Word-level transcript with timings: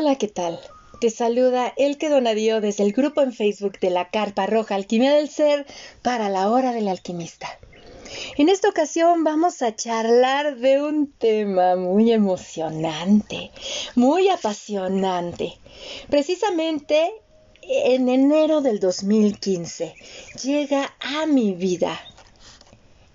Hola, 0.00 0.14
¿qué 0.14 0.28
tal? 0.28 0.60
Te 1.00 1.10
saluda 1.10 1.74
Elke 1.76 2.08
Donadío 2.08 2.60
desde 2.60 2.84
el 2.84 2.92
grupo 2.92 3.20
en 3.20 3.32
Facebook 3.32 3.80
de 3.80 3.90
la 3.90 4.10
Carpa 4.10 4.46
Roja 4.46 4.76
Alquimia 4.76 5.12
del 5.12 5.28
Ser 5.28 5.66
para 6.02 6.28
la 6.28 6.52
Hora 6.52 6.72
del 6.72 6.86
Alquimista. 6.86 7.48
En 8.36 8.48
esta 8.48 8.68
ocasión 8.68 9.24
vamos 9.24 9.60
a 9.60 9.74
charlar 9.74 10.58
de 10.58 10.80
un 10.80 11.10
tema 11.10 11.74
muy 11.74 12.12
emocionante, 12.12 13.50
muy 13.96 14.28
apasionante. 14.28 15.58
Precisamente 16.08 17.12
en 17.62 18.08
enero 18.08 18.60
del 18.60 18.78
2015 18.78 19.96
llega 20.44 20.94
a 21.00 21.26
mi 21.26 21.54
vida 21.54 22.00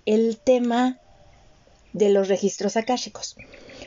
el 0.04 0.36
tema 0.36 0.98
de 1.94 2.10
los 2.10 2.28
registros 2.28 2.76
akáshicos. 2.76 3.36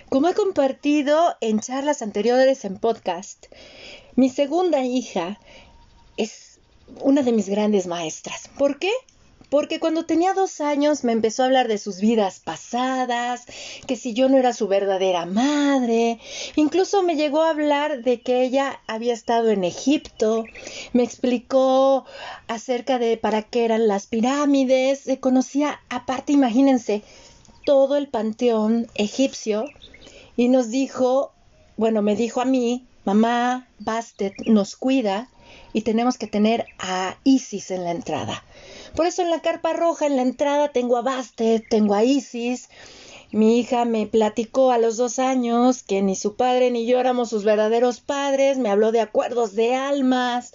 Como 0.09 0.29
he 0.29 0.33
compartido 0.33 1.35
en 1.41 1.59
charlas 1.59 2.01
anteriores 2.01 2.63
en 2.63 2.77
podcast, 2.77 3.47
mi 4.15 4.29
segunda 4.29 4.81
hija 4.85 5.37
es 6.15 6.59
una 7.01 7.23
de 7.23 7.33
mis 7.33 7.49
grandes 7.49 7.87
maestras. 7.87 8.49
¿Por 8.57 8.79
qué? 8.79 8.91
Porque 9.49 9.81
cuando 9.81 10.05
tenía 10.05 10.33
dos 10.33 10.61
años 10.61 11.03
me 11.03 11.11
empezó 11.11 11.43
a 11.43 11.47
hablar 11.47 11.67
de 11.67 11.77
sus 11.77 11.99
vidas 11.99 12.39
pasadas, 12.39 13.47
que 13.85 13.97
si 13.97 14.13
yo 14.13 14.29
no 14.29 14.37
era 14.37 14.53
su 14.53 14.69
verdadera 14.69 15.25
madre, 15.25 16.19
incluso 16.55 17.03
me 17.03 17.17
llegó 17.17 17.41
a 17.41 17.49
hablar 17.49 18.01
de 18.01 18.21
que 18.21 18.43
ella 18.43 18.79
había 18.87 19.13
estado 19.13 19.49
en 19.49 19.65
Egipto, 19.65 20.45
me 20.93 21.03
explicó 21.03 22.05
acerca 22.47 22.97
de 22.97 23.17
para 23.17 23.43
qué 23.43 23.65
eran 23.65 23.89
las 23.89 24.07
pirámides, 24.07 25.01
se 25.01 25.19
conocía 25.19 25.81
aparte, 25.89 26.31
imagínense, 26.31 27.03
todo 27.65 27.97
el 27.97 28.07
panteón 28.07 28.87
egipcio 28.95 29.65
y 30.37 30.47
nos 30.47 30.69
dijo, 30.69 31.33
bueno, 31.75 32.01
me 32.01 32.15
dijo 32.15 32.39
a 32.39 32.45
mí, 32.45 32.85
mamá, 33.03 33.67
Bastet 33.79 34.33
nos 34.45 34.77
cuida 34.77 35.27
y 35.73 35.81
tenemos 35.81 36.17
que 36.17 36.27
tener 36.27 36.67
a 36.79 37.17
Isis 37.23 37.71
en 37.71 37.83
la 37.83 37.91
entrada. 37.91 38.43
Por 38.95 39.07
eso 39.07 39.23
en 39.23 39.31
la 39.31 39.41
carpa 39.41 39.73
roja, 39.73 40.05
en 40.05 40.15
la 40.15 40.21
entrada, 40.21 40.69
tengo 40.69 40.95
a 40.95 41.01
Bastet, 41.01 41.67
tengo 41.69 41.95
a 41.95 42.03
Isis. 42.03 42.69
Mi 43.31 43.59
hija 43.59 43.83
me 43.83 44.05
platicó 44.07 44.71
a 44.71 44.77
los 44.77 44.95
dos 44.95 45.19
años 45.19 45.83
que 45.83 46.01
ni 46.01 46.15
su 46.15 46.35
padre 46.35 46.71
ni 46.71 46.85
yo 46.85 46.99
éramos 46.99 47.29
sus 47.29 47.43
verdaderos 47.43 47.99
padres, 47.99 48.57
me 48.57 48.69
habló 48.69 48.91
de 48.91 49.01
acuerdos 49.01 49.53
de 49.53 49.75
almas, 49.75 50.51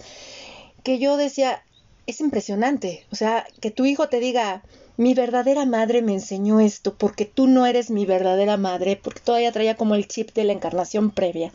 que 0.83 0.97
yo 0.97 1.17
decía, 1.17 1.63
es 2.07 2.19
impresionante, 2.19 3.05
o 3.11 3.15
sea, 3.15 3.45
que 3.61 3.69
tu 3.69 3.85
hijo 3.85 4.09
te 4.09 4.19
diga, 4.19 4.63
mi 4.95 5.15
verdadera 5.15 5.65
madre 5.65 6.01
me 6.01 6.13
enseñó 6.13 6.59
esto 6.59 6.95
porque 6.95 7.25
tú 7.25 7.47
no 7.47 7.65
eres 7.65 7.89
mi 7.89 8.05
verdadera 8.05 8.57
madre, 8.57 8.99
porque 9.01 9.21
todavía 9.21 9.51
traía 9.51 9.75
como 9.75 9.95
el 9.95 10.07
chip 10.07 10.33
de 10.33 10.43
la 10.43 10.53
encarnación 10.53 11.09
previa. 11.09 11.51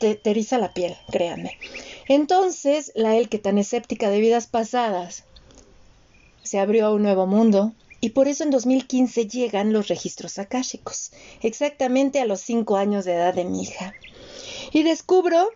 Te, 0.00 0.20
eriza 0.24 0.58
la 0.58 0.72
piel, 0.72 0.96
créanme. 1.10 1.58
Entonces, 2.08 2.90
la 2.94 3.16
él 3.16 3.28
que 3.28 3.38
tan 3.38 3.58
escéptica 3.58 4.10
de 4.10 4.20
vidas 4.20 4.46
pasadas 4.46 5.24
se 6.42 6.58
abrió 6.58 6.86
a 6.86 6.92
un 6.92 7.02
nuevo 7.02 7.26
mundo 7.26 7.72
y 8.00 8.10
por 8.10 8.26
eso 8.26 8.42
en 8.42 8.50
2015 8.50 9.28
llegan 9.28 9.72
los 9.72 9.88
registros 9.88 10.38
akáshicos, 10.38 11.12
exactamente 11.42 12.18
a 12.18 12.24
los 12.24 12.40
cinco 12.40 12.76
años 12.76 13.04
de 13.04 13.14
edad 13.14 13.34
de 13.34 13.44
mi 13.44 13.62
hija. 13.62 13.94
Y 14.72 14.82
descubro 14.82 15.50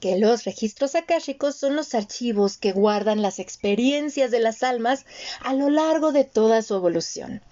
que 0.00 0.18
los 0.18 0.44
registros 0.44 0.94
akáshicos 0.94 1.56
son 1.56 1.76
los 1.76 1.94
archivos 1.94 2.56
que 2.56 2.72
guardan 2.72 3.22
las 3.22 3.38
experiencias 3.38 4.30
de 4.30 4.40
las 4.40 4.62
almas 4.62 5.06
a 5.40 5.54
lo 5.54 5.70
largo 5.70 6.12
de 6.12 6.24
toda 6.24 6.62
su 6.62 6.74
evolución. 6.74 7.42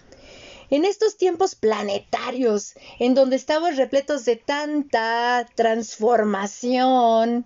En 0.71 0.85
estos 0.85 1.17
tiempos 1.17 1.55
planetarios, 1.55 2.75
en 2.99 3.15
donde 3.15 3.37
estamos 3.37 3.77
repletos 3.77 4.25
de 4.25 4.37
tanta 4.37 5.47
transformación, 5.55 7.45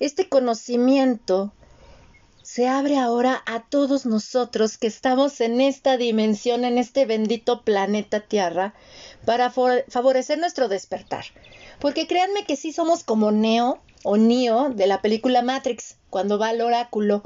este 0.00 0.28
conocimiento 0.28 1.52
se 2.42 2.68
abre 2.68 2.98
ahora 2.98 3.42
a 3.46 3.62
todos 3.62 4.04
nosotros 4.04 4.76
que 4.76 4.86
estamos 4.86 5.40
en 5.40 5.60
esta 5.60 5.96
dimensión, 5.96 6.64
en 6.64 6.76
este 6.76 7.06
bendito 7.06 7.62
planeta 7.62 8.20
Tierra, 8.20 8.74
para 9.24 9.50
favorecer 9.50 10.38
nuestro 10.38 10.68
despertar. 10.68 11.24
Porque 11.80 12.06
créanme 12.06 12.44
que 12.44 12.56
sí 12.56 12.72
somos 12.72 13.04
como 13.04 13.32
Neo 13.32 13.80
o 14.02 14.16
Neo 14.16 14.70
de 14.70 14.86
la 14.86 15.00
película 15.00 15.42
Matrix, 15.42 15.96
cuando 16.10 16.38
va 16.38 16.48
al 16.48 16.60
oráculo. 16.60 17.22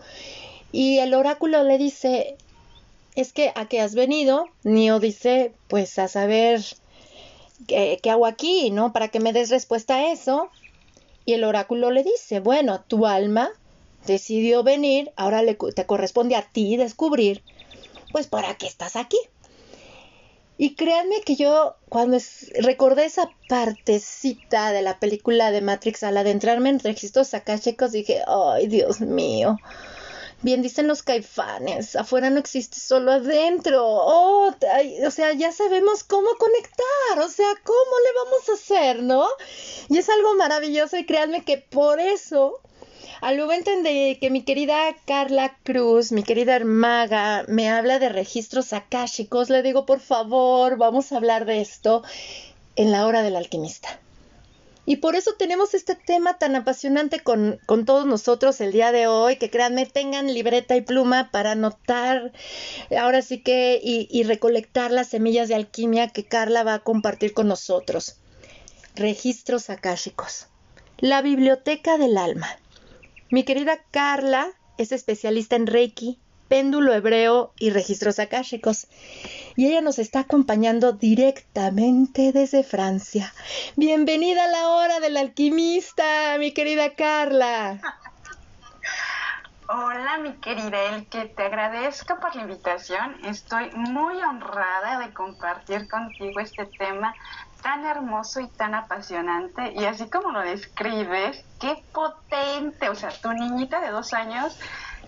Y 0.73 0.99
el 0.99 1.15
oráculo 1.15 1.63
le 1.63 1.79
dice, 1.79 2.37
es 3.15 3.33
que 3.33 3.53
a 3.55 3.67
qué 3.67 3.81
has 3.81 3.95
venido. 3.95 4.47
Neo 4.63 5.01
dice, 5.01 5.53
pues 5.69 5.99
a 5.99 6.09
saber 6.09 6.63
qué, 7.67 7.99
qué 8.03 8.11
hago 8.11 8.27
aquí, 8.27 8.71
¿no? 8.71 8.93
Para 8.93 9.09
que 9.09 9.21
me 9.21 9.33
des 9.33 9.51
respuesta 9.51 9.97
a 9.97 10.13
eso. 10.13 10.51
Y 11.25 11.33
el 11.33 11.45
oráculo 11.45 11.91
le 11.91 12.05
dice, 12.05 12.41
bueno, 12.41 12.81
tu 12.87 13.07
alma 13.07 13.51
decidió 14.07 14.63
venir, 14.63 15.13
ahora 15.17 15.43
le, 15.43 15.55
te 15.55 15.87
corresponde 15.87 16.37
a 16.37 16.43
ti 16.43 16.77
descubrir, 16.77 17.43
pues 18.13 18.27
para 18.27 18.55
qué 18.57 18.67
estás 18.67 18.97
aquí. 18.97 19.19
Y 20.59 20.75
créanme 20.75 21.21
que 21.21 21.37
yo 21.37 21.77
cuando 21.89 22.19
recordé 22.61 23.05
esa 23.05 23.31
partecita 23.49 24.73
de 24.73 24.83
la 24.83 24.99
película 24.99 25.51
de 25.51 25.61
Matrix 25.61 26.03
al 26.03 26.17
adentrarme 26.17 26.71
en 26.71 26.81
registros 26.81 27.33
chicos 27.61 27.93
dije, 27.93 28.23
ay 28.27 28.67
Dios 28.67 29.01
mío, 29.01 29.61
bien 30.43 30.63
dicen 30.63 30.87
los 30.87 31.03
caifanes, 31.03 31.95
afuera 31.95 32.31
no 32.31 32.39
existe 32.39 32.81
solo 32.81 33.13
adentro. 33.13 33.85
Oh, 33.85 34.51
o 35.07 35.11
sea, 35.11 35.33
ya 35.35 35.53
sabemos 35.53 36.05
cómo 36.05 36.29
conectar, 36.39 37.19
o 37.25 37.29
sea, 37.29 37.49
cómo 37.63 37.97
le 38.05 38.25
vamos 38.25 38.49
a 38.49 38.53
hacer, 38.53 39.03
¿no? 39.03 39.27
Y 39.89 39.99
es 39.99 40.09
algo 40.09 40.35
maravilloso 40.37 40.97
y 40.97 41.05
créanme 41.05 41.45
que 41.45 41.59
por 41.59 42.01
eso 42.01 42.61
al 43.21 43.39
momento 43.39 43.71
en 43.71 43.83
que 43.85 44.31
mi 44.31 44.43
querida 44.43 44.95
Carla 45.07 45.57
Cruz, 45.63 46.13
mi 46.13 46.23
querida 46.23 46.55
hermaga, 46.55 47.45
me 47.49 47.71
habla 47.71 47.99
de 47.99 48.09
registros 48.09 48.73
akáshicos, 48.73 49.51
le 49.51 49.63
digo, 49.63 49.87
por 49.87 50.01
favor, 50.01 50.77
vamos 50.77 51.13
a 51.13 51.17
hablar 51.17 51.45
de 51.45 51.61
esto 51.61 52.03
en 52.77 52.93
la 52.93 53.07
hora 53.07 53.23
del 53.23 53.37
alquimista. 53.37 54.01
Y 54.89 54.97
por 54.97 55.17
eso 55.17 55.33
tenemos 55.37 55.75
este 55.75 55.97
tema 55.97 56.39
tan 56.39 56.55
apasionante 56.55 57.19
con, 57.19 57.59
todos 57.85 58.07
nosotros 58.07 58.61
el 58.61 58.71
día 58.71 58.93
de 58.93 59.09
hoy, 59.09 59.37
que 59.37 59.51
créanme, 59.51 59.85
tengan 59.85 60.33
libreta 60.33 60.77
y 60.77 60.81
pluma 60.81 61.31
para 61.33 61.53
anotar 61.53 62.33
ahora 62.97 63.21
sí 63.21 63.43
que 63.43 63.81
y, 63.83 64.07
y 64.11 64.23
recolectar 64.23 64.93
las 64.93 65.09
semillas 65.09 65.49
de 65.49 65.57
alquimia 65.57 66.09
que 66.09 66.25
Carla 66.25 66.63
va 66.63 66.75
a 66.75 66.85
compartir 66.85 67.35
con 67.35 67.49
nosotros. 67.49 68.19
Registros 68.95 69.71
akáshicos. 69.71 70.47
La 70.99 71.21
biblioteca 71.21 71.99
del 71.99 72.17
alma. 72.17 72.57
Mi 73.29 73.43
querida 73.43 73.79
Carla 73.91 74.47
es 74.79 74.93
especialista 74.93 75.57
en 75.57 75.67
Reiki, 75.67 76.21
péndulo 76.49 76.95
hebreo 76.95 77.53
y 77.59 77.71
registros 77.71 78.21
akáshicos. 78.21 78.87
Y 79.57 79.67
ella 79.67 79.81
nos 79.81 79.99
está 79.99 80.21
acompañando 80.21 80.93
directamente 80.93 82.31
desde 82.33 82.63
Francia. 82.63 83.35
Bienvenida 83.75 84.45
a 84.45 84.49
la 84.49 84.69
hora 84.69 85.01
del 85.01 85.17
alquimista, 85.17 86.37
mi 86.39 86.53
querida 86.53 86.95
Carla. 86.95 87.81
Hola, 89.69 90.19
mi 90.19 90.35
querida 90.35 90.95
Elke, 90.95 91.25
te 91.25 91.43
agradezco 91.43 92.21
por 92.21 92.37
la 92.37 92.43
invitación. 92.43 93.17
Estoy 93.25 93.73
muy 93.73 94.15
honrada 94.23 95.01
de 95.01 95.13
compartir 95.13 95.89
contigo 95.89 96.39
este 96.39 96.67
tema 96.79 97.13
tan 97.67 97.85
hermoso 97.85 98.39
y 98.39 98.47
tan 98.47 98.77
apasionante. 98.77 99.73
Y 99.75 99.85
así 99.87 100.09
como 100.09 100.31
lo 100.31 100.39
describes, 100.39 101.45
qué 101.59 101.85
potente. 101.93 102.89
O 102.89 102.95
sea, 102.95 103.11
tu 103.11 103.33
niñita 103.33 103.81
de 103.81 103.91
dos 103.91 104.13
años 104.13 104.57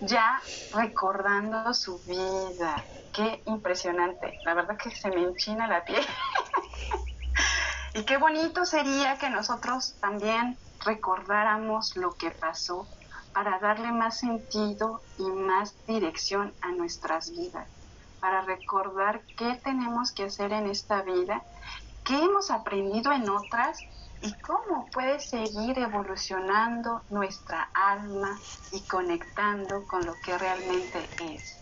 ya 0.01 0.43
recordando 0.75 1.73
su 1.73 2.01
vida. 2.01 2.85
Qué 3.15 3.45
impresionante. 3.47 4.41
La 4.45 4.55
verdad 4.55 4.77
que 4.77 4.91
se 4.91 5.09
me 5.09 5.23
enchina 5.23 5.69
la 5.69 5.85
piel. 5.85 6.05
y 7.95 8.03
qué 8.03 8.17
bonito 8.17 8.65
sería 8.65 9.19
que 9.19 9.31
nosotros 9.31 9.95
también 10.01 10.59
recordáramos 10.85 11.95
lo 11.95 12.11
que 12.15 12.33
pasó 12.33 12.89
para 13.33 13.61
darle 13.61 13.93
más 13.93 14.19
sentido 14.19 15.01
y 15.17 15.31
más 15.31 15.77
dirección 15.87 16.53
a 16.63 16.73
nuestras 16.73 17.31
vidas, 17.31 17.69
para 18.21 18.41
recordar 18.41 19.23
qué 19.37 19.61
tenemos 19.63 20.11
que 20.11 20.25
hacer 20.25 20.53
en 20.53 20.67
esta 20.67 21.03
vida 21.03 21.41
qué 22.09 22.15
hemos 22.15 22.51
aprendido 22.51 23.13
en 23.13 23.29
otras 23.29 23.85
y 24.23 24.33
cómo 24.41 24.89
puede 24.91 25.21
seguir 25.21 25.79
evolucionando 25.79 27.03
nuestra 27.11 27.69
alma 27.75 28.41
y 28.73 28.81
conectando 28.81 29.87
con 29.87 30.07
lo 30.07 30.15
que 30.23 30.37
realmente 30.39 30.99
es. 31.35 31.55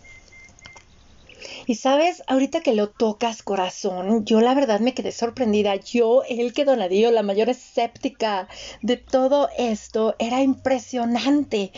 Y 1.67 1.75
sabes, 1.75 2.23
ahorita 2.27 2.61
que 2.61 2.73
lo 2.73 2.89
tocas, 2.89 3.43
corazón, 3.43 4.25
yo 4.25 4.39
la 4.39 4.55
verdad 4.55 4.79
me 4.79 4.93
quedé 4.93 5.11
sorprendida. 5.11 5.75
Yo, 5.75 6.23
el 6.27 6.53
que 6.53 6.63
Donadillo, 6.63 7.11
la 7.11 7.23
mayor 7.23 7.49
escéptica 7.49 8.47
de 8.81 8.95
todo 8.95 9.49
esto, 9.57 10.15
era 10.17 10.41
impresionante. 10.41 11.73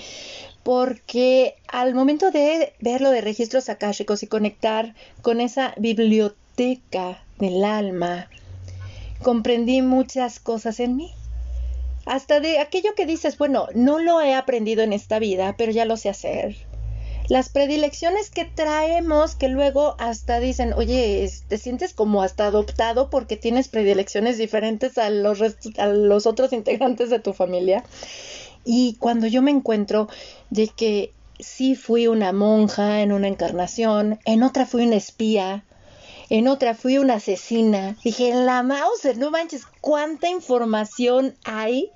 Porque 0.64 1.56
al 1.68 1.96
momento 1.96 2.30
de 2.30 2.76
ver 2.80 3.02
lo 3.02 3.10
de 3.10 3.22
registros 3.22 3.68
akáshicos 3.68 4.22
y 4.22 4.28
conectar 4.28 4.94
con 5.24 5.42
esa 5.42 5.74
biblioteca 5.78 7.24
del 7.40 7.64
alma, 7.66 8.30
comprendí 9.22 9.82
muchas 9.82 10.40
cosas 10.40 10.80
en 10.80 10.96
mí. 10.96 11.14
hasta 12.06 12.40
de 12.40 12.60
aquello 12.60 12.96
que 12.96 13.06
dices, 13.06 13.38
bueno, 13.38 13.68
no 13.76 14.00
lo 14.00 14.20
he 14.22 14.34
aprendido 14.34 14.82
en 14.82 14.94
esta 14.94 15.20
vida, 15.20 15.56
pero 15.58 15.72
ya 15.72 15.86
lo 15.86 15.96
sé 15.96 16.10
hacer. 16.10 16.56
Las 17.28 17.50
predilecciones 17.50 18.32
que 18.32 18.46
traemos 18.46 19.36
que 19.36 19.50
luego 19.50 19.96
hasta 20.00 20.40
dicen, 20.40 20.74
oye, 20.74 21.30
te 21.48 21.60
sientes 21.60 21.94
como 21.94 22.24
hasta 22.24 22.48
adoptado 22.48 23.12
porque 23.12 23.38
tienes 23.38 23.68
predilecciones 23.68 24.40
diferentes 24.40 24.98
a 24.98 25.12
los, 25.12 25.40
a 25.78 25.88
los 25.88 26.26
otros 26.26 26.52
integrantes 26.54 27.12
de 27.12 27.20
tu 27.20 27.34
familia. 27.34 27.84
Y 28.66 28.96
cuando 28.96 29.28
yo 29.28 29.44
me 29.44 29.52
encuentro 29.52 30.10
de 30.50 30.70
que 30.70 31.14
sí 31.40 31.76
fui 31.76 32.08
una 32.08 32.34
monja 32.34 33.02
en 33.02 33.12
una 33.12 33.28
encarnación, 33.28 34.20
en 34.26 34.42
otra 34.42 34.66
fui 34.66 34.84
una 34.84 34.96
espía, 34.96 35.66
en 36.30 36.48
otra 36.48 36.76
fui 36.76 36.98
una 36.98 37.16
asesina. 37.16 37.98
Dije, 38.04 38.30
en 38.30 38.46
la 38.46 38.64
Mauser, 38.64 39.18
no 39.18 39.32
manches, 39.32 39.64
cuánta 39.82 40.30
información 40.30 41.36
hay 41.44 41.92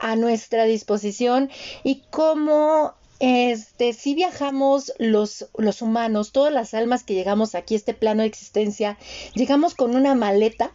a 0.00 0.16
nuestra 0.16 0.64
disposición 0.64 1.50
y 1.84 2.02
cómo 2.10 2.94
este, 3.20 3.92
si 3.92 4.14
viajamos 4.14 4.92
los, 4.98 5.48
los 5.56 5.82
humanos, 5.82 6.32
todas 6.32 6.52
las 6.52 6.74
almas 6.74 7.04
que 7.04 7.14
llegamos 7.14 7.54
aquí 7.54 7.74
este 7.74 7.94
plano 7.94 8.22
de 8.22 8.28
existencia, 8.28 8.98
llegamos 9.34 9.74
con 9.74 9.94
una 9.96 10.14
maleta 10.14 10.72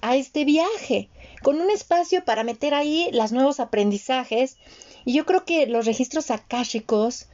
a 0.00 0.16
este 0.16 0.44
viaje, 0.44 1.08
con 1.42 1.60
un 1.60 1.70
espacio 1.70 2.24
para 2.24 2.44
meter 2.44 2.74
ahí 2.74 3.10
los 3.12 3.32
nuevos 3.32 3.60
aprendizajes. 3.60 4.56
Y 5.04 5.14
yo 5.14 5.26
creo 5.26 5.44
que 5.44 5.66
los 5.66 5.86
registros 5.86 6.30
akáshicos 6.30 7.26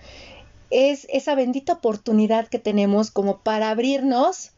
es 0.70 1.06
esa 1.10 1.34
bendita 1.34 1.74
oportunidad 1.74 2.48
que 2.48 2.58
tenemos 2.58 3.10
como 3.10 3.38
para 3.38 3.70
abrirnos 3.70 4.53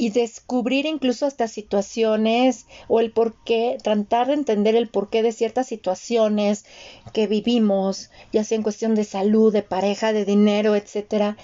y 0.00 0.08
descubrir 0.08 0.86
incluso 0.86 1.26
estas 1.26 1.52
situaciones 1.52 2.64
o 2.88 3.00
el 3.00 3.12
por 3.12 3.34
qué, 3.44 3.76
tratar 3.82 4.28
de 4.28 4.32
entender 4.32 4.74
el 4.74 4.88
porqué 4.88 5.22
de 5.22 5.30
ciertas 5.30 5.66
situaciones 5.66 6.64
que 7.12 7.26
vivimos, 7.26 8.10
ya 8.32 8.42
sea 8.42 8.56
en 8.56 8.62
cuestión 8.62 8.94
de 8.94 9.04
salud, 9.04 9.52
de 9.52 9.62
pareja, 9.62 10.14
de 10.14 10.24
dinero, 10.24 10.74
etcétera, 10.74 11.36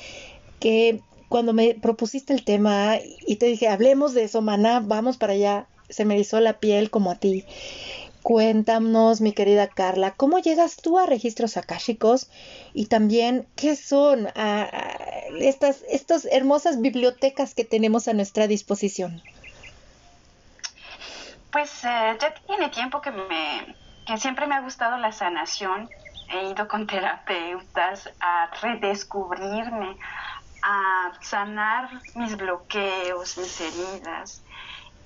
que 0.58 1.02
cuando 1.28 1.52
me 1.52 1.74
propusiste 1.74 2.32
el 2.32 2.44
tema 2.44 2.98
y 3.26 3.36
te 3.36 3.44
dije, 3.44 3.68
hablemos 3.68 4.14
de 4.14 4.24
eso, 4.24 4.40
maná, 4.40 4.80
vamos 4.80 5.18
para 5.18 5.34
allá, 5.34 5.68
se 5.90 6.06
me 6.06 6.18
hizo 6.18 6.40
la 6.40 6.58
piel 6.58 6.88
como 6.88 7.10
a 7.10 7.16
ti. 7.16 7.44
Cuéntanos, 8.26 9.20
mi 9.20 9.32
querida 9.32 9.68
Carla, 9.68 10.10
¿cómo 10.10 10.40
llegas 10.40 10.78
tú 10.78 10.98
a 10.98 11.06
registros 11.06 11.56
akáshicos? 11.56 12.28
Y 12.74 12.86
también, 12.86 13.46
¿qué 13.54 13.76
son 13.76 14.26
estas, 15.38 15.84
estas 15.88 16.24
hermosas 16.32 16.80
bibliotecas 16.80 17.54
que 17.54 17.64
tenemos 17.64 18.08
a 18.08 18.14
nuestra 18.14 18.48
disposición? 18.48 19.22
Pues 21.52 21.84
eh, 21.84 22.18
ya 22.20 22.34
tiene 22.48 22.68
tiempo 22.70 23.00
que, 23.00 23.12
me, 23.12 23.76
que 24.04 24.18
siempre 24.18 24.48
me 24.48 24.56
ha 24.56 24.60
gustado 24.60 24.96
la 24.98 25.12
sanación. 25.12 25.88
He 26.28 26.50
ido 26.50 26.66
con 26.66 26.88
terapeutas 26.88 28.10
a 28.18 28.50
redescubrirme, 28.60 29.96
a 30.62 31.12
sanar 31.20 31.90
mis 32.16 32.36
bloqueos, 32.36 33.38
mis 33.38 33.60
heridas 33.60 34.42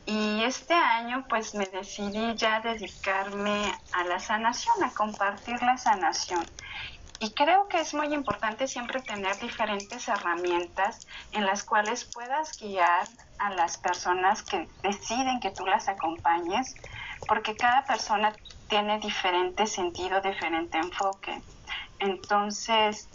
y 0.06 0.42
este 0.42 0.74
año 0.74 1.26
pues 1.28 1.54
me 1.54 1.66
decidí 1.66 2.34
ya 2.34 2.60
dedicarme 2.60 3.72
a 3.92 4.04
la 4.04 4.18
sanación, 4.18 4.82
a 4.82 4.92
compartir 4.92 5.62
la 5.62 5.76
sanación. 5.76 6.46
Y 7.22 7.34
creo 7.34 7.68
que 7.68 7.80
es 7.80 7.92
muy 7.92 8.14
importante 8.14 8.66
siempre 8.66 9.02
tener 9.02 9.38
diferentes 9.38 10.08
herramientas 10.08 11.06
en 11.32 11.44
las 11.44 11.64
cuales 11.64 12.06
puedas 12.06 12.58
guiar 12.58 13.08
a 13.38 13.50
las 13.50 13.76
personas 13.76 14.42
que 14.42 14.70
deciden 14.82 15.38
que 15.40 15.50
tú 15.50 15.66
las 15.66 15.88
acompañes, 15.88 16.74
porque 17.26 17.56
cada 17.56 17.84
persona 17.86 18.34
tiene 18.68 18.98
diferente 19.00 19.66
sentido, 19.66 20.22
diferente 20.22 20.78
enfoque. 20.78 21.44
Entonces, 21.98 23.10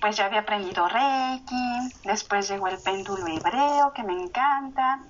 pues 0.00 0.16
ya 0.16 0.26
había 0.26 0.40
aprendido 0.40 0.86
Reiki, 0.88 1.92
después 2.04 2.48
llegó 2.48 2.68
el 2.68 2.80
péndulo 2.80 3.26
hebreo, 3.26 3.92
que 3.92 4.04
me 4.04 4.12
encanta, 4.12 5.00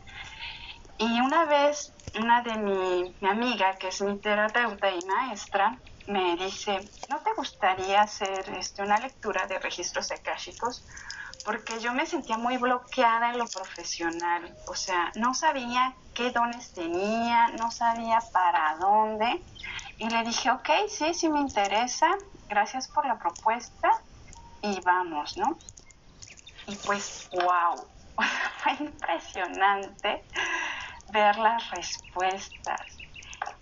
y 1.01 1.21
una 1.21 1.47
vez, 1.47 1.95
una 2.15 2.43
de 2.43 2.57
mi, 2.59 3.17
amiga, 3.27 3.79
que 3.79 3.89
es 3.89 4.03
mi 4.03 4.19
terapeuta 4.21 4.91
y 4.91 5.03
maestra, 5.07 5.81
me 6.07 6.37
dice, 6.37 6.91
¿no 7.09 7.21
te 7.21 7.33
gustaría 7.35 8.03
hacer 8.03 8.47
este, 8.51 8.83
una 8.83 8.99
lectura 8.99 9.47
de 9.47 9.59
registros 9.59 10.13
akáshicos? 10.13 10.85
Porque 11.43 11.81
yo 11.81 11.95
me 11.95 12.05
sentía 12.05 12.37
muy 12.37 12.59
bloqueada 12.59 13.31
en 13.31 13.39
lo 13.39 13.49
profesional, 13.49 14.55
o 14.69 14.75
sea, 14.75 15.11
no 15.15 15.33
sabía 15.33 15.95
qué 16.13 16.31
dones 16.33 16.75
tenía, 16.75 17.49
no 17.59 17.71
sabía 17.71 18.19
para 18.31 18.77
dónde. 18.77 19.43
Y 19.97 20.11
le 20.11 20.23
dije, 20.23 20.51
ok, 20.51 20.69
sí, 20.87 21.15
sí 21.15 21.31
me 21.31 21.41
interesa, 21.41 22.09
gracias 22.47 22.89
por 22.89 23.07
la 23.07 23.19
propuesta 23.19 23.91
y 24.61 24.79
vamos, 24.83 25.39
¿no? 25.39 25.59
Y 26.67 26.77
pues, 26.77 27.31
wow, 27.33 27.87
fue 28.59 28.73
impresionante 28.81 30.25
ver 31.13 31.37
las 31.39 31.71
respuestas. 31.71 32.99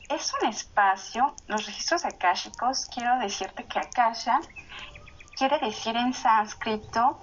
Es 0.08 0.32
un 0.40 0.48
espacio, 0.48 1.34
los 1.46 1.66
registros 1.66 2.04
akáshicos, 2.04 2.86
quiero 2.86 3.18
decirte 3.18 3.64
que 3.64 3.78
akasha 3.78 4.40
quiere 5.36 5.58
decir 5.60 5.96
en 5.96 6.12
sánscrito 6.12 7.20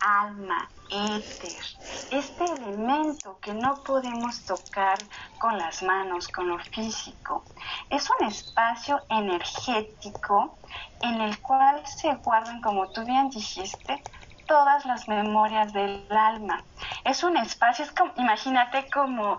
alma, 0.00 0.70
éter, 0.90 1.62
este 2.10 2.44
elemento 2.44 3.38
que 3.40 3.52
no 3.52 3.82
podemos 3.84 4.44
tocar 4.44 4.98
con 5.38 5.58
las 5.58 5.82
manos, 5.82 6.28
con 6.28 6.48
lo 6.48 6.58
físico. 6.58 7.44
Es 7.90 8.08
un 8.10 8.26
espacio 8.26 9.00
energético 9.08 10.58
en 11.02 11.20
el 11.20 11.40
cual 11.40 11.86
se 11.86 12.14
guardan, 12.16 12.60
como 12.62 12.90
tú 12.90 13.04
bien 13.04 13.28
dijiste, 13.30 14.02
todas 14.46 14.84
las 14.84 15.08
memorias 15.08 15.72
del 15.72 16.06
alma. 16.10 16.62
Es 17.04 17.22
un 17.22 17.36
espacio, 17.36 17.84
es 17.84 17.92
como, 17.92 18.12
imagínate 18.16 18.88
como 18.90 19.38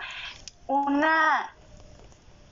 una 0.68 1.54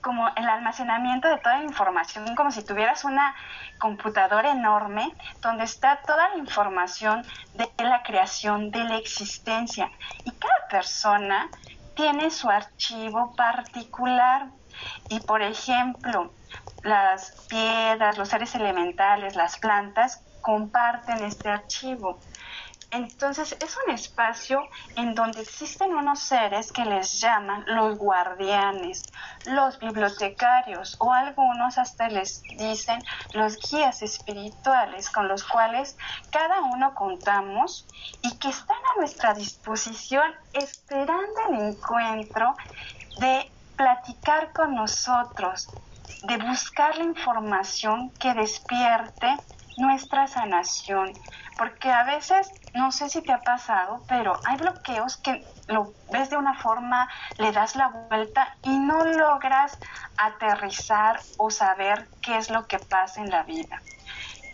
como 0.02 0.28
el 0.34 0.48
almacenamiento 0.48 1.28
de 1.28 1.38
toda 1.38 1.58
la 1.58 1.64
información, 1.64 2.34
como 2.34 2.50
si 2.50 2.64
tuvieras 2.64 3.04
una 3.04 3.34
computadora 3.78 4.50
enorme 4.50 5.14
donde 5.40 5.64
está 5.64 6.00
toda 6.04 6.30
la 6.30 6.38
información 6.38 7.24
de 7.54 7.70
la 7.78 8.02
creación, 8.02 8.72
de 8.72 8.82
la 8.84 8.96
existencia. 8.96 9.90
Y 10.24 10.32
cada 10.32 10.68
persona 10.68 11.48
tiene 11.94 12.30
su 12.30 12.50
archivo 12.50 13.34
particular. 13.36 14.48
Y 15.08 15.20
por 15.20 15.42
ejemplo, 15.42 16.32
las 16.82 17.46
piedras, 17.48 18.18
los 18.18 18.28
seres 18.28 18.54
elementales, 18.54 19.36
las 19.36 19.58
plantas 19.58 20.20
comparten 20.40 21.22
este 21.24 21.48
archivo. 21.48 22.18
Entonces 22.92 23.56
es 23.58 23.78
un 23.86 23.94
espacio 23.94 24.68
en 24.96 25.14
donde 25.14 25.40
existen 25.40 25.94
unos 25.94 26.20
seres 26.20 26.70
que 26.72 26.84
les 26.84 27.18
llaman 27.20 27.64
los 27.66 27.96
guardianes, 27.96 29.02
los 29.46 29.78
bibliotecarios 29.78 30.96
o 31.00 31.10
algunos 31.10 31.78
hasta 31.78 32.10
les 32.10 32.44
dicen 32.58 33.02
los 33.32 33.56
guías 33.70 34.02
espirituales 34.02 35.08
con 35.08 35.26
los 35.26 35.42
cuales 35.42 35.96
cada 36.30 36.60
uno 36.60 36.94
contamos 36.94 37.88
y 38.20 38.38
que 38.38 38.50
están 38.50 38.76
a 38.76 38.98
nuestra 38.98 39.32
disposición 39.32 40.30
esperando 40.52 41.40
el 41.48 41.68
encuentro 41.70 42.54
de 43.20 43.50
platicar 43.74 44.52
con 44.52 44.74
nosotros, 44.74 45.66
de 46.24 46.36
buscar 46.36 46.98
la 46.98 47.04
información 47.04 48.14
que 48.18 48.34
despierte 48.34 49.40
nuestra 49.76 50.26
sanación, 50.26 51.18
porque 51.56 51.90
a 51.90 52.04
veces, 52.04 52.50
no 52.74 52.92
sé 52.92 53.08
si 53.08 53.22
te 53.22 53.32
ha 53.32 53.42
pasado, 53.42 54.04
pero 54.08 54.40
hay 54.44 54.56
bloqueos 54.56 55.16
que 55.18 55.44
lo 55.68 55.94
ves 56.10 56.30
de 56.30 56.36
una 56.36 56.54
forma, 56.54 57.08
le 57.38 57.52
das 57.52 57.76
la 57.76 57.88
vuelta 57.88 58.56
y 58.62 58.78
no 58.78 59.04
logras 59.04 59.78
aterrizar 60.16 61.20
o 61.38 61.50
saber 61.50 62.08
qué 62.20 62.36
es 62.36 62.50
lo 62.50 62.66
que 62.66 62.78
pasa 62.78 63.20
en 63.20 63.30
la 63.30 63.42
vida. 63.44 63.82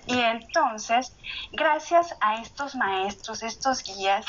Y 0.07 0.21
entonces, 0.21 1.15
gracias 1.53 2.17
a 2.21 2.41
estos 2.41 2.75
maestros, 2.75 3.43
estos 3.43 3.83
guías, 3.83 4.25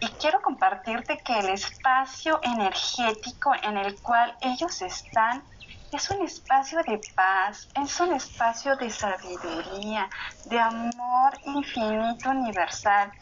y 0.00 0.08
quiero 0.14 0.42
compartirte 0.42 1.22
que 1.24 1.38
el 1.38 1.50
espacio 1.50 2.40
energético 2.42 3.52
en 3.62 3.76
el 3.76 4.00
cual 4.00 4.36
ellos 4.40 4.82
están 4.82 5.44
es 5.90 6.08
un 6.10 6.22
espacio 6.22 6.82
de 6.86 7.04
paz, 7.14 7.70
es 7.74 7.98
un 8.00 8.12
espacio 8.14 8.76
de 8.76 8.90
sabiduría, 8.90 10.08
de 10.44 10.58
amor 10.58 11.38
infinito 11.44 12.30
universal. 12.30 13.12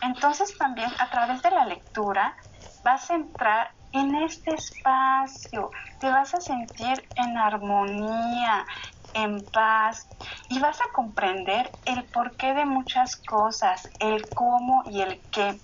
Entonces 0.00 0.56
también 0.58 0.90
a 0.98 1.10
través 1.10 1.42
de 1.42 1.50
la 1.50 1.66
lectura 1.66 2.34
vas 2.82 3.10
a 3.10 3.14
entrar 3.14 3.74
en 3.92 4.14
este 4.16 4.54
espacio, 4.54 5.70
te 5.98 6.10
vas 6.10 6.34
a 6.34 6.40
sentir 6.40 7.08
en 7.14 7.36
armonía, 7.38 8.66
en 9.14 9.48
paz 9.50 10.10
y 10.48 10.58
vas 10.60 10.80
a 10.80 10.92
comprender 10.94 11.74
el 11.84 12.08
porqué 12.10 12.54
de 12.54 12.66
muchas 12.66 13.16
cosas, 13.16 13.88
el 13.98 14.32
cómo 14.34 14.82
y 14.86 15.00
el 15.00 15.24
qué. 15.30 15.60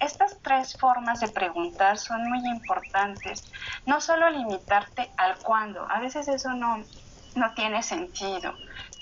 Estas 0.00 0.40
tres 0.42 0.76
formas 0.78 1.20
de 1.20 1.28
preguntar 1.28 1.98
son 1.98 2.28
muy 2.28 2.40
importantes. 2.48 3.48
No 3.86 4.00
solo 4.00 4.30
limitarte 4.30 5.12
al 5.16 5.40
cuándo, 5.42 5.86
a 5.90 6.00
veces 6.00 6.28
eso 6.28 6.50
no, 6.54 6.88
no 7.34 7.54
tiene 7.54 7.82
sentido, 7.82 8.54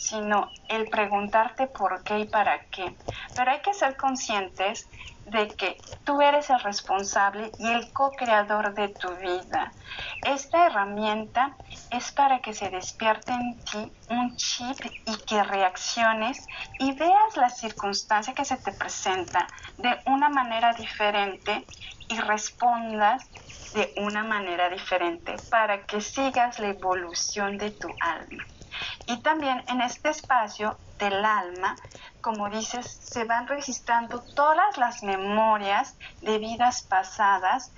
sino 0.02 0.56
el 0.68 0.88
preguntarte 0.88 1.68
por 1.68 2.02
qué 2.02 2.20
y 2.20 2.24
para 2.28 2.60
qué. 2.72 2.98
Pero 3.36 3.52
hay 3.52 3.60
que 3.62 3.72
ser 3.72 3.96
conscientes 3.96 4.88
de 5.24 5.54
que 5.54 5.80
tú 6.04 6.20
eres 6.20 6.50
el 6.50 6.58
responsable 6.60 7.52
y 7.56 7.70
el 7.70 7.92
co-creador 7.92 8.74
de 8.74 8.88
tu 8.88 9.14
vida. 9.18 9.76
Esta 10.24 10.66
herramienta 10.66 11.56
es 11.90 12.10
para 12.10 12.40
que 12.40 12.52
se 12.52 12.68
despierte 12.70 13.32
en 13.32 13.62
ti 13.62 13.96
un 14.08 14.34
chip 14.36 14.84
y 15.06 15.24
que 15.24 15.44
reacciones 15.44 16.48
y 16.78 16.92
veas 16.98 17.36
la 17.36 17.48
circunstancia 17.50 18.34
que 18.34 18.44
se 18.44 18.56
te 18.56 18.72
presenta 18.72 19.48
de 19.76 20.00
una 20.06 20.28
manera 20.28 20.74
diferente 20.74 21.68
y 22.08 22.18
respondas 22.18 23.30
de 23.72 23.92
una 23.98 24.24
manera 24.24 24.68
diferente 24.68 25.36
para 25.48 25.86
que 25.86 26.00
sigas 26.00 26.58
la 26.58 26.70
evolución 26.70 27.56
de 27.56 27.70
tu 27.70 27.88
alma. 28.00 28.44
Y 29.06 29.18
también 29.18 29.64
en 29.68 29.80
este 29.80 30.10
espacio 30.10 30.76
del 30.98 31.24
alma, 31.24 31.76
como 32.20 32.48
dices, 32.48 32.86
se 32.86 33.24
van 33.24 33.48
registrando 33.48 34.20
todas 34.20 34.78
las 34.78 35.02
memorias 35.02 35.96
de 36.20 36.38
vidas 36.38 36.82
pasadas. 36.82 37.72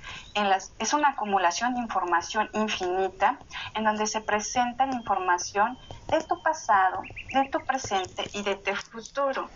Es 0.78 0.92
una 0.92 1.10
acumulación 1.10 1.74
de 1.74 1.80
información 1.80 2.50
infinita 2.52 3.38
en 3.74 3.84
donde 3.84 4.06
se 4.06 4.20
presenta 4.20 4.84
la 4.84 4.96
información 4.96 5.78
de 6.08 6.22
tu 6.22 6.42
pasado, 6.42 7.02
de 7.32 7.48
tu 7.48 7.60
presente 7.60 8.28
y 8.34 8.42
de 8.42 8.56
tu 8.56 8.74
futuro. 8.74 9.48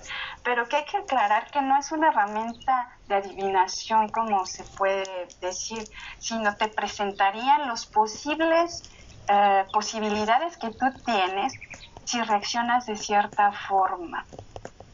Pero 0.42 0.66
que 0.68 0.76
hay 0.76 0.84
que 0.86 0.96
aclarar 0.96 1.50
que 1.50 1.60
no 1.60 1.78
es 1.78 1.92
una 1.92 2.08
herramienta 2.08 2.96
de 3.06 3.16
adivinación 3.16 4.08
como 4.08 4.46
se 4.46 4.64
puede 4.64 5.28
decir, 5.42 5.84
sino 6.18 6.56
te 6.56 6.68
presentarían 6.68 7.68
los 7.68 7.84
posibles 7.84 8.90
eh, 9.28 9.66
posibilidades 9.72 10.58
que 10.58 10.70
tú 10.72 10.86
tienes 11.04 11.60
si 12.04 12.22
reaccionas 12.22 12.86
de 12.86 12.96
cierta 12.96 13.52
forma. 13.52 14.28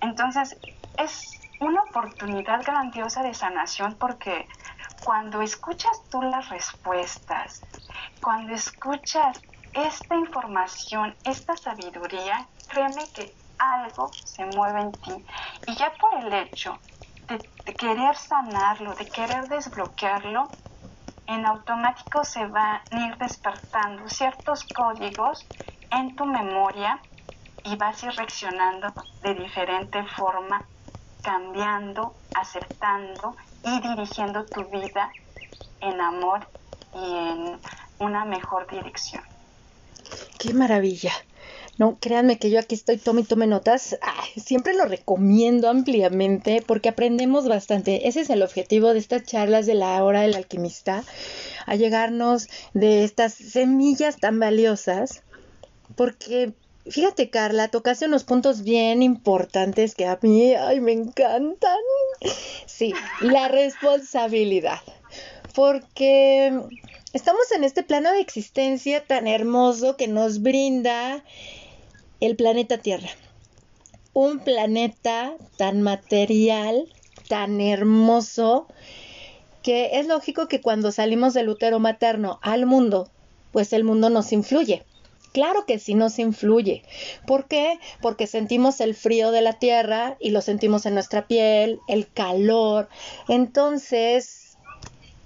Entonces, 0.01 0.61
es 0.97 1.47
una 1.61 1.83
oportunidad 1.85 2.65
grandiosa 2.65 3.23
de 3.23 3.35
sanación 3.35 3.99
porque 3.99 4.49
cuando 5.03 5.43
escuchas 5.43 5.93
tú 6.11 6.23
las 6.23 6.49
respuestas, 6.51 7.67
cuando 8.21 8.55
escuchas 8.55 9.45
esta 9.73 10.17
información, 10.17 11.19
esta 11.25 11.57
sabiduría, 11.57 12.51
créeme 12.67 13.11
que 13.13 13.39
algo 13.59 14.19
se 14.23 14.47
mueve 14.47 14.81
en 14.81 15.01
ti. 15.01 15.25
Y 15.67 15.77
ya 15.77 15.97
por 15.97 16.15
el 16.15 16.33
hecho 16.33 16.83
de, 17.29 17.49
de 17.65 17.77
querer 17.77 18.17
sanarlo, 18.17 18.95
de 18.95 19.11
querer 19.11 19.49
desbloquearlo, 19.49 20.59
en 21.27 21.47
automático 21.47 22.25
se 22.25 22.47
van 22.47 22.83
a 22.91 23.07
ir 23.07 23.17
despertando 23.19 24.09
ciertos 24.09 24.65
códigos 24.65 25.51
en 25.91 26.17
tu 26.17 26.27
memoria 26.27 27.05
y 27.63 27.77
vas 27.77 28.03
a 28.03 28.07
ir 28.07 28.13
reaccionando 28.13 28.95
de 29.23 29.35
diferente 29.35 30.05
forma, 30.07 30.69
cambiando, 31.23 32.17
aceptando 32.35 33.37
y 33.63 33.81
dirigiendo 33.81 34.47
tu 34.51 34.69
vida 34.69 35.17
en 35.81 36.01
amor 36.01 36.49
y 36.93 37.17
en 37.17 37.61
una 37.99 38.25
mejor 38.25 38.67
dirección. 38.71 39.23
Qué 40.39 40.53
maravilla. 40.53 41.13
No, 41.77 41.99
créanme 42.01 42.39
que 42.39 42.51
yo 42.51 42.61
aquí 42.61 42.77
estoy, 42.77 42.99
tome 42.99 43.23
y 43.23 43.25
tome 43.25 43.47
notas. 43.49 43.99
siempre 44.37 44.75
lo 44.75 44.85
recomiendo 44.85 45.69
ampliamente 45.69 46.63
porque 46.65 46.89
aprendemos 46.89 47.49
bastante. 47.49 48.07
Ese 48.07 48.21
es 48.21 48.31
el 48.31 48.43
objetivo 48.43 48.93
de 48.93 49.01
estas 49.01 49.25
charlas 49.25 49.67
de 49.67 49.75
la 49.75 50.03
hora 50.05 50.23
del 50.23 50.35
alquimista, 50.35 51.05
a 51.67 51.75
llegarnos 51.75 52.49
de 52.75 53.03
estas 53.03 53.35
semillas 53.35 54.19
tan 54.19 54.39
valiosas. 54.39 55.25
Porque, 55.97 56.53
fíjate 56.87 57.31
Carla, 57.31 57.69
tocaste 57.69 58.07
unos 58.07 58.23
puntos 58.23 58.63
bien 58.63 59.03
importantes 59.03 59.97
que 59.97 60.07
a 60.07 60.19
mí, 60.23 60.55
ay, 60.55 60.81
me 60.81 60.93
encantan. 60.93 61.79
Sí, 62.67 62.95
la 63.21 63.49
responsabilidad. 63.49 64.79
Porque 65.55 66.53
estamos 67.13 67.51
en 67.53 67.65
este 67.65 67.83
plano 67.83 68.13
de 68.13 68.21
existencia 68.21 69.05
tan 69.05 69.27
hermoso 69.27 69.97
que 69.97 70.09
nos 70.09 70.41
brinda 70.41 71.25
el 72.27 72.37
planeta 72.37 72.79
Tierra. 72.79 73.11
Un 74.13 74.39
planeta 74.41 75.35
tan 75.57 75.83
material, 75.83 76.89
tan 77.29 77.61
hermoso, 77.61 78.67
que 79.63 79.99
es 79.99 80.07
lógico 80.07 80.47
que 80.47 80.61
cuando 80.61 80.93
salimos 80.93 81.35
del 81.35 81.49
útero 81.49 81.81
materno 81.81 82.39
al 82.43 82.67
mundo, 82.67 83.11
pues 83.53 83.73
el 83.73 83.85
mundo 83.85 84.11
nos 84.11 84.33
influye. 84.33 84.85
Claro 85.33 85.67
que 85.67 85.81
sí 85.81 85.95
nos 85.95 86.19
influye. 86.21 86.85
¿Por 87.27 87.49
qué? 87.49 87.81
Porque 88.01 88.29
sentimos 88.29 88.81
el 88.81 88.95
frío 88.95 89.33
de 89.33 89.41
la 89.41 89.55
tierra 89.55 90.17
y 90.21 90.31
lo 90.31 90.43
sentimos 90.43 90.87
en 90.87 90.95
nuestra 90.95 91.27
piel, 91.27 91.81
el 91.89 92.07
calor. 92.07 92.89
Entonces, 93.29 94.57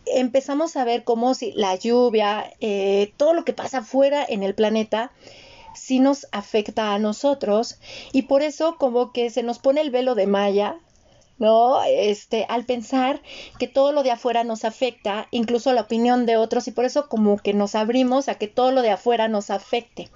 empezamos 0.06 0.76
a 0.76 0.84
ver 0.84 1.04
cómo 1.04 1.34
si 1.34 1.52
la 1.52 1.74
lluvia, 1.74 2.50
eh, 2.60 3.12
todo 3.18 3.34
lo 3.34 3.44
que 3.44 3.52
pasa 3.52 3.78
afuera 3.78 4.24
en 4.26 4.42
el 4.42 4.54
planeta, 4.54 5.12
sí 5.78 6.00
nos 6.00 6.26
afecta 6.32 6.94
a 6.94 6.98
nosotros 6.98 7.78
y 8.12 8.22
por 8.22 8.42
eso 8.42 8.76
como 8.78 9.12
que 9.12 9.30
se 9.30 9.42
nos 9.42 9.58
pone 9.58 9.80
el 9.80 9.90
velo 9.90 10.14
de 10.14 10.26
malla 10.26 10.76
¿no? 11.38 11.82
Este, 11.84 12.46
al 12.48 12.64
pensar 12.64 13.22
que 13.58 13.68
todo 13.68 13.92
lo 13.92 14.02
de 14.02 14.10
afuera 14.10 14.44
nos 14.44 14.64
afecta, 14.64 15.28
incluso 15.30 15.72
la 15.72 15.82
opinión 15.82 16.26
de 16.26 16.36
otros, 16.36 16.68
y 16.68 16.72
por 16.72 16.84
eso 16.84 17.08
como 17.08 17.38
que 17.38 17.54
nos 17.54 17.74
abrimos 17.74 18.28
a 18.28 18.34
que 18.34 18.48
todo 18.48 18.72
lo 18.72 18.82
de 18.82 18.90
afuera 18.90 19.28
nos 19.28 19.50
afecte. 19.50 20.08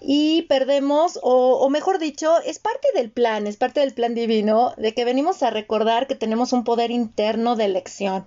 Y 0.00 0.42
perdemos, 0.42 1.18
o, 1.22 1.58
o 1.58 1.70
mejor 1.70 1.98
dicho, 1.98 2.38
es 2.44 2.58
parte 2.58 2.88
del 2.94 3.10
plan, 3.10 3.46
es 3.46 3.56
parte 3.56 3.80
del 3.80 3.94
plan 3.94 4.14
divino, 4.14 4.74
de 4.76 4.94
que 4.94 5.04
venimos 5.04 5.42
a 5.42 5.50
recordar 5.50 6.06
que 6.06 6.14
tenemos 6.14 6.52
un 6.52 6.64
poder 6.64 6.90
interno 6.90 7.56
de 7.56 7.64
elección. 7.64 8.26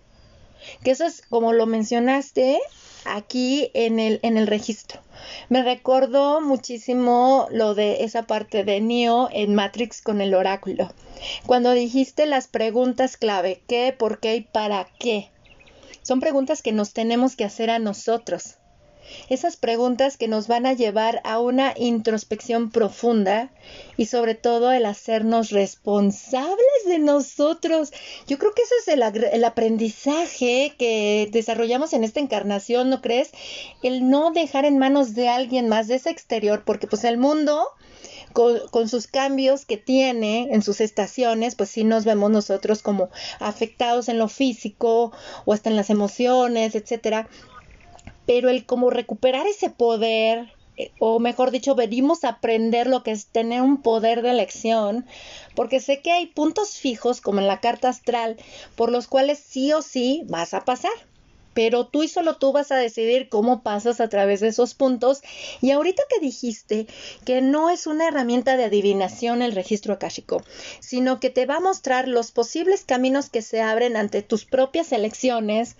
Que 0.84 0.92
eso 0.92 1.06
es, 1.06 1.22
como 1.22 1.54
lo 1.54 1.66
mencionaste, 1.66 2.60
aquí 3.06 3.72
en 3.74 4.00
el, 4.00 4.20
en 4.24 4.38
el 4.38 4.48
registro. 4.48 5.02
Me 5.50 5.64
recordó 5.64 6.42
muchísimo 6.42 7.48
lo 7.52 7.76
de 7.76 8.04
esa 8.04 8.24
parte 8.24 8.64
de 8.64 8.82
Neo 8.82 9.30
en 9.32 9.56
Matrix 9.56 10.02
con 10.02 10.22
el 10.22 10.34
oráculo. 10.34 10.92
Cuando 11.46 11.72
dijiste 11.72 12.26
las 12.26 12.48
preguntas 12.48 13.18
clave, 13.18 13.62
¿qué, 13.68 13.94
por 13.98 14.20
qué 14.20 14.36
y 14.36 14.42
para 14.42 14.88
qué? 15.00 15.30
Son 16.02 16.20
preguntas 16.20 16.62
que 16.62 16.72
nos 16.72 16.94
tenemos 16.94 17.36
que 17.36 17.44
hacer 17.44 17.70
a 17.70 17.80
nosotros 17.80 18.59
esas 19.30 19.58
preguntas 19.58 20.18
que 20.18 20.28
nos 20.28 20.48
van 20.48 20.66
a 20.66 20.74
llevar 20.74 21.22
a 21.24 21.40
una 21.40 21.74
introspección 21.78 22.72
profunda 22.72 23.52
y 23.98 24.06
sobre 24.06 24.36
todo 24.36 24.72
el 24.72 24.86
hacernos 24.86 25.52
responsables 25.52 26.86
de 26.86 27.00
nosotros. 27.00 27.92
Yo 28.28 28.38
creo 28.38 28.54
que 28.54 28.64
ese 28.64 28.76
es 28.82 28.88
el, 28.88 29.04
el 29.04 29.44
aprendizaje 29.44 30.74
que 30.78 31.30
desarrollamos 31.32 31.94
en 31.94 32.04
esta 32.04 32.20
encarnación, 32.20 32.90
¿no 32.90 33.02
crees? 33.02 33.32
El 33.84 34.10
no 34.10 34.32
dejar 34.32 34.66
en 34.66 34.78
manos 34.78 35.16
de 35.16 35.30
alguien 35.30 35.70
más 35.70 35.88
de 35.88 35.96
ese 35.96 36.10
exterior, 36.10 36.64
porque 36.66 36.88
pues 36.88 37.04
el 37.04 37.18
mundo... 37.18 37.68
Con, 38.32 38.60
con, 38.70 38.88
sus 38.88 39.08
cambios 39.08 39.66
que 39.66 39.78
tiene 39.78 40.50
en 40.52 40.62
sus 40.62 40.82
estaciones, 40.82 41.56
pues 41.56 41.72
sí 41.72 41.84
nos 41.84 42.06
vemos 42.06 42.30
nosotros 42.30 42.84
como 42.84 43.10
afectados 43.40 44.08
en 44.08 44.20
lo 44.20 44.28
físico 44.28 45.12
o 45.46 45.54
hasta 45.54 45.72
en 45.72 45.76
las 45.76 45.90
emociones, 45.90 46.76
etcétera 46.76 47.28
pero 48.30 48.50
el 48.50 48.64
como 48.64 48.92
recuperar 48.92 49.48
ese 49.48 49.72
poder, 49.72 50.54
eh, 50.78 50.92
o 51.00 51.18
mejor 51.18 51.50
dicho, 51.50 51.74
venimos 51.74 52.24
a 52.24 52.30
aprender 52.30 52.86
lo 52.86 53.02
que 53.02 53.10
es 53.10 53.26
tener 53.26 53.64
un 53.64 53.82
poder 53.82 54.22
de 54.22 54.30
elección, 54.30 55.08
porque 55.56 55.80
sé 55.80 56.02
que 56.02 56.12
hay 56.12 56.28
puntos 56.28 56.78
fijos, 56.78 57.22
como 57.22 57.40
en 57.40 57.48
la 57.48 57.60
carta 57.60 57.90
astral, 57.90 58.38
por 58.76 58.92
los 58.92 59.08
cuales 59.08 59.40
sí 59.40 59.74
o 59.74 59.82
sí 59.82 60.26
vas 60.28 60.54
a 60.54 60.64
pasar 60.64 60.92
pero 61.60 61.88
tú 61.88 62.04
y 62.04 62.08
solo 62.08 62.38
tú 62.38 62.54
vas 62.54 62.72
a 62.72 62.78
decidir 62.78 63.28
cómo 63.28 63.64
pasas 63.64 64.00
a 64.00 64.08
través 64.08 64.40
de 64.40 64.48
esos 64.48 64.76
puntos. 64.76 65.22
Y 65.60 65.72
ahorita 65.72 66.04
que 66.08 66.22
dijiste 66.22 66.88
que 67.26 67.42
no 67.42 67.70
es 67.70 67.86
una 67.86 68.08
herramienta 68.08 68.56
de 68.56 68.64
adivinación 68.64 69.42
el 69.42 69.52
registro 69.52 69.94
akáshico, 69.94 70.42
sino 70.80 71.20
que 71.20 71.30
te 71.30 71.46
va 71.46 71.58
a 71.58 71.60
mostrar 71.60 72.08
los 72.08 72.32
posibles 72.32 72.86
caminos 72.86 73.30
que 73.30 73.42
se 73.42 73.60
abren 73.60 73.98
ante 73.98 74.22
tus 74.22 74.46
propias 74.46 74.94
elecciones, 74.94 75.76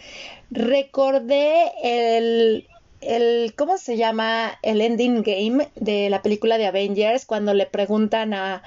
recordé 0.52 1.72
el 1.82 2.68
el, 3.00 3.54
¿cómo 3.56 3.78
se 3.78 3.96
llama? 3.96 4.60
El 4.62 4.82
ending 4.82 5.24
game 5.24 5.72
de 5.76 6.10
la 6.10 6.22
película 6.22 6.58
de 6.58 6.68
Avengers, 6.68 7.26
cuando 7.26 7.54
le 7.54 7.68
preguntan 7.68 8.34
a, 8.34 8.64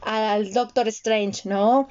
al 0.00 0.52
Doctor 0.52 0.88
Strange, 0.88 1.48
¿no? 1.48 1.88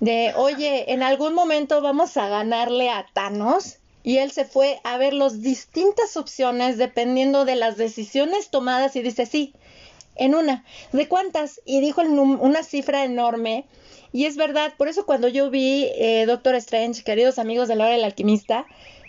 De, 0.00 0.32
oye, 0.34 0.94
en 0.94 1.02
algún 1.02 1.34
momento 1.34 1.82
vamos 1.82 2.16
a 2.16 2.28
ganarle 2.28 2.88
a 2.88 3.04
Thanos 3.12 3.80
y 4.04 4.18
él 4.18 4.30
se 4.30 4.44
fue 4.44 4.78
a 4.84 4.98
ver 4.98 5.14
las 5.14 5.40
distintas 5.40 6.16
opciones 6.16 6.76
dependiendo 6.76 7.46
de 7.46 7.56
las 7.56 7.78
decisiones 7.78 8.50
tomadas 8.50 8.94
y 8.94 9.02
dice, 9.02 9.24
sí, 9.24 9.54
en 10.14 10.34
una, 10.34 10.64
¿de 10.92 11.08
cuántas? 11.08 11.60
Y 11.64 11.80
dijo 11.80 12.02
una 12.02 12.62
cifra 12.62 13.04
enorme. 13.04 13.64
Y 14.12 14.26
es 14.26 14.36
verdad, 14.36 14.74
por 14.76 14.88
eso 14.88 15.06
cuando 15.06 15.26
yo 15.26 15.50
vi 15.50 15.88
eh, 15.96 16.24
Doctor 16.26 16.54
Strange, 16.56 17.02
queridos 17.02 17.38
amigos 17.38 17.66
de 17.66 17.76
la 17.76 17.84
hora 17.84 17.94
del 17.94 18.04
alquimista, 18.04 18.66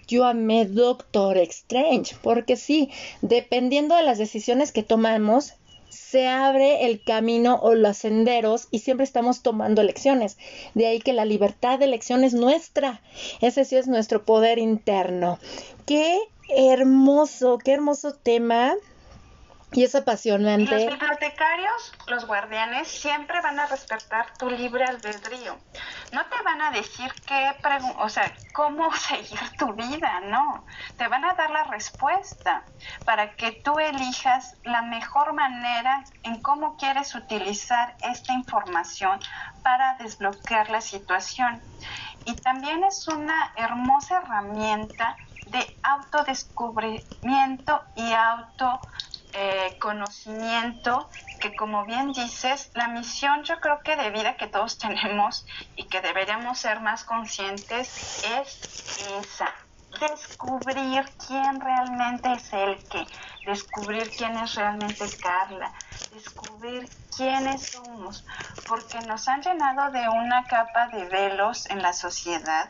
yo 0.07 0.23
amé 0.23 0.65
Doctor 0.65 1.37
Strange, 1.39 2.15
porque 2.23 2.55
sí, 2.55 2.89
dependiendo 3.21 3.95
de 3.95 4.03
las 4.03 4.17
decisiones 4.17 4.71
que 4.71 4.81
tomamos, 4.81 5.53
se 5.89 6.27
abre 6.27 6.86
el 6.86 7.04
camino 7.04 7.60
o 7.62 7.74
los 7.75 7.98
senderos 7.98 8.68
y 8.72 8.80
siempre 8.80 9.04
estamos 9.04 9.42
tomando 9.42 9.82
elecciones. 9.82 10.38
De 10.74 10.88
ahí 10.88 11.00
que 11.00 11.13
la 11.13 11.25
libertad 11.25 11.80
de 11.80 11.86
elección 11.86 12.24
es 12.24 12.34
nuestra. 12.34 13.01
Ese 13.42 13.65
sí 13.65 13.75
es 13.75 13.88
nuestro 13.88 14.25
poder 14.25 14.60
interno. 14.60 15.39
Qué 15.86 16.20
hermoso, 16.50 17.58
qué 17.58 17.74
hermoso 17.74 18.13
tema 18.13 18.75
y 19.72 19.84
es 19.84 19.95
apasionante. 19.95 20.72
Los 20.72 21.00
bibliotecarios, 21.00 21.93
los 22.07 22.25
guardianes, 22.25 22.88
siempre 22.88 23.41
van 23.41 23.60
a 23.60 23.65
respetar 23.65 24.38
tu 24.38 24.50
libre 24.50 24.86
albedrío. 24.86 25.57
No 26.13 26.25
te 26.25 26.41
van 26.43 26.62
a 26.62 26.72
decir 26.72 27.12
qué, 27.25 27.51
o 27.98 28.10
sea, 28.10 28.34
cómo 28.53 28.93
seguir 28.95 29.39
tu 29.57 29.74
vida, 29.74 30.22
no. 30.22 30.65
Te 30.98 31.07
van 31.07 31.25
a 31.25 31.34
dar 31.34 31.51
la 31.51 31.63
respuesta 31.65 32.63
para 33.03 33.36
que 33.36 33.51
tú 33.63 33.77
elijas 33.79 34.55
la 34.63 34.81
mejor 34.81 35.34
manera 35.34 36.03
en 36.24 36.41
cómo 36.41 36.77
quieres 36.77 37.13
utilizar 37.15 37.95
esta 38.01 38.34
información 38.34 39.19
para 39.62 39.98
desbloquear 39.98 40.69
la 40.69 40.81
situación. 40.81 41.62
Y 42.25 42.36
también 42.36 42.84
es 42.84 43.07
una 43.07 43.51
hermosa 43.55 44.19
herramienta 44.19 45.17
de 45.48 45.77
autodescubrimiento 45.84 47.84
y 47.95 48.13
auto 48.13 48.79
eh, 49.38 49.77
conocimiento 49.80 51.10
que 51.39 51.56
como 51.56 51.86
bien 51.86 52.13
dices, 52.13 52.72
la 52.74 52.88
misión 52.88 53.44
yo 53.44 53.60
creo 53.60 53.82
que 53.84 53.96
de 53.96 54.10
vida 54.10 54.38
que 54.38 54.48
todos 54.48 54.77
tenemos 54.80 55.46
y 55.75 55.88
que 55.88 56.01
deberíamos 56.01 56.58
ser 56.60 56.80
más 56.80 57.04
conscientes 57.04 58.24
es 58.24 59.00
esa, 59.20 59.54
descubrir 59.99 61.09
quién 61.27 61.59
realmente 61.59 62.33
es 62.33 62.53
el 62.53 62.87
que, 62.87 63.07
descubrir 63.45 64.09
quién 64.17 64.37
es 64.37 64.55
realmente 64.55 65.05
Carla, 65.21 65.73
descubrir 66.11 66.89
quiénes 67.15 67.71
somos, 67.71 68.25
porque 68.67 68.99
nos 69.01 69.27
han 69.27 69.41
llenado 69.41 69.91
de 69.91 70.07
una 70.09 70.45
capa 70.47 70.87
de 70.87 71.05
velos 71.05 71.69
en 71.69 71.81
la 71.81 71.93
sociedad 71.93 72.69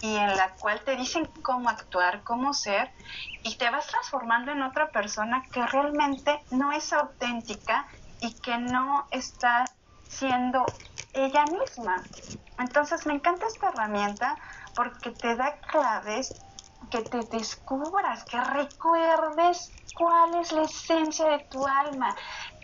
y 0.00 0.16
en 0.16 0.36
la 0.36 0.54
cual 0.56 0.80
te 0.84 0.96
dicen 0.96 1.26
cómo 1.42 1.68
actuar, 1.68 2.22
cómo 2.24 2.52
ser, 2.52 2.90
y 3.42 3.56
te 3.56 3.70
vas 3.70 3.86
transformando 3.86 4.52
en 4.52 4.62
otra 4.62 4.90
persona 4.90 5.42
que 5.52 5.64
realmente 5.66 6.40
no 6.50 6.72
es 6.72 6.92
auténtica 6.92 7.86
y 8.20 8.38
que 8.40 8.58
no 8.58 9.06
está 9.10 9.64
siendo 10.08 10.66
ella 11.12 11.44
misma. 11.46 12.02
Entonces 12.58 13.06
me 13.06 13.14
encanta 13.14 13.46
esta 13.46 13.68
herramienta 13.68 14.36
porque 14.74 15.10
te 15.10 15.36
da 15.36 15.58
claves 15.70 16.32
que 16.90 17.02
te 17.02 17.22
descubras, 17.24 18.24
que 18.24 18.40
recuerdes 18.40 19.72
cuál 19.94 20.34
es 20.40 20.52
la 20.52 20.62
esencia 20.62 21.26
de 21.26 21.38
tu 21.50 21.66
alma, 21.66 22.14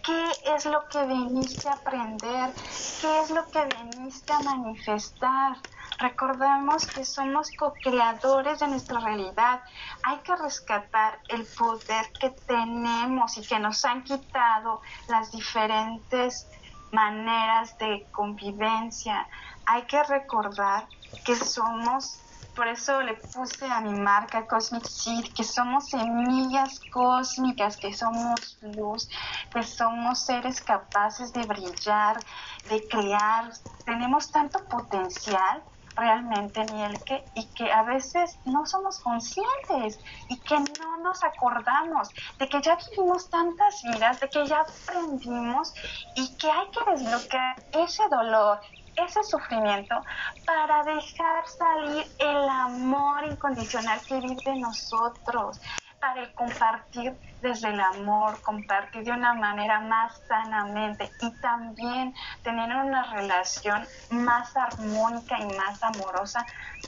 qué 0.03 0.31
es 0.55 0.67
lo 0.67 0.89
que 0.89 1.05
viniste 1.07 1.69
a 1.69 1.75
aprender, 1.75 2.53
qué 3.01 3.21
es 3.21 3.31
lo 3.31 3.49
que 3.51 3.67
viniste 3.67 4.33
a 4.33 4.41
manifestar. 4.41 5.57
Recordemos 5.99 6.87
que 6.87 7.05
somos 7.05 7.51
co-creadores 7.53 8.61
de 8.61 8.69
nuestra 8.69 9.01
realidad. 9.01 9.61
Hay 10.05 10.19
que 10.19 10.35
rescatar 10.37 11.21
el 11.29 11.47
poder 11.47 12.11
que 12.19 12.31
tenemos 12.47 13.37
y 13.37 13.47
que 13.47 13.59
nos 13.59 13.85
han 13.85 14.03
quitado 14.03 14.81
las 15.09 15.31
diferentes 15.31 16.49
maneras 16.93 17.77
de 17.79 18.07
convivencia. 18.13 19.29
Hay 19.67 19.83
que 19.87 20.03
recordar 20.03 20.89
que 21.25 21.37
somos 21.37 22.21
por 22.61 22.69
eso 22.69 23.01
le 23.01 23.15
puse 23.33 23.65
a 23.65 23.81
mi 23.81 23.95
marca 23.95 24.47
Cosmic 24.47 24.85
Seed 24.85 25.33
que 25.35 25.45
somos 25.45 25.89
semillas 25.89 26.79
cósmicas, 26.93 27.79
que 27.79 27.91
somos 27.95 28.59
luz, 28.61 29.09
que 29.51 29.63
somos 29.63 30.27
seres 30.27 30.61
capaces 30.61 31.33
de 31.33 31.47
brillar, 31.47 32.21
de 32.69 32.87
crear. 32.87 33.51
Tenemos 33.87 34.31
tanto 34.31 34.59
potencial 34.69 35.65
realmente, 35.97 36.67
Mielke, 36.71 37.31
y 37.35 37.51
que 37.55 37.73
a 37.73 37.83
veces 37.83 38.39
no 38.45 38.67
somos 38.67 39.01
conscientes 39.01 39.99
y 40.29 40.39
que 40.41 40.59
no 40.59 40.99
nos 41.03 41.25
acordamos 41.25 42.11
de 42.39 42.47
que 42.47 42.61
ya 42.61 42.77
vivimos 42.77 43.31
tantas 43.31 43.83
vidas, 43.85 44.21
de 44.21 44.29
que 44.29 44.47
ya 44.47 44.67
aprendimos 44.87 45.73
y 46.15 46.37
que 46.37 46.51
hay 46.51 46.71
que 46.73 46.91
desbloquear 46.91 47.57
ese 47.73 48.03
dolor, 48.11 48.61
ese 49.05 49.23
sufrimiento 49.25 50.03
para 50.45 50.83
dejar 50.85 51.47
salir 51.47 52.05
el 52.19 52.49
amor 52.49 53.25
incondicional 53.25 54.01
que 54.07 54.21
vive 54.21 54.43
en 54.47 54.61
nosotros, 54.61 55.61
para 56.01 56.23
el 56.23 56.35
compartir 56.35 57.21
desde 57.41 57.69
el 57.69 57.81
amor, 57.81 58.41
compartir 58.43 59.05
de 59.05 59.13
una 59.13 59.35
manera 59.35 59.81
más 59.81 60.19
sanamente 60.27 61.13
y 61.21 61.31
también 61.41 62.15
tener 62.43 62.75
una 62.75 63.13
relación 63.13 63.87
más 64.09 64.57
armónica 64.57 65.39
y 65.39 65.47
más 65.57 65.83
amorosa 65.83 66.47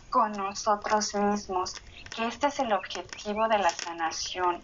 con 0.08 0.32
nosotros 0.32 1.14
mismos, 1.14 1.74
que 2.14 2.26
este 2.26 2.48
es 2.48 2.58
el 2.60 2.72
objetivo 2.72 3.48
de 3.48 3.58
la 3.58 3.70
sanación, 3.70 4.62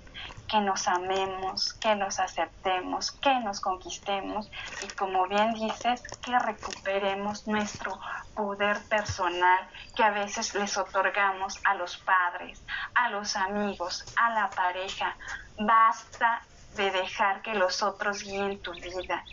que 0.48 0.60
nos 0.60 0.88
amemos, 0.88 1.74
que 1.74 1.94
nos 1.94 2.18
aceptemos, 2.18 3.12
que 3.12 3.38
nos 3.40 3.60
conquistemos 3.60 4.50
y 4.82 4.88
como 4.94 5.26
bien 5.28 5.52
dices, 5.52 6.02
que 6.22 6.38
recuperemos 6.38 7.46
nuestro 7.46 7.98
poder 8.34 8.80
personal 8.88 9.68
que 9.94 10.02
a 10.02 10.10
veces 10.10 10.54
les 10.54 10.76
otorgamos 10.78 11.60
a 11.64 11.74
los 11.74 11.98
padres, 11.98 12.62
a 12.94 13.10
los 13.10 13.36
amigos, 13.36 14.04
a 14.16 14.30
la 14.30 14.48
pareja. 14.50 15.16
Basta 15.58 16.42
de 16.76 16.90
dejar 16.90 17.42
que 17.42 17.54
los 17.54 17.82
otros 17.82 18.22
guíen 18.22 18.60
tu 18.62 18.72
vida. 18.72 19.24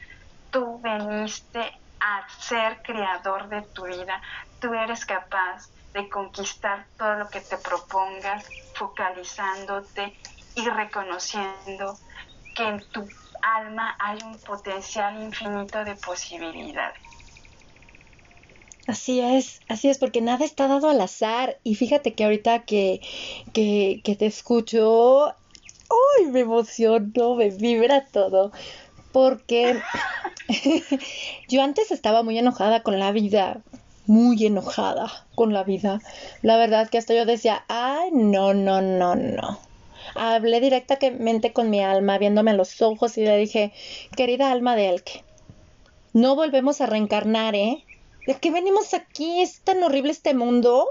Tú 0.51 0.80
veniste 0.82 1.80
a 1.99 2.28
ser 2.39 2.82
creador 2.82 3.47
de 3.47 3.62
tu 3.62 3.86
vida. 3.86 4.21
Tú 4.60 4.73
eres 4.73 5.06
capaz 5.06 5.69
de 5.93 6.10
conquistar 6.10 6.86
todo 6.97 7.15
lo 7.15 7.30
que 7.30 7.39
te 7.39 7.58
propongas, 7.58 8.45
focalizándote 8.73 10.17
y 10.56 10.70
reconociendo 10.70 11.98
que 12.56 12.63
en 12.63 12.84
tu 12.91 13.08
alma 13.41 13.96
hay 14.00 14.18
un 14.24 14.39
potencial 14.39 15.22
infinito 15.22 15.84
de 15.84 15.96
posibilidades. 15.96 16.98
Así 18.88 19.20
es, 19.20 19.62
así 19.68 19.89
es, 19.89 19.98
porque 19.98 20.22
nada 20.22 20.46
está 20.46 20.68
dado 20.68 20.89
al 20.89 21.02
azar. 21.02 21.60
Y 21.63 21.76
fíjate 21.76 22.13
que 22.13 22.24
ahorita 22.24 22.65
que, 22.65 23.02
que, 23.54 24.02
que 24.04 24.15
te 24.15 24.28
escucho, 24.28 25.28
¡ay! 25.28 26.26
Me 26.32 26.41
emociono, 26.41 27.36
me 27.36 27.50
vibra 27.50 28.06
todo. 28.06 28.52
Porque 29.12 29.82
yo 31.50 31.63
antes 31.63 31.91
estaba 31.91 32.22
muy 32.22 32.38
enojada 32.38 32.84
con 32.84 33.00
la 33.00 33.12
vida, 33.12 33.63
muy 34.06 34.46
enojada 34.46 35.12
con 35.34 35.52
la 35.52 35.63
vida. 35.63 36.02
La 36.44 36.58
verdad 36.58 36.89
que 36.89 37.00
hasta 37.00 37.15
yo 37.15 37.26
decía, 37.26 37.65
ay, 37.68 38.10
no, 38.12 38.54
no, 38.54 38.82
no, 38.82 39.15
no. 39.15 39.60
Hablé 40.15 40.62
directamente 40.62 41.54
con 41.54 41.69
mi 41.69 41.82
alma, 41.82 42.17
viéndome 42.17 42.51
a 42.51 42.56
los 42.56 42.82
ojos 42.82 43.17
y 43.17 43.25
le 43.25 43.38
dije, 43.38 43.73
querida 44.15 44.51
alma 44.51 44.75
de 44.75 44.89
Elke, 44.89 45.23
no 46.13 46.36
volvemos 46.36 46.82
a 46.82 46.86
reencarnar, 46.86 47.56
¿eh? 47.56 47.84
¿De 48.25 48.36
qué 48.36 48.49
venimos 48.49 48.93
aquí? 48.93 49.41
¿Es 49.41 49.60
tan 49.60 49.84
horrible 49.84 50.12
este 50.12 50.34
mundo? 50.34 50.88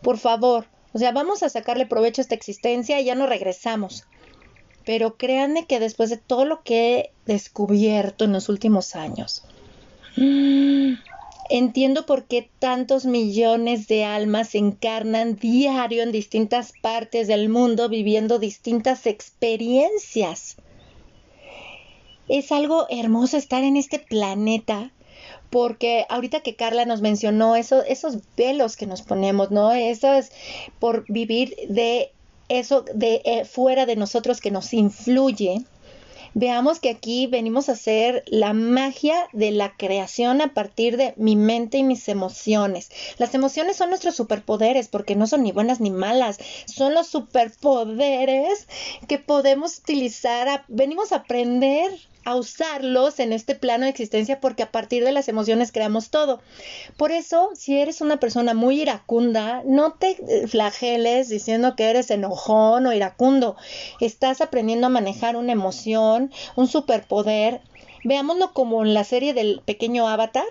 Por 0.00 0.18
favor, 0.18 0.66
o 0.92 0.98
sea, 0.98 1.12
vamos 1.12 1.42
a 1.42 1.48
sacarle 1.48 1.86
provecho 1.86 2.20
a 2.20 2.24
esta 2.24 2.34
existencia 2.34 3.00
y 3.00 3.04
ya 3.04 3.14
no 3.14 3.26
regresamos. 3.26 4.04
Pero 4.84 5.16
créanme 5.16 5.66
que 5.66 5.80
después 5.80 6.10
de 6.10 6.16
todo 6.16 6.44
lo 6.44 6.62
que 6.62 6.98
he 6.98 7.12
descubierto 7.26 8.24
en 8.24 8.32
los 8.32 8.48
últimos 8.48 8.96
años, 8.96 9.44
Entiendo 11.54 12.06
por 12.06 12.24
qué 12.24 12.48
tantos 12.60 13.04
millones 13.04 13.86
de 13.86 14.04
almas 14.04 14.48
se 14.48 14.58
encarnan 14.58 15.36
diario 15.36 16.02
en 16.02 16.10
distintas 16.10 16.72
partes 16.80 17.28
del 17.28 17.50
mundo 17.50 17.90
viviendo 17.90 18.38
distintas 18.38 19.04
experiencias. 19.04 20.56
Es 22.26 22.52
algo 22.52 22.86
hermoso 22.88 23.36
estar 23.36 23.64
en 23.64 23.76
este 23.76 23.98
planeta 23.98 24.92
porque 25.50 26.06
ahorita 26.08 26.40
que 26.40 26.56
Carla 26.56 26.86
nos 26.86 27.02
mencionó 27.02 27.54
eso, 27.54 27.82
esos 27.82 28.16
velos 28.34 28.74
que 28.74 28.86
nos 28.86 29.02
ponemos, 29.02 29.50
¿no? 29.50 29.72
Eso 29.72 30.10
es 30.14 30.32
por 30.78 31.04
vivir 31.06 31.54
de 31.68 32.12
eso 32.48 32.82
de 32.94 33.20
eh, 33.26 33.44
fuera 33.44 33.84
de 33.84 33.96
nosotros 33.96 34.40
que 34.40 34.50
nos 34.50 34.72
influye 34.72 35.66
veamos 36.34 36.80
que 36.80 36.90
aquí 36.90 37.26
venimos 37.26 37.68
a 37.68 37.72
hacer 37.72 38.24
la 38.26 38.52
magia 38.52 39.28
de 39.32 39.50
la 39.50 39.76
creación 39.76 40.40
a 40.40 40.54
partir 40.54 40.96
de 40.96 41.14
mi 41.16 41.36
mente 41.36 41.78
y 41.78 41.82
mis 41.82 42.08
emociones. 42.08 42.90
Las 43.18 43.34
emociones 43.34 43.76
son 43.76 43.90
nuestros 43.90 44.16
superpoderes 44.16 44.88
porque 44.88 45.16
no 45.16 45.26
son 45.26 45.42
ni 45.42 45.52
buenas 45.52 45.80
ni 45.80 45.90
malas, 45.90 46.38
son 46.66 46.94
los 46.94 47.06
superpoderes 47.06 48.68
que 49.08 49.18
podemos 49.18 49.78
utilizar, 49.78 50.64
venimos 50.68 51.12
a 51.12 51.16
aprender 51.16 51.90
a 52.24 52.36
usarlos 52.36 53.18
en 53.18 53.32
este 53.32 53.54
plano 53.54 53.84
de 53.84 53.90
existencia 53.90 54.40
porque 54.40 54.62
a 54.62 54.70
partir 54.70 55.04
de 55.04 55.12
las 55.12 55.28
emociones 55.28 55.72
creamos 55.72 56.10
todo. 56.10 56.40
Por 56.96 57.10
eso, 57.10 57.50
si 57.54 57.78
eres 57.78 58.00
una 58.00 58.18
persona 58.18 58.54
muy 58.54 58.80
iracunda, 58.80 59.62
no 59.64 59.92
te 59.94 60.10
eh, 60.28 60.46
flageles 60.46 61.28
diciendo 61.28 61.74
que 61.76 61.90
eres 61.90 62.10
enojón 62.10 62.86
o 62.86 62.92
iracundo. 62.92 63.56
Estás 64.00 64.40
aprendiendo 64.40 64.86
a 64.86 64.90
manejar 64.90 65.36
una 65.36 65.52
emoción, 65.52 66.30
un 66.56 66.68
superpoder. 66.68 67.60
Veámoslo 68.04 68.52
como 68.52 68.84
en 68.84 68.94
la 68.94 69.04
serie 69.04 69.34
del 69.34 69.60
pequeño 69.64 70.08
avatar. 70.08 70.46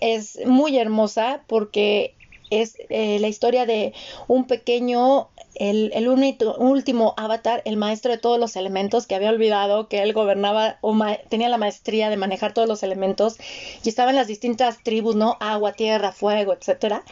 Es 0.00 0.38
muy 0.46 0.78
hermosa 0.78 1.42
porque 1.46 2.14
es 2.50 2.76
eh, 2.88 3.18
la 3.20 3.28
historia 3.28 3.66
de 3.66 3.92
un 4.26 4.46
pequeño 4.46 5.28
el, 5.54 5.90
el 5.94 6.08
último 6.08 7.14
avatar, 7.16 7.62
el 7.64 7.76
maestro 7.76 8.12
de 8.12 8.18
todos 8.18 8.38
los 8.38 8.56
elementos, 8.56 9.06
que 9.06 9.14
había 9.14 9.30
olvidado 9.30 9.88
que 9.88 10.02
él 10.02 10.12
gobernaba 10.12 10.78
o 10.80 10.96
tenía 11.28 11.48
la 11.48 11.58
maestría 11.58 12.10
de 12.10 12.16
manejar 12.16 12.54
todos 12.54 12.68
los 12.68 12.82
elementos 12.82 13.36
y 13.82 13.88
estaban 13.88 14.14
las 14.14 14.28
distintas 14.28 14.82
tribus, 14.82 15.16
¿no? 15.16 15.36
Agua, 15.40 15.72
tierra, 15.72 16.12
fuego, 16.12 16.52
etcétera. 16.52 17.04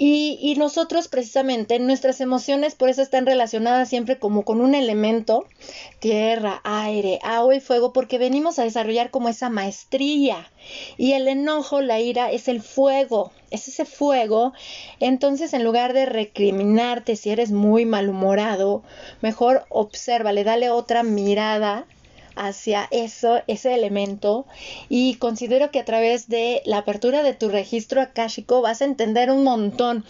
Y, 0.00 0.38
y, 0.40 0.54
nosotros 0.54 1.08
precisamente, 1.08 1.80
nuestras 1.80 2.20
emociones 2.20 2.76
por 2.76 2.88
eso 2.88 3.02
están 3.02 3.26
relacionadas 3.26 3.88
siempre 3.88 4.16
como 4.16 4.44
con 4.44 4.60
un 4.60 4.76
elemento, 4.76 5.44
tierra, 5.98 6.60
aire, 6.62 7.18
agua 7.24 7.56
y 7.56 7.60
fuego, 7.60 7.92
porque 7.92 8.16
venimos 8.16 8.60
a 8.60 8.62
desarrollar 8.62 9.10
como 9.10 9.28
esa 9.28 9.50
maestría. 9.50 10.50
Y 10.96 11.14
el 11.14 11.26
enojo, 11.26 11.80
la 11.80 11.98
ira, 11.98 12.30
es 12.30 12.46
el 12.46 12.62
fuego, 12.62 13.32
es 13.50 13.66
ese 13.66 13.84
fuego. 13.84 14.52
Entonces, 15.00 15.52
en 15.52 15.64
lugar 15.64 15.92
de 15.94 16.06
recriminarte 16.06 17.16
si 17.16 17.30
eres 17.30 17.50
muy 17.50 17.84
malhumorado, 17.84 18.84
mejor 19.20 19.66
obsérvale, 19.68 20.44
dale 20.44 20.70
otra 20.70 21.02
mirada 21.02 21.86
hacia 22.38 22.88
eso, 22.90 23.40
ese 23.46 23.74
elemento 23.74 24.46
y 24.88 25.14
considero 25.16 25.70
que 25.70 25.80
a 25.80 25.84
través 25.84 26.28
de 26.28 26.62
la 26.64 26.78
apertura 26.78 27.22
de 27.22 27.34
tu 27.34 27.48
registro 27.48 28.00
akáshico 28.00 28.62
vas 28.62 28.80
a 28.80 28.86
entender 28.86 29.30
un 29.30 29.44
montón. 29.44 30.04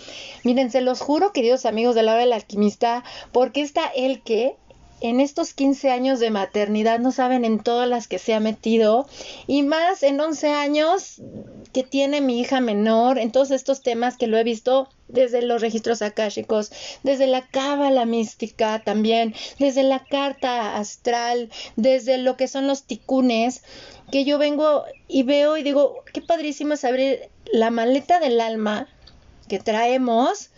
Miren, 0.45 0.71
se 0.71 0.81
los 0.81 1.01
juro, 1.01 1.33
queridos 1.33 1.67
amigos 1.67 1.95
de 1.95 2.03
la 2.03 2.13
hora 2.13 2.21
del 2.23 2.33
alquimista, 2.33 3.03
porque 3.33 3.63
está 3.63 3.87
el 3.97 4.23
que 4.23 4.57
en 5.01 5.21
estos 5.21 5.55
15 5.55 5.91
años 5.91 6.21
de 6.21 6.31
maternidad 6.31 6.99
no 6.99 7.13
saben 7.13 7.45
en 7.45 7.61
todas 7.61 7.89
las 7.89 8.09
que 8.09 8.19
se 8.19 8.35
ha 8.35 8.41
metido 8.41 9.07
y 9.47 9.63
más 9.63 10.03
en 10.03 10.21
11 10.21 10.49
años 10.51 11.21
que 11.73 11.83
tiene 11.83 12.21
mi 12.21 12.41
hija 12.41 12.61
menor, 12.61 13.19
en 13.19 13.31
todos 13.31 13.51
estos 13.51 13.83
temas 13.83 14.17
que 14.17 14.27
lo 14.27 14.39
he 14.39 14.45
visto 14.45 14.89
desde 15.07 15.43
los 15.43 15.61
registros 15.61 16.03
akáshicos, 16.03 16.71
desde 17.03 17.27
la 17.27 17.47
cábala 17.47 18.05
mística 18.05 18.83
también, 18.85 19.35
desde 19.59 19.83
la 19.83 20.05
carta 20.05 20.77
astral, 20.77 21.51
desde 21.77 22.19
lo 22.19 22.37
que 22.37 22.49
son 22.49 22.67
los 22.67 22.85
ticunes, 22.85 23.63
que 24.11 24.25
yo 24.25 24.39
vengo 24.39 24.85
y 25.07 25.23
veo 25.23 25.57
y 25.57 25.63
digo, 25.63 26.05
qué 26.13 26.21
padrísimo 26.21 26.75
es 26.75 26.85
abrir 26.85 27.31
la 27.53 27.71
maleta 27.71 28.21
del 28.21 28.41
alma 28.41 28.89
que 29.49 29.59
traemos 29.59 30.51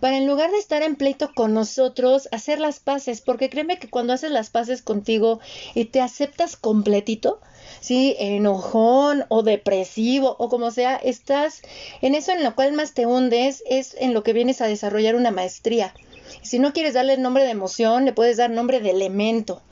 para 0.00 0.16
en 0.16 0.26
lugar 0.26 0.50
de 0.50 0.58
estar 0.58 0.82
en 0.82 0.96
pleito 0.96 1.32
con 1.34 1.54
nosotros, 1.54 2.28
hacer 2.32 2.60
las 2.60 2.80
paces, 2.80 3.20
porque 3.20 3.50
créeme 3.50 3.78
que 3.78 3.90
cuando 3.90 4.12
haces 4.12 4.30
las 4.30 4.50
paces 4.50 4.82
contigo 4.82 5.40
y 5.74 5.86
te 5.86 6.00
aceptas 6.00 6.56
completito, 6.56 7.40
sí, 7.80 8.16
enojón 8.18 9.24
o 9.28 9.42
depresivo 9.42 10.36
o 10.38 10.48
como 10.48 10.70
sea, 10.70 10.96
estás 10.96 11.62
en 12.00 12.14
eso 12.14 12.32
en 12.32 12.44
lo 12.44 12.54
cual 12.54 12.72
más 12.72 12.94
te 12.94 13.06
hundes, 13.06 13.62
es 13.68 13.96
en 13.98 14.14
lo 14.14 14.22
que 14.22 14.32
vienes 14.32 14.60
a 14.60 14.66
desarrollar 14.66 15.16
una 15.16 15.30
maestría. 15.30 15.94
Si 16.42 16.58
no 16.58 16.72
quieres 16.72 16.94
darle 16.94 17.16
nombre 17.16 17.44
de 17.44 17.50
emoción, 17.50 18.04
le 18.04 18.12
puedes 18.12 18.36
dar 18.36 18.50
nombre 18.50 18.80
de 18.80 18.90
elemento 18.90 19.62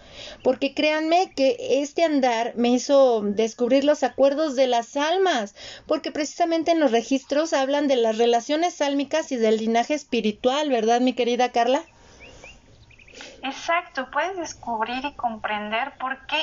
porque 0.42 0.74
créanme 0.74 1.32
que 1.34 1.56
este 1.82 2.04
andar 2.04 2.52
me 2.56 2.68
hizo 2.68 3.22
descubrir 3.22 3.84
los 3.84 4.02
acuerdos 4.02 4.56
de 4.56 4.66
las 4.66 4.96
almas, 4.96 5.54
porque 5.86 6.10
precisamente 6.10 6.70
en 6.70 6.80
los 6.80 6.92
registros 6.92 7.52
hablan 7.52 7.88
de 7.88 7.96
las 7.96 8.18
relaciones 8.18 8.74
sálmicas 8.74 9.32
y 9.32 9.36
del 9.36 9.58
linaje 9.58 9.94
espiritual, 9.94 10.70
¿verdad, 10.70 11.00
mi 11.00 11.12
querida 11.14 11.52
Carla? 11.52 11.82
Exacto, 13.42 14.08
puedes 14.10 14.36
descubrir 14.36 15.04
y 15.04 15.12
comprender 15.14 15.92
por 15.98 16.26
qué 16.26 16.36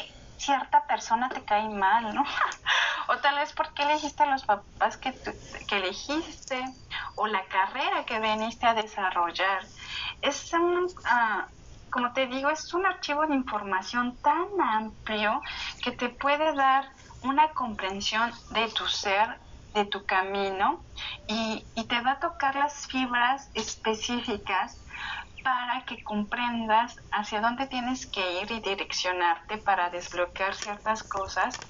cierta 0.45 0.85
persona 0.85 1.29
te 1.29 1.43
cae 1.43 1.69
mal, 1.69 2.13
¿no? 2.13 2.23
o 3.07 3.17
tal 3.17 3.35
vez 3.35 3.53
por 3.53 3.73
qué 3.73 3.83
elegiste 3.83 4.23
a 4.23 4.27
los 4.27 4.43
papás 4.43 4.97
que, 4.97 5.13
que 5.67 5.77
elegiste 5.77 6.63
o 7.15 7.27
la 7.27 7.45
carrera 7.45 8.05
que 8.05 8.19
veniste 8.19 8.65
a 8.65 8.73
desarrollar. 8.73 9.65
Es 10.21 10.53
un, 10.53 10.85
uh, 10.85 11.89
como 11.89 12.13
te 12.13 12.27
digo, 12.27 12.49
es 12.49 12.73
un 12.73 12.85
archivo 12.85 13.25
de 13.27 13.35
información 13.35 14.17
tan 14.17 14.47
amplio 14.61 15.41
que 15.81 15.91
te 15.91 16.09
puede 16.09 16.53
dar 16.53 16.89
una 17.21 17.49
comprensión 17.53 18.31
de 18.51 18.67
tu 18.69 18.87
ser, 18.87 19.39
de 19.73 19.85
tu 19.85 20.05
camino 20.05 20.83
y, 21.27 21.65
te 21.87 22.01
va 22.01 22.11
a 22.13 22.19
tocar 22.19 22.55
las 22.55 22.87
fibras 22.87 23.49
específicas 23.53 24.82
para 25.43 25.85
que 25.85 26.03
comprendas 26.03 26.95
hacia 27.11 27.41
dónde 27.41 27.67
tienes 27.67 28.09
que 28.11 28.41
ir 28.41 28.51
y 28.51 28.61
direccionarte 28.61 29.59
para 29.59 29.89
desbloquear 29.91 30.55
ciertas 30.55 31.03
cosas. 31.03 31.65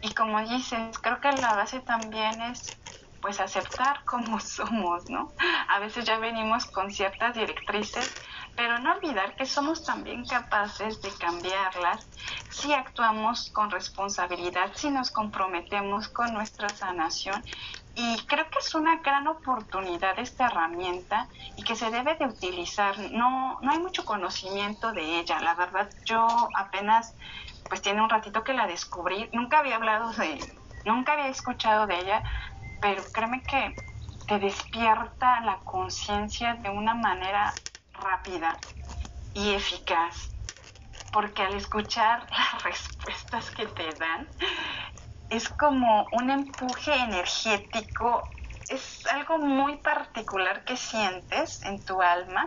Y 0.00 0.14
como 0.14 0.40
dices, 0.46 0.98
creo 1.00 1.20
que 1.20 1.32
la 1.32 1.54
base 1.54 1.80
también 1.80 2.40
es 2.42 2.78
pues 3.20 3.40
aceptar 3.40 4.04
como 4.04 4.40
somos, 4.40 5.04
¿no? 5.08 5.34
A 5.68 5.78
veces 5.78 6.04
ya 6.06 6.18
venimos 6.18 6.66
con 6.66 6.90
ciertas 6.90 7.34
directrices 7.34 8.16
pero 8.56 8.78
no 8.80 8.92
olvidar 8.94 9.36
que 9.36 9.46
somos 9.46 9.84
también 9.84 10.24
capaces 10.26 11.00
de 11.02 11.16
cambiarlas 11.18 12.10
si 12.48 12.72
actuamos 12.72 13.50
con 13.52 13.70
responsabilidad, 13.70 14.72
si 14.74 14.90
nos 14.90 15.10
comprometemos 15.12 16.08
con 16.08 16.34
nuestra 16.34 16.74
sanación. 16.74 17.44
Y 17.94 18.24
creo 18.26 18.48
que 18.48 18.58
es 18.58 18.74
una 18.74 18.96
gran 19.02 19.26
oportunidad 19.28 20.18
esta 20.18 20.46
herramienta 20.46 21.28
y 21.56 21.62
que 21.62 21.76
se 21.76 21.90
debe 21.90 22.14
de 22.16 22.26
utilizar. 22.26 22.98
No, 23.12 23.58
no 23.60 23.70
hay 23.70 23.78
mucho 23.78 24.04
conocimiento 24.04 24.92
de 24.92 25.20
ella. 25.20 25.40
La 25.40 25.54
verdad, 25.54 25.92
yo 26.04 26.48
apenas, 26.54 27.14
pues 27.68 27.82
tiene 27.82 28.02
un 28.02 28.08
ratito 28.08 28.44
que 28.44 28.54
la 28.54 28.66
descubrí. 28.66 29.28
Nunca 29.32 29.58
había 29.58 29.76
hablado 29.76 30.10
de, 30.12 30.42
nunca 30.84 31.12
había 31.12 31.28
escuchado 31.28 31.86
de 31.86 32.00
ella, 32.00 32.24
pero 32.80 33.12
créeme 33.12 33.44
que 33.44 33.76
te 34.26 34.38
despierta 34.38 35.40
la 35.42 35.60
conciencia 35.64 36.54
de 36.54 36.70
una 36.70 36.94
manera 36.94 37.60
rápida 37.92 38.58
y 39.34 39.54
eficaz, 39.54 40.34
porque 41.10 41.42
al 41.42 41.54
escuchar 41.54 42.26
las 42.30 42.62
respuestas 42.62 43.50
que 43.50 43.66
te 43.66 43.94
dan, 43.94 44.28
es 45.32 45.48
como 45.48 46.08
un 46.12 46.30
empuje 46.30 46.94
energético, 46.94 48.28
es 48.68 49.06
algo 49.06 49.38
muy 49.38 49.78
particular 49.78 50.62
que 50.64 50.76
sientes 50.76 51.62
en 51.64 51.82
tu 51.84 52.02
alma, 52.02 52.46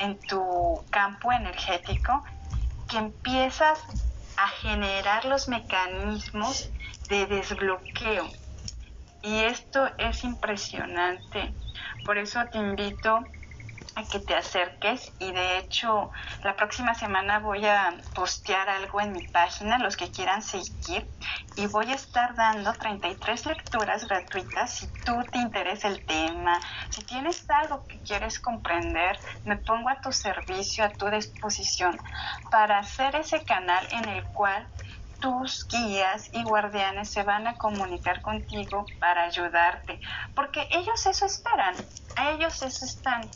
en 0.00 0.18
tu 0.26 0.84
campo 0.90 1.30
energético, 1.30 2.24
que 2.88 2.98
empiezas 2.98 3.80
a 4.36 4.48
generar 4.48 5.24
los 5.26 5.48
mecanismos 5.48 6.68
de 7.08 7.26
desbloqueo. 7.26 8.28
Y 9.22 9.44
esto 9.44 9.88
es 9.98 10.24
impresionante. 10.24 11.54
Por 12.04 12.18
eso 12.18 12.44
te 12.50 12.58
invito 12.58 13.20
a 13.96 14.02
que 14.04 14.18
te 14.18 14.34
acerques 14.34 15.12
y 15.18 15.32
de 15.32 15.58
hecho 15.58 16.10
la 16.42 16.56
próxima 16.56 16.94
semana 16.94 17.38
voy 17.38 17.64
a 17.66 17.94
postear 18.14 18.68
algo 18.68 19.00
en 19.00 19.12
mi 19.12 19.22
página, 19.22 19.78
los 19.78 19.96
que 19.96 20.10
quieran 20.10 20.42
seguir, 20.42 21.08
y 21.56 21.66
voy 21.66 21.90
a 21.90 21.94
estar 21.94 22.34
dando 22.34 22.72
33 22.72 23.46
lecturas 23.46 24.06
gratuitas 24.08 24.72
si 24.72 24.88
tú 25.04 25.22
te 25.30 25.38
interesa 25.38 25.88
el 25.88 26.04
tema, 26.04 26.60
si 26.90 27.02
tienes 27.02 27.48
algo 27.48 27.86
que 27.86 28.00
quieres 28.02 28.40
comprender, 28.40 29.18
me 29.44 29.56
pongo 29.56 29.88
a 29.88 30.00
tu 30.00 30.12
servicio, 30.12 30.84
a 30.84 30.90
tu 30.90 31.08
disposición 31.10 31.98
para 32.50 32.78
hacer 32.78 33.14
ese 33.16 33.44
canal 33.44 33.86
en 33.92 34.08
el 34.08 34.24
cual 34.24 34.68
tus 35.20 35.66
guías 35.68 36.28
y 36.34 36.42
guardianes 36.42 37.10
se 37.10 37.22
van 37.22 37.46
a 37.46 37.56
comunicar 37.56 38.20
contigo 38.20 38.84
para 38.98 39.22
ayudarte, 39.22 39.98
porque 40.34 40.68
ellos 40.70 41.06
eso 41.06 41.24
esperan, 41.24 41.74
a 42.16 42.30
ellos 42.30 42.62
eso 42.62 42.84
están 42.84 43.30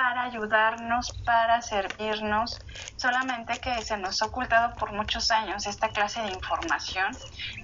para 0.00 0.22
ayudarnos, 0.22 1.12
para 1.26 1.60
servirnos, 1.60 2.58
solamente 2.96 3.60
que 3.60 3.82
se 3.82 3.98
nos 3.98 4.22
ha 4.22 4.26
ocultado 4.26 4.74
por 4.76 4.94
muchos 4.94 5.30
años 5.30 5.66
esta 5.66 5.90
clase 5.90 6.22
de 6.22 6.28
información 6.28 7.18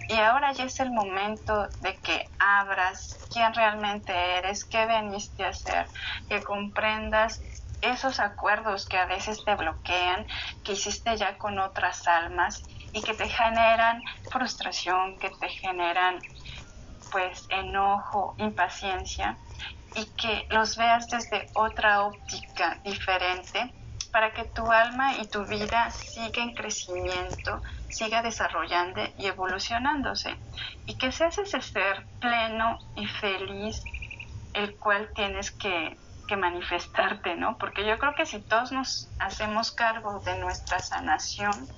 y 0.07 0.17
ahora 0.17 0.53
ya 0.53 0.65
es 0.65 0.79
el 0.81 0.91
momento 0.91 1.71
de 1.81 1.99
que 2.01 2.29
abras 2.39 3.23
quién 3.31 3.55
realmente 3.55 4.13
eres, 4.37 4.67
qué 4.67 4.85
veniste 4.85 5.47
a 5.47 5.49
hacer, 5.49 5.89
que 6.29 6.43
comprendas 6.43 7.41
esos 7.81 8.21
acuerdos 8.21 8.87
que 8.87 8.99
a 8.99 9.07
veces 9.07 9.43
te 9.43 9.55
bloquean, 9.55 10.27
que 10.63 10.73
hiciste 10.73 11.17
ya 11.17 11.39
con 11.39 11.59
otras 11.59 12.07
almas 12.07 12.63
y 12.93 13.03
que 13.03 13.15
te 13.15 13.31
generan 13.31 14.03
frustración, 14.29 15.19
que 15.21 15.31
te 15.31 15.49
generan 15.49 16.21
pues 17.11 17.47
enojo, 17.49 18.35
impaciencia 18.37 19.39
y 19.97 20.15
que 20.17 20.47
los 20.51 20.77
veas 20.77 21.09
desde 21.11 21.51
otra 21.55 22.03
óptica 22.05 22.81
diferente 22.85 23.75
para 24.13 24.33
que 24.35 24.45
tu 24.45 24.71
alma 24.71 25.17
y 25.19 25.29
tu 25.29 25.47
vida 25.47 25.91
sigan 25.91 26.51
en 26.51 26.55
crecimiento 26.55 27.63
siga 27.89 28.23
desarrollando 28.23 29.03
y 29.19 29.27
evolucionándose 29.27 30.39
y 30.87 30.99
que 30.99 31.13
seas 31.13 31.39
ese 31.39 31.61
ser 31.63 32.09
pleno 32.21 32.79
y 32.95 33.07
feliz 33.07 33.89
el 34.55 34.79
cual 34.79 35.13
tienes 35.15 35.51
que, 35.53 36.01
que 36.27 36.37
manifestarte, 36.37 37.37
¿no? 37.37 37.59
Porque 37.59 37.87
yo 37.87 37.99
creo 37.99 38.15
que 38.17 38.27
si 38.27 38.43
todos 38.43 38.73
nos 38.73 39.15
hacemos 39.19 39.73
cargo 39.73 40.21
de 40.25 40.39
nuestra 40.39 40.81
sanación, 40.81 41.71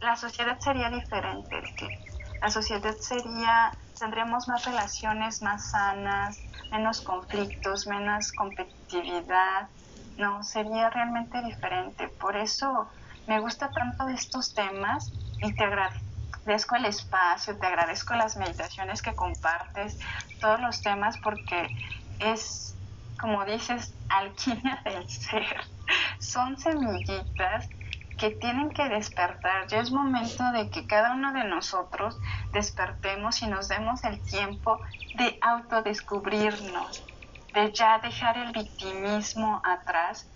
la 0.00 0.16
sociedad 0.16 0.58
sería 0.60 0.90
diferente. 0.90 1.96
La 2.40 2.50
sociedad 2.50 2.96
sería, 3.00 3.76
tendríamos 3.98 4.48
más 4.48 4.64
relaciones 4.64 5.42
más 5.42 5.70
sanas, 5.70 6.38
menos 6.70 7.02
conflictos, 7.02 7.86
menos 7.86 8.32
competitividad, 8.32 9.70
no, 10.16 10.42
sería 10.42 10.90
realmente 10.90 11.40
diferente. 11.42 12.08
Por 12.18 12.36
eso 12.36 12.90
me 13.26 13.40
gusta 13.40 13.70
tanto 13.70 14.04
de 14.06 14.14
estos 14.14 14.52
temas 14.52 15.14
y 15.40 15.54
te 15.54 15.64
agradezco 15.64 16.76
el 16.76 16.86
espacio, 16.86 17.58
te 17.58 17.66
agradezco 17.66 18.14
las 18.14 18.36
meditaciones 18.36 19.00
que 19.00 19.14
compartes, 19.14 19.98
todos 20.40 20.60
los 20.60 20.82
temas, 20.82 21.18
porque 21.18 21.70
es, 22.18 22.78
como 23.18 23.44
dices, 23.44 23.96
alquimia 24.08 24.82
del 24.84 25.08
ser. 25.08 25.56
Son 26.18 26.56
semillitas 26.58 27.68
que 28.18 28.30
tienen 28.32 28.70
que 28.70 28.88
despertar. 28.88 29.66
Ya 29.68 29.80
es 29.80 29.90
momento 29.90 30.44
de 30.52 30.68
que 30.68 30.86
cada 30.86 31.12
uno 31.14 31.32
de 31.32 31.44
nosotros 31.44 32.18
despertemos 32.52 33.40
y 33.40 33.46
nos 33.46 33.68
demos 33.68 34.04
el 34.04 34.20
tiempo 34.22 34.80
de 35.16 35.38
autodescubrirnos, 35.40 37.04
de 37.54 37.72
ya 37.72 37.98
dejar 38.00 38.36
el 38.36 38.52
victimismo 38.52 39.62
atrás. 39.64 40.28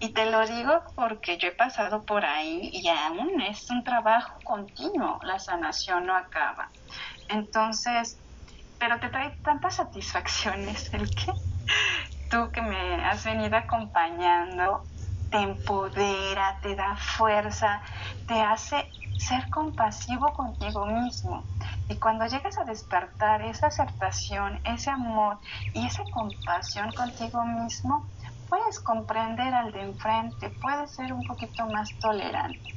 Y 0.00 0.10
te 0.10 0.30
lo 0.30 0.46
digo 0.46 0.82
porque 0.94 1.38
yo 1.38 1.48
he 1.48 1.52
pasado 1.52 2.02
por 2.02 2.24
ahí 2.24 2.70
y 2.72 2.88
aún 2.88 3.40
es 3.40 3.70
un 3.70 3.82
trabajo 3.84 4.38
continuo, 4.44 5.18
la 5.22 5.38
sanación 5.38 6.06
no 6.06 6.14
acaba. 6.14 6.68
Entonces, 7.28 8.18
pero 8.78 9.00
te 9.00 9.08
trae 9.08 9.30
tantas 9.42 9.76
satisfacciones 9.76 10.92
el 10.92 11.08
que 11.10 11.32
tú 12.30 12.50
que 12.52 12.62
me 12.62 13.04
has 13.04 13.24
venido 13.24 13.56
acompañando 13.56 14.84
te 15.30 15.38
empodera, 15.38 16.58
te 16.62 16.74
da 16.74 16.96
fuerza, 16.96 17.82
te 18.26 18.40
hace 18.40 18.94
ser 19.16 19.50
compasivo 19.50 20.32
contigo 20.32 20.86
mismo. 20.86 21.48
Y 21.88 21.98
cuando 21.98 22.26
llegas 22.26 22.56
a 22.58 22.64
despertar 22.64 23.42
esa 23.42 23.66
aceptación, 23.66 24.60
ese 24.64 24.90
amor 24.90 25.40
y 25.72 25.86
esa 25.86 26.04
compasión 26.10 26.92
contigo 26.92 27.44
mismo, 27.44 28.10
puedes 28.48 28.80
comprender 28.80 29.52
al 29.54 29.72
de 29.72 29.82
enfrente, 29.82 30.50
puedes 30.50 30.94
ser 30.94 31.12
un 31.12 31.24
poquito 31.24 31.66
más 31.66 31.98
tolerante 31.98 32.70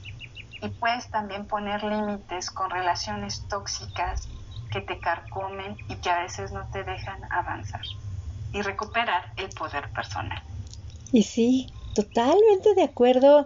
y 0.62 0.70
puedes 0.70 1.10
también 1.10 1.48
poner 1.48 1.84
límites 1.84 2.52
con 2.52 2.70
relaciones 2.70 3.48
tóxicas 3.48 4.32
que 4.70 4.82
te 4.82 5.00
carcomen 5.00 5.82
y 5.88 6.00
que 6.00 6.10
a 6.10 6.22
veces 6.22 6.52
no 6.52 6.68
te 6.72 6.84
dejan 6.84 7.20
avanzar 7.30 7.82
y 8.52 8.62
recuperar 8.62 9.24
el 9.36 9.50
poder 9.50 9.92
personal. 9.92 10.40
Y 11.12 11.24
sí, 11.24 11.81
Totalmente 11.94 12.74
de 12.76 12.84
acuerdo. 12.84 13.46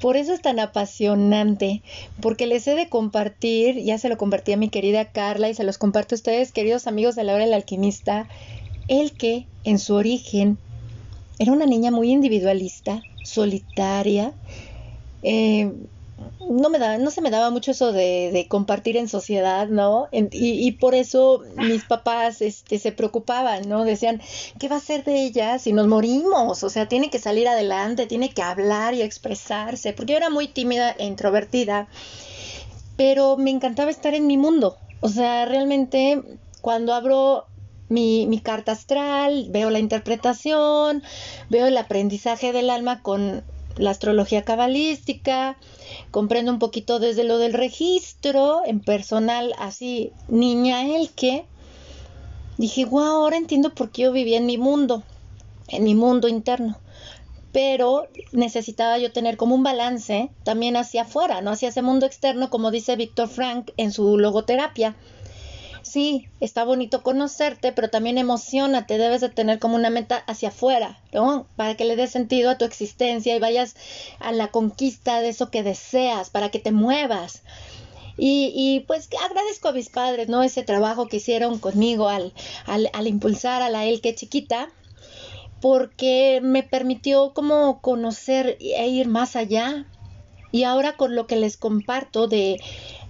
Por 0.00 0.16
eso 0.16 0.34
es 0.34 0.42
tan 0.42 0.60
apasionante. 0.60 1.82
Porque 2.20 2.46
les 2.46 2.66
he 2.68 2.74
de 2.74 2.88
compartir, 2.88 3.82
ya 3.82 3.98
se 3.98 4.08
lo 4.08 4.18
compartí 4.18 4.52
a 4.52 4.56
mi 4.56 4.68
querida 4.68 5.06
Carla 5.06 5.48
y 5.48 5.54
se 5.54 5.64
los 5.64 5.78
comparto 5.78 6.14
a 6.14 6.16
ustedes, 6.16 6.52
queridos 6.52 6.86
amigos 6.86 7.14
de 7.14 7.24
la 7.24 7.34
hora 7.34 7.44
del 7.44 7.54
alquimista, 7.54 8.28
el 8.88 9.12
que 9.12 9.46
en 9.64 9.78
su 9.78 9.94
origen 9.94 10.58
era 11.38 11.52
una 11.52 11.66
niña 11.66 11.90
muy 11.90 12.10
individualista, 12.10 13.02
solitaria, 13.22 14.32
eh, 15.22 15.72
no 16.48 16.70
me 16.70 16.78
da, 16.78 16.98
no 16.98 17.10
se 17.10 17.20
me 17.20 17.30
daba 17.30 17.50
mucho 17.50 17.72
eso 17.72 17.92
de, 17.92 18.46
compartir 18.48 18.96
en 18.96 19.08
sociedad, 19.08 19.68
¿no? 19.68 20.08
y, 20.12 20.72
por 20.72 20.94
eso 20.94 21.42
mis 21.56 21.84
papás 21.84 22.42
este, 22.42 22.78
se 22.78 22.92
preocupaban, 22.92 23.68
¿no? 23.68 23.84
Decían, 23.84 24.20
¿qué 24.58 24.68
va 24.68 24.76
a 24.76 24.80
ser 24.80 25.04
de 25.04 25.24
ella 25.24 25.58
si 25.58 25.72
nos 25.72 25.86
morimos? 25.86 26.62
O 26.62 26.70
sea, 26.70 26.88
tiene 26.88 27.10
que 27.10 27.18
salir 27.18 27.48
adelante, 27.48 28.06
tiene 28.06 28.30
que 28.30 28.42
hablar 28.42 28.94
y 28.94 29.02
expresarse, 29.02 29.92
porque 29.92 30.12
yo 30.12 30.16
era 30.16 30.30
muy 30.30 30.48
tímida 30.48 30.92
e 30.92 31.06
introvertida, 31.06 31.88
pero 32.96 33.36
me 33.36 33.50
encantaba 33.50 33.90
estar 33.90 34.14
en 34.14 34.26
mi 34.26 34.36
mundo. 34.36 34.76
O 35.00 35.08
sea, 35.08 35.44
realmente 35.46 36.22
cuando 36.60 36.94
abro 36.94 37.46
mi, 37.88 38.26
mi, 38.26 38.40
carta 38.40 38.72
astral, 38.72 39.46
veo 39.50 39.70
la 39.70 39.78
interpretación, 39.78 41.02
veo 41.48 41.66
el 41.66 41.76
aprendizaje 41.76 42.52
del 42.52 42.70
alma 42.70 43.02
con 43.02 43.44
la 43.76 43.90
astrología 43.90 44.42
cabalística, 44.42 45.56
comprendo 46.10 46.52
un 46.52 46.58
poquito 46.58 46.98
desde 46.98 47.24
lo 47.24 47.38
del 47.38 47.52
registro, 47.52 48.62
en 48.64 48.80
personal, 48.80 49.54
así, 49.58 50.12
niña 50.28 50.96
el 50.96 51.10
que, 51.10 51.46
dije, 52.58 52.84
wow, 52.84 53.02
ahora 53.02 53.36
entiendo 53.36 53.70
por 53.70 53.90
qué 53.90 54.02
yo 54.02 54.12
vivía 54.12 54.38
en 54.38 54.46
mi 54.46 54.58
mundo, 54.58 55.02
en 55.68 55.84
mi 55.84 55.94
mundo 55.94 56.28
interno. 56.28 56.78
Pero 57.52 58.08
necesitaba 58.32 58.98
yo 58.98 59.12
tener 59.12 59.36
como 59.36 59.54
un 59.54 59.62
balance 59.62 60.30
también 60.42 60.76
hacia 60.76 61.02
afuera, 61.02 61.40
no 61.40 61.50
hacia 61.50 61.70
ese 61.70 61.80
mundo 61.80 62.04
externo, 62.04 62.50
como 62.50 62.70
dice 62.70 62.96
Víctor 62.96 63.28
Frank 63.28 63.70
en 63.78 63.92
su 63.92 64.18
logoterapia 64.18 64.94
sí, 65.86 66.28
está 66.40 66.64
bonito 66.64 67.02
conocerte, 67.02 67.72
pero 67.72 67.88
también 67.88 68.18
emocionate, 68.18 68.98
debes 68.98 69.20
de 69.20 69.28
tener 69.28 69.58
como 69.58 69.76
una 69.76 69.90
meta 69.90 70.16
hacia 70.26 70.48
afuera, 70.48 71.00
¿no? 71.12 71.46
Para 71.56 71.76
que 71.76 71.84
le 71.84 71.96
dé 71.96 72.06
sentido 72.06 72.50
a 72.50 72.58
tu 72.58 72.64
existencia 72.64 73.34
y 73.34 73.40
vayas 73.40 73.76
a 74.18 74.32
la 74.32 74.48
conquista 74.48 75.20
de 75.20 75.28
eso 75.28 75.50
que 75.50 75.62
deseas, 75.62 76.30
para 76.30 76.50
que 76.50 76.58
te 76.58 76.72
muevas. 76.72 77.42
Y, 78.18 78.52
y, 78.54 78.80
pues 78.80 79.08
agradezco 79.24 79.68
a 79.68 79.72
mis 79.72 79.88
padres, 79.88 80.28
¿no? 80.28 80.42
Ese 80.42 80.62
trabajo 80.62 81.06
que 81.06 81.18
hicieron 81.18 81.58
conmigo 81.58 82.08
al, 82.08 82.32
al, 82.66 82.90
al 82.92 83.06
impulsar 83.06 83.62
a 83.62 83.68
la 83.68 83.84
que 84.02 84.14
chiquita, 84.14 84.70
porque 85.60 86.40
me 86.42 86.62
permitió 86.62 87.32
como 87.34 87.80
conocer 87.80 88.56
e 88.60 88.88
ir 88.88 89.08
más 89.08 89.36
allá. 89.36 89.86
Y 90.52 90.62
ahora 90.62 90.96
con 90.96 91.14
lo 91.14 91.26
que 91.26 91.36
les 91.36 91.56
comparto 91.56 92.28
de, 92.28 92.56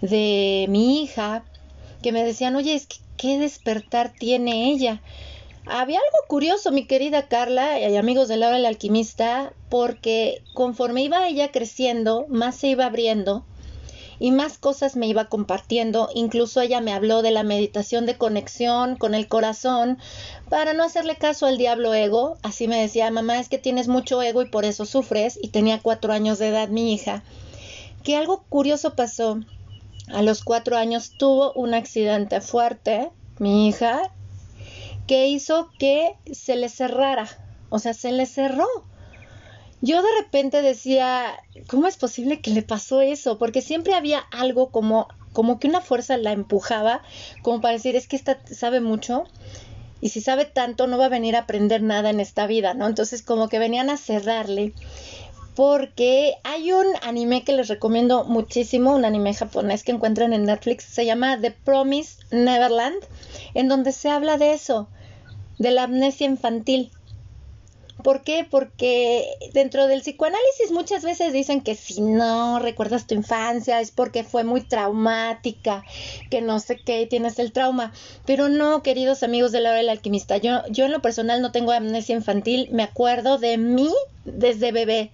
de 0.00 0.66
mi 0.68 1.02
hija, 1.02 1.44
que 2.06 2.12
me 2.12 2.24
decían, 2.24 2.54
oye, 2.54 2.72
es 2.76 2.86
que 2.86 2.98
qué 3.16 3.36
despertar 3.36 4.12
tiene 4.16 4.70
ella. 4.70 5.02
Había 5.66 5.98
algo 5.98 6.18
curioso, 6.28 6.70
mi 6.70 6.86
querida 6.86 7.26
Carla 7.26 7.80
y 7.80 7.96
amigos 7.96 8.28
de 8.28 8.36
Laura 8.36 8.58
el 8.58 8.64
alquimista, 8.64 9.52
porque 9.68 10.40
conforme 10.54 11.02
iba 11.02 11.26
ella 11.26 11.50
creciendo, 11.50 12.26
más 12.28 12.54
se 12.54 12.68
iba 12.68 12.86
abriendo 12.86 13.44
y 14.20 14.30
más 14.30 14.56
cosas 14.56 14.94
me 14.94 15.08
iba 15.08 15.24
compartiendo. 15.24 16.08
Incluso 16.14 16.60
ella 16.60 16.80
me 16.80 16.92
habló 16.92 17.22
de 17.22 17.32
la 17.32 17.42
meditación 17.42 18.06
de 18.06 18.16
conexión 18.16 18.94
con 18.94 19.16
el 19.16 19.26
corazón 19.26 19.98
para 20.48 20.74
no 20.74 20.84
hacerle 20.84 21.16
caso 21.16 21.46
al 21.46 21.58
diablo 21.58 21.92
ego. 21.92 22.36
Así 22.44 22.68
me 22.68 22.80
decía, 22.80 23.10
mamá, 23.10 23.40
es 23.40 23.48
que 23.48 23.58
tienes 23.58 23.88
mucho 23.88 24.22
ego 24.22 24.42
y 24.42 24.48
por 24.48 24.64
eso 24.64 24.86
sufres. 24.86 25.40
Y 25.42 25.48
tenía 25.48 25.80
cuatro 25.82 26.12
años 26.12 26.38
de 26.38 26.50
edad 26.50 26.68
mi 26.68 26.94
hija. 26.94 27.24
Que 28.04 28.14
algo 28.14 28.44
curioso 28.48 28.94
pasó 28.94 29.40
a 30.08 30.22
los 30.22 30.44
cuatro 30.44 30.76
años 30.76 31.12
tuvo 31.18 31.52
un 31.52 31.74
accidente 31.74 32.40
fuerte, 32.40 33.10
mi 33.38 33.68
hija, 33.68 34.00
que 35.06 35.28
hizo 35.28 35.70
que 35.78 36.14
se 36.30 36.56
le 36.56 36.68
cerrara, 36.68 37.28
o 37.68 37.78
sea, 37.78 37.94
se 37.94 38.12
le 38.12 38.26
cerró. 38.26 38.66
Yo 39.82 40.02
de 40.02 40.08
repente 40.22 40.62
decía, 40.62 41.34
¿cómo 41.68 41.86
es 41.86 41.96
posible 41.96 42.40
que 42.40 42.50
le 42.50 42.62
pasó 42.62 43.02
eso? 43.02 43.38
Porque 43.38 43.60
siempre 43.60 43.94
había 43.94 44.20
algo 44.32 44.70
como, 44.70 45.08
como 45.32 45.58
que 45.58 45.68
una 45.68 45.80
fuerza 45.80 46.16
la 46.16 46.32
empujaba, 46.32 47.02
como 47.42 47.60
para 47.60 47.74
decir, 47.74 47.94
es 47.94 48.08
que 48.08 48.16
esta 48.16 48.38
sabe 48.46 48.80
mucho, 48.80 49.24
y 50.00 50.10
si 50.10 50.20
sabe 50.20 50.44
tanto 50.44 50.86
no 50.86 50.98
va 50.98 51.06
a 51.06 51.10
venir 51.10 51.36
a 51.36 51.40
aprender 51.40 51.82
nada 51.82 52.10
en 52.10 52.20
esta 52.20 52.46
vida, 52.46 52.74
¿no? 52.74 52.86
Entonces 52.86 53.22
como 53.22 53.48
que 53.48 53.58
venían 53.58 53.90
a 53.90 53.96
cerrarle 53.96 54.72
porque 55.56 56.34
hay 56.44 56.70
un 56.72 56.86
anime 57.02 57.42
que 57.42 57.54
les 57.54 57.68
recomiendo 57.68 58.24
muchísimo, 58.24 58.94
un 58.94 59.06
anime 59.06 59.32
japonés 59.32 59.82
que 59.82 59.90
encuentran 59.90 60.34
en 60.34 60.44
Netflix, 60.44 60.84
se 60.84 61.06
llama 61.06 61.40
The 61.40 61.50
Promise 61.50 62.18
Neverland, 62.30 63.02
en 63.54 63.66
donde 63.68 63.92
se 63.92 64.10
habla 64.10 64.36
de 64.36 64.52
eso, 64.52 64.86
de 65.58 65.70
la 65.70 65.84
amnesia 65.84 66.26
infantil. 66.26 66.92
¿Por 68.04 68.22
qué? 68.22 68.46
Porque 68.48 69.24
dentro 69.54 69.86
del 69.86 70.02
psicoanálisis 70.02 70.70
muchas 70.72 71.02
veces 71.02 71.32
dicen 71.32 71.62
que 71.62 71.74
si 71.74 72.02
no 72.02 72.58
recuerdas 72.58 73.06
tu 73.06 73.14
infancia 73.14 73.80
es 73.80 73.90
porque 73.90 74.24
fue 74.24 74.44
muy 74.44 74.60
traumática, 74.60 75.84
que 76.30 76.42
no 76.42 76.60
sé 76.60 76.78
qué, 76.84 77.06
tienes 77.06 77.38
el 77.38 77.52
trauma. 77.52 77.94
Pero 78.26 78.50
no, 78.50 78.82
queridos 78.82 79.22
amigos 79.22 79.52
de 79.52 79.60
la 79.60 79.70
hora 79.70 79.78
del 79.78 79.88
alquimista, 79.88 80.36
yo, 80.36 80.60
yo 80.68 80.84
en 80.84 80.92
lo 80.92 81.00
personal 81.00 81.40
no 81.40 81.50
tengo 81.50 81.72
amnesia 81.72 82.14
infantil, 82.14 82.68
me 82.72 82.82
acuerdo 82.82 83.38
de 83.38 83.56
mí 83.56 83.90
desde 84.26 84.72
bebé. 84.72 85.10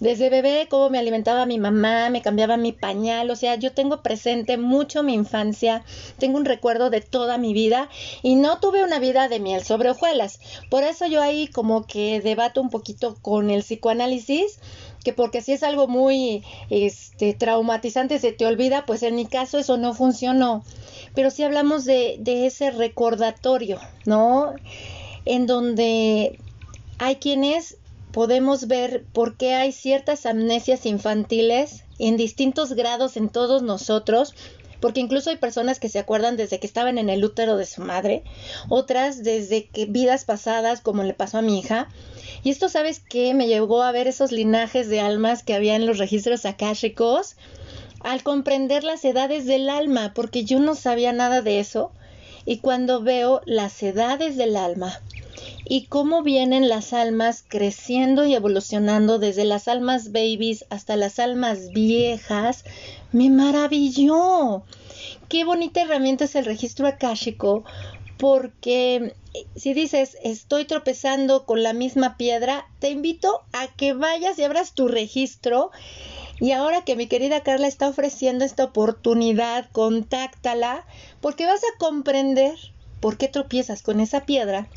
Desde 0.00 0.28
bebé, 0.28 0.66
cómo 0.68 0.90
me 0.90 0.98
alimentaba 0.98 1.46
mi 1.46 1.58
mamá, 1.58 2.10
me 2.10 2.22
cambiaba 2.22 2.56
mi 2.56 2.72
pañal, 2.72 3.30
o 3.30 3.36
sea, 3.36 3.54
yo 3.54 3.72
tengo 3.72 4.02
presente 4.02 4.58
mucho 4.58 5.02
mi 5.02 5.14
infancia, 5.14 5.84
tengo 6.18 6.36
un 6.36 6.44
recuerdo 6.44 6.90
de 6.90 7.00
toda 7.00 7.38
mi 7.38 7.54
vida 7.54 7.88
y 8.22 8.34
no 8.34 8.58
tuve 8.58 8.84
una 8.84 8.98
vida 8.98 9.28
de 9.28 9.40
miel 9.40 9.64
sobre 9.64 9.90
hojuelas. 9.90 10.40
Por 10.70 10.82
eso 10.82 11.06
yo 11.06 11.22
ahí 11.22 11.46
como 11.46 11.86
que 11.86 12.20
debato 12.20 12.60
un 12.60 12.70
poquito 12.70 13.16
con 13.22 13.50
el 13.50 13.62
psicoanálisis 13.62 14.58
que 15.04 15.12
porque 15.12 15.40
si 15.40 15.52
es 15.52 15.62
algo 15.62 15.86
muy 15.86 16.42
este, 16.68 17.32
traumatizante 17.32 18.18
se 18.18 18.32
te 18.32 18.44
olvida, 18.44 18.84
pues 18.86 19.04
en 19.04 19.14
mi 19.14 19.24
caso 19.24 19.56
eso 19.56 19.76
no 19.76 19.94
funcionó. 19.94 20.64
Pero 21.14 21.30
si 21.30 21.44
hablamos 21.44 21.84
de, 21.84 22.16
de 22.18 22.46
ese 22.46 22.72
recordatorio, 22.72 23.78
¿no? 24.04 24.52
En 25.24 25.46
donde 25.46 26.40
hay 26.98 27.16
quienes 27.16 27.78
podemos 28.16 28.66
ver 28.66 29.04
por 29.12 29.36
qué 29.36 29.52
hay 29.52 29.72
ciertas 29.72 30.24
amnesias 30.24 30.86
infantiles 30.86 31.84
en 31.98 32.16
distintos 32.16 32.72
grados 32.72 33.18
en 33.18 33.28
todos 33.28 33.60
nosotros, 33.60 34.34
porque 34.80 35.00
incluso 35.00 35.28
hay 35.28 35.36
personas 35.36 35.78
que 35.78 35.90
se 35.90 35.98
acuerdan 35.98 36.38
desde 36.38 36.58
que 36.58 36.66
estaban 36.66 36.96
en 36.96 37.10
el 37.10 37.22
útero 37.22 37.58
de 37.58 37.66
su 37.66 37.82
madre, 37.82 38.24
otras 38.70 39.22
desde 39.22 39.66
que 39.66 39.84
vidas 39.84 40.24
pasadas, 40.24 40.80
como 40.80 41.02
le 41.02 41.12
pasó 41.12 41.36
a 41.36 41.42
mi 41.42 41.58
hija, 41.58 41.90
y 42.42 42.48
esto, 42.48 42.70
¿sabes 42.70 43.02
qué? 43.06 43.34
Me 43.34 43.48
llevó 43.48 43.82
a 43.82 43.92
ver 43.92 44.08
esos 44.08 44.32
linajes 44.32 44.88
de 44.88 45.00
almas 45.00 45.42
que 45.42 45.52
había 45.52 45.76
en 45.76 45.84
los 45.84 45.98
registros 45.98 46.46
akáshicos 46.46 47.36
al 48.00 48.22
comprender 48.22 48.82
las 48.82 49.04
edades 49.04 49.44
del 49.44 49.68
alma, 49.68 50.14
porque 50.14 50.42
yo 50.42 50.58
no 50.58 50.74
sabía 50.74 51.12
nada 51.12 51.42
de 51.42 51.60
eso. 51.60 51.92
Y 52.46 52.60
cuando 52.60 53.02
veo 53.02 53.42
las 53.44 53.82
edades 53.82 54.38
del 54.38 54.56
alma 54.56 55.02
y 55.68 55.86
cómo 55.86 56.22
vienen 56.22 56.68
las 56.68 56.92
almas 56.92 57.44
creciendo 57.46 58.24
y 58.24 58.34
evolucionando 58.34 59.18
desde 59.18 59.44
las 59.44 59.66
almas 59.66 60.12
babies 60.12 60.64
hasta 60.70 60.96
las 60.96 61.18
almas 61.18 61.72
viejas, 61.72 62.64
me 63.10 63.30
maravilló. 63.30 64.62
Qué 65.28 65.44
bonita 65.44 65.82
herramienta 65.82 66.24
es 66.24 66.36
el 66.36 66.44
registro 66.44 66.86
akáshico 66.86 67.64
porque 68.16 69.16
eh, 69.34 69.46
si 69.56 69.74
dices 69.74 70.16
estoy 70.22 70.66
tropezando 70.66 71.44
con 71.46 71.64
la 71.64 71.72
misma 71.72 72.16
piedra, 72.16 72.68
te 72.78 72.90
invito 72.90 73.42
a 73.52 73.66
que 73.66 73.92
vayas 73.92 74.38
y 74.38 74.44
abras 74.44 74.72
tu 74.72 74.86
registro. 74.86 75.72
Y 76.38 76.52
ahora 76.52 76.82
que 76.82 76.96
mi 76.96 77.08
querida 77.08 77.40
Carla 77.40 77.66
está 77.66 77.88
ofreciendo 77.88 78.44
esta 78.44 78.64
oportunidad, 78.64 79.68
contáctala, 79.72 80.86
porque 81.20 81.46
vas 81.46 81.60
a 81.60 81.78
comprender 81.78 82.54
por 83.00 83.16
qué 83.16 83.26
tropiezas 83.26 83.82
con 83.82 84.00
esa 84.00 84.26
piedra 84.26 84.68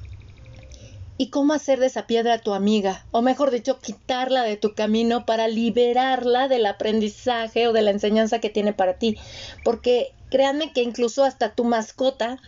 y 1.20 1.32
cómo 1.32 1.52
hacer 1.52 1.82
de 1.82 1.88
esa 1.88 2.08
piedra 2.08 2.38
tu 2.38 2.54
amiga, 2.54 3.06
o 3.12 3.22
mejor 3.22 3.52
dicho, 3.52 3.80
quitarla 3.82 4.44
de 4.44 4.56
tu 4.56 4.74
camino 4.74 5.26
para 5.26 5.50
liberarla 5.50 6.48
del 6.48 6.66
aprendizaje 6.66 7.68
o 7.68 7.74
de 7.74 7.82
la 7.82 7.92
enseñanza 7.92 8.40
que 8.40 8.50
tiene 8.50 8.72
para 8.72 8.94
ti. 8.94 9.18
Porque 9.66 10.14
créanme 10.30 10.72
que 10.72 10.82
incluso 10.82 11.26
hasta 11.26 11.54
tu 11.54 11.66
mascota 11.66 12.40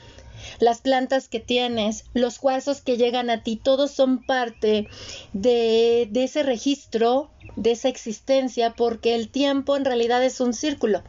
las 0.60 0.82
plantas 0.82 1.28
que 1.28 1.40
tienes, 1.40 2.06
los 2.14 2.40
cuarzos 2.40 2.82
que 2.82 2.98
llegan 2.98 3.30
a 3.30 3.44
ti, 3.44 3.56
todos 3.56 3.92
son 3.92 4.24
parte 4.24 4.88
de, 5.34 6.08
de 6.12 6.24
ese 6.24 6.44
registro, 6.44 7.30
de 7.56 7.72
esa 7.72 7.90
existencia, 7.90 8.74
porque 8.76 9.16
el 9.16 9.30
tiempo 9.30 9.76
en 9.76 9.86
realidad 9.86 10.24
es 10.24 10.40
un 10.40 10.54
círculo. 10.54 11.04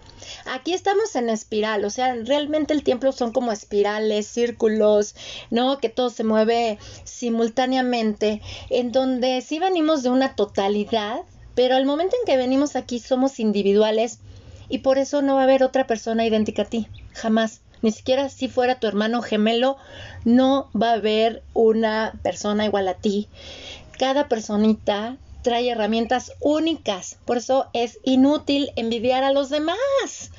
Aquí 0.46 0.72
estamos 0.72 1.14
en 1.16 1.28
espiral, 1.28 1.84
o 1.84 1.90
sea, 1.90 2.14
realmente 2.14 2.74
el 2.74 2.82
tiempo 2.82 3.12
son 3.12 3.32
como 3.32 3.52
espirales, 3.52 4.26
círculos, 4.26 5.14
¿no? 5.50 5.78
Que 5.78 5.88
todo 5.88 6.10
se 6.10 6.24
mueve 6.24 6.78
simultáneamente, 7.04 8.40
en 8.70 8.92
donde 8.92 9.40
sí 9.40 9.58
venimos 9.58 10.02
de 10.02 10.10
una 10.10 10.34
totalidad, 10.34 11.20
pero 11.54 11.76
al 11.76 11.84
momento 11.84 12.16
en 12.16 12.26
que 12.26 12.36
venimos 12.36 12.76
aquí 12.76 12.98
somos 12.98 13.38
individuales 13.38 14.18
y 14.68 14.78
por 14.78 14.98
eso 14.98 15.22
no 15.22 15.34
va 15.34 15.42
a 15.42 15.44
haber 15.44 15.62
otra 15.62 15.86
persona 15.86 16.24
idéntica 16.24 16.62
a 16.62 16.66
ti, 16.66 16.88
jamás 17.12 17.60
ni 17.82 17.92
siquiera 17.92 18.28
si 18.28 18.48
fuera 18.48 18.80
tu 18.80 18.86
hermano 18.86 19.22
gemelo, 19.22 19.76
no 20.24 20.70
va 20.80 20.90
a 20.90 20.94
haber 20.94 21.42
una 21.52 22.12
persona 22.22 22.64
igual 22.64 22.88
a 22.88 22.94
ti. 22.94 23.28
Cada 23.98 24.28
personita 24.28 25.16
trae 25.42 25.70
herramientas 25.70 26.32
únicas, 26.40 27.18
por 27.24 27.36
eso 27.36 27.66
es 27.72 27.98
inútil 28.04 28.70
envidiar 28.76 29.24
a 29.24 29.32
los 29.32 29.50
demás. 29.50 30.30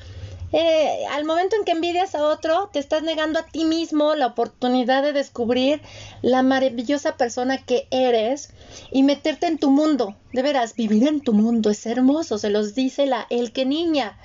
Eh, 0.55 1.05
al 1.09 1.25
momento 1.25 1.55
en 1.55 1.65
que 1.65 1.71
envidias 1.71 2.13
a 2.13 2.27
otro, 2.27 2.69
te 2.71 2.77
estás 2.77 3.01
negando 3.01 3.39
a 3.39 3.45
ti 3.47 3.65
mismo 3.65 4.13
la 4.13 4.27
oportunidad 4.27 5.01
de 5.01 5.11
descubrir 5.11 5.81
la 6.21 6.43
maravillosa 6.43 7.17
persona 7.17 7.57
que 7.57 7.87
eres 7.89 8.49
y 8.91 9.01
meterte 9.01 9.47
en 9.47 9.57
tu 9.57 9.71
mundo. 9.71 10.15
De 10.31 10.43
veras, 10.43 10.75
vivir 10.75 11.07
en 11.07 11.21
tu 11.21 11.33
mundo 11.33 11.71
es 11.71 11.83
hermoso, 11.87 12.37
se 12.37 12.51
los 12.51 12.75
dice 12.75 13.07
la 13.07 13.25
el 13.31 13.51
que 13.51 13.65
niña. 13.65 14.15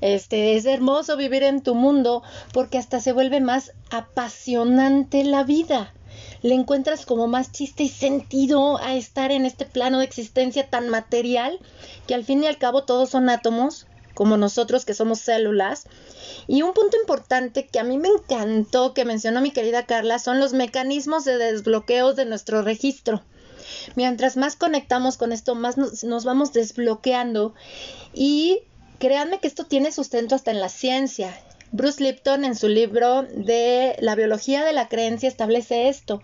Este, 0.00 0.56
es 0.56 0.66
hermoso 0.66 1.16
vivir 1.16 1.42
en 1.42 1.62
tu 1.62 1.74
mundo 1.74 2.22
porque 2.52 2.78
hasta 2.78 3.00
se 3.00 3.12
vuelve 3.12 3.40
más 3.40 3.72
apasionante 3.90 5.24
la 5.24 5.42
vida. 5.42 5.92
Le 6.42 6.54
encuentras 6.54 7.06
como 7.06 7.26
más 7.26 7.52
chiste 7.52 7.84
y 7.84 7.88
sentido 7.88 8.78
a 8.78 8.94
estar 8.94 9.32
en 9.32 9.46
este 9.46 9.64
plano 9.64 9.98
de 9.98 10.04
existencia 10.04 10.68
tan 10.68 10.88
material 10.88 11.58
que 12.06 12.14
al 12.14 12.24
fin 12.24 12.42
y 12.42 12.46
al 12.46 12.58
cabo 12.58 12.84
todos 12.84 13.10
son 13.10 13.28
átomos, 13.28 13.86
como 14.14 14.36
nosotros 14.36 14.84
que 14.84 14.94
somos 14.94 15.20
células. 15.20 15.86
Y 16.46 16.62
un 16.62 16.72
punto 16.72 16.96
importante 16.98 17.66
que 17.66 17.78
a 17.78 17.84
mí 17.84 17.98
me 17.98 18.08
encantó 18.08 18.94
que 18.94 19.04
mencionó 19.04 19.40
mi 19.40 19.50
querida 19.50 19.86
Carla 19.86 20.18
son 20.18 20.40
los 20.40 20.52
mecanismos 20.52 21.24
de 21.24 21.36
desbloqueo 21.36 22.14
de 22.14 22.24
nuestro 22.24 22.62
registro. 22.62 23.22
Mientras 23.94 24.36
más 24.36 24.56
conectamos 24.56 25.16
con 25.16 25.32
esto, 25.32 25.54
más 25.54 25.76
nos, 25.76 26.04
nos 26.04 26.24
vamos 26.24 26.52
desbloqueando 26.52 27.54
y 28.14 28.60
Créanme 28.98 29.40
que 29.40 29.48
esto 29.48 29.64
tiene 29.64 29.92
sustento 29.92 30.34
hasta 30.34 30.50
en 30.50 30.60
la 30.60 30.68
ciencia. 30.68 31.34
Bruce 31.72 32.02
Lipton 32.02 32.44
en 32.44 32.54
su 32.54 32.68
libro 32.68 33.24
de 33.24 33.96
La 33.98 34.14
biología 34.14 34.64
de 34.64 34.72
la 34.72 34.88
creencia 34.88 35.28
establece 35.28 35.88
esto, 35.88 36.22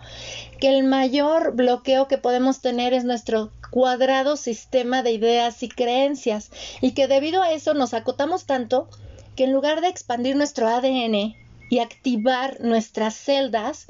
que 0.60 0.68
el 0.68 0.84
mayor 0.84 1.54
bloqueo 1.54 2.08
que 2.08 2.16
podemos 2.16 2.60
tener 2.60 2.94
es 2.94 3.04
nuestro 3.04 3.50
cuadrado 3.70 4.36
sistema 4.36 5.02
de 5.02 5.12
ideas 5.12 5.62
y 5.62 5.68
creencias 5.68 6.50
y 6.80 6.92
que 6.92 7.08
debido 7.08 7.42
a 7.42 7.52
eso 7.52 7.74
nos 7.74 7.92
acotamos 7.92 8.46
tanto 8.46 8.88
que 9.36 9.44
en 9.44 9.52
lugar 9.52 9.80
de 9.80 9.88
expandir 9.88 10.36
nuestro 10.36 10.68
ADN 10.68 11.34
y 11.70 11.78
activar 11.78 12.60
nuestras 12.60 13.14
celdas, 13.14 13.86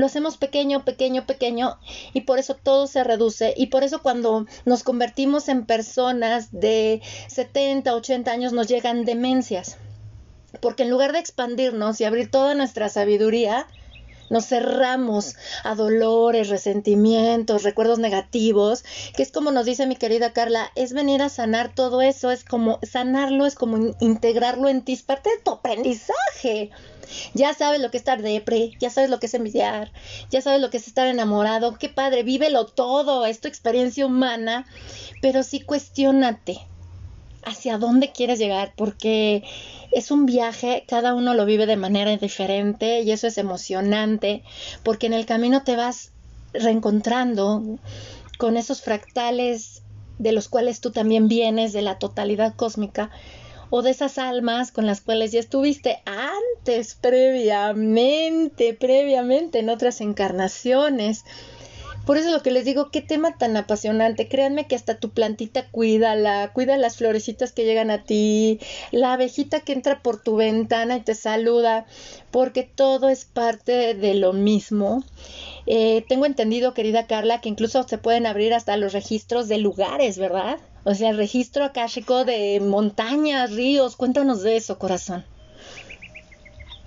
lo 0.00 0.06
hacemos 0.06 0.38
pequeño, 0.38 0.84
pequeño, 0.84 1.26
pequeño 1.26 1.78
y 2.14 2.22
por 2.22 2.38
eso 2.38 2.54
todo 2.54 2.86
se 2.86 3.04
reduce 3.04 3.52
y 3.56 3.66
por 3.66 3.84
eso 3.84 4.02
cuando 4.02 4.46
nos 4.64 4.82
convertimos 4.82 5.48
en 5.48 5.66
personas 5.66 6.48
de 6.52 7.02
70, 7.28 7.94
80 7.94 8.30
años 8.30 8.52
nos 8.52 8.66
llegan 8.66 9.04
demencias. 9.04 9.76
Porque 10.60 10.82
en 10.82 10.90
lugar 10.90 11.12
de 11.12 11.20
expandirnos 11.20 12.00
y 12.00 12.04
abrir 12.04 12.30
toda 12.30 12.54
nuestra 12.54 12.88
sabiduría, 12.88 13.66
nos 14.30 14.46
cerramos 14.46 15.36
a 15.64 15.74
dolores, 15.74 16.48
resentimientos, 16.48 17.62
recuerdos 17.62 17.98
negativos, 17.98 18.84
que 19.14 19.22
es 19.22 19.30
como 19.32 19.50
nos 19.52 19.66
dice 19.66 19.86
mi 19.86 19.96
querida 19.96 20.32
Carla, 20.32 20.70
es 20.76 20.92
venir 20.92 21.20
a 21.20 21.28
sanar 21.28 21.74
todo 21.74 22.00
eso, 22.00 22.30
es 22.30 22.44
como 22.44 22.78
sanarlo, 22.82 23.44
es 23.44 23.54
como 23.54 23.94
integrarlo 24.00 24.68
en 24.68 24.82
ti, 24.82 24.94
es 24.94 25.02
parte 25.02 25.30
de 25.30 25.42
tu 25.42 25.50
aprendizaje. 25.50 26.70
Ya 27.34 27.54
sabes 27.54 27.80
lo 27.80 27.90
que 27.90 27.96
es 27.96 28.02
estar 28.02 28.22
depre, 28.22 28.72
ya 28.80 28.90
sabes 28.90 29.10
lo 29.10 29.20
que 29.20 29.26
es 29.26 29.34
envidiar, 29.34 29.92
ya 30.30 30.40
sabes 30.40 30.60
lo 30.60 30.70
que 30.70 30.76
es 30.78 30.86
estar 30.86 31.06
enamorado, 31.06 31.76
qué 31.76 31.88
padre, 31.88 32.22
vívelo 32.22 32.66
todo, 32.66 33.26
es 33.26 33.40
tu 33.40 33.48
experiencia 33.48 34.06
humana, 34.06 34.66
pero 35.20 35.42
sí 35.42 35.60
cuestionate 35.60 36.60
hacia 37.42 37.78
dónde 37.78 38.12
quieres 38.12 38.38
llegar, 38.38 38.74
porque 38.76 39.44
es 39.92 40.10
un 40.10 40.26
viaje, 40.26 40.84
cada 40.86 41.14
uno 41.14 41.34
lo 41.34 41.46
vive 41.46 41.66
de 41.66 41.76
manera 41.76 42.16
diferente 42.16 43.00
y 43.00 43.10
eso 43.12 43.26
es 43.26 43.38
emocionante, 43.38 44.42
porque 44.82 45.06
en 45.06 45.14
el 45.14 45.26
camino 45.26 45.62
te 45.64 45.76
vas 45.76 46.12
reencontrando 46.52 47.62
con 48.38 48.56
esos 48.56 48.82
fractales 48.82 49.82
de 50.18 50.32
los 50.32 50.48
cuales 50.48 50.80
tú 50.80 50.90
también 50.90 51.28
vienes, 51.28 51.72
de 51.72 51.82
la 51.82 51.98
totalidad 51.98 52.54
cósmica, 52.54 53.10
o 53.70 53.82
de 53.82 53.90
esas 53.90 54.18
almas 54.18 54.72
con 54.72 54.86
las 54.86 55.00
cuales 55.00 55.32
ya 55.32 55.40
estuviste 55.40 56.02
antes, 56.04 56.96
previamente, 57.00 58.74
previamente 58.74 59.60
en 59.60 59.70
otras 59.70 60.00
encarnaciones. 60.00 61.24
Por 62.06 62.16
eso 62.16 62.30
lo 62.30 62.42
que 62.42 62.50
les 62.50 62.64
digo, 62.64 62.90
qué 62.90 63.02
tema 63.02 63.36
tan 63.36 63.56
apasionante. 63.56 64.26
Créanme 64.26 64.66
que 64.66 64.74
hasta 64.74 64.98
tu 64.98 65.10
plantita 65.10 65.68
cuídala, 65.70 66.50
cuida 66.52 66.76
las 66.76 66.96
florecitas 66.96 67.52
que 67.52 67.64
llegan 67.64 67.90
a 67.90 68.02
ti, 68.02 68.58
la 68.90 69.12
abejita 69.12 69.60
que 69.60 69.74
entra 69.74 70.02
por 70.02 70.20
tu 70.20 70.36
ventana 70.36 70.96
y 70.96 71.02
te 71.02 71.14
saluda, 71.14 71.86
porque 72.30 72.64
todo 72.64 73.08
es 73.08 73.26
parte 73.26 73.94
de 73.94 74.14
lo 74.14 74.32
mismo. 74.32 75.04
Eh, 75.66 76.04
tengo 76.08 76.26
entendido, 76.26 76.74
querida 76.74 77.06
Carla, 77.06 77.40
que 77.40 77.48
incluso 77.48 77.86
se 77.86 77.98
pueden 77.98 78.26
abrir 78.26 78.54
hasta 78.54 78.76
los 78.76 78.92
registros 78.92 79.46
de 79.46 79.58
lugares, 79.58 80.18
¿verdad? 80.18 80.58
O 80.84 80.94
sea, 80.94 81.12
registro 81.12 81.64
akáshico 81.64 82.24
de 82.24 82.60
montañas, 82.60 83.52
ríos. 83.52 83.96
Cuéntanos 83.96 84.42
de 84.42 84.56
eso, 84.56 84.78
corazón. 84.78 85.24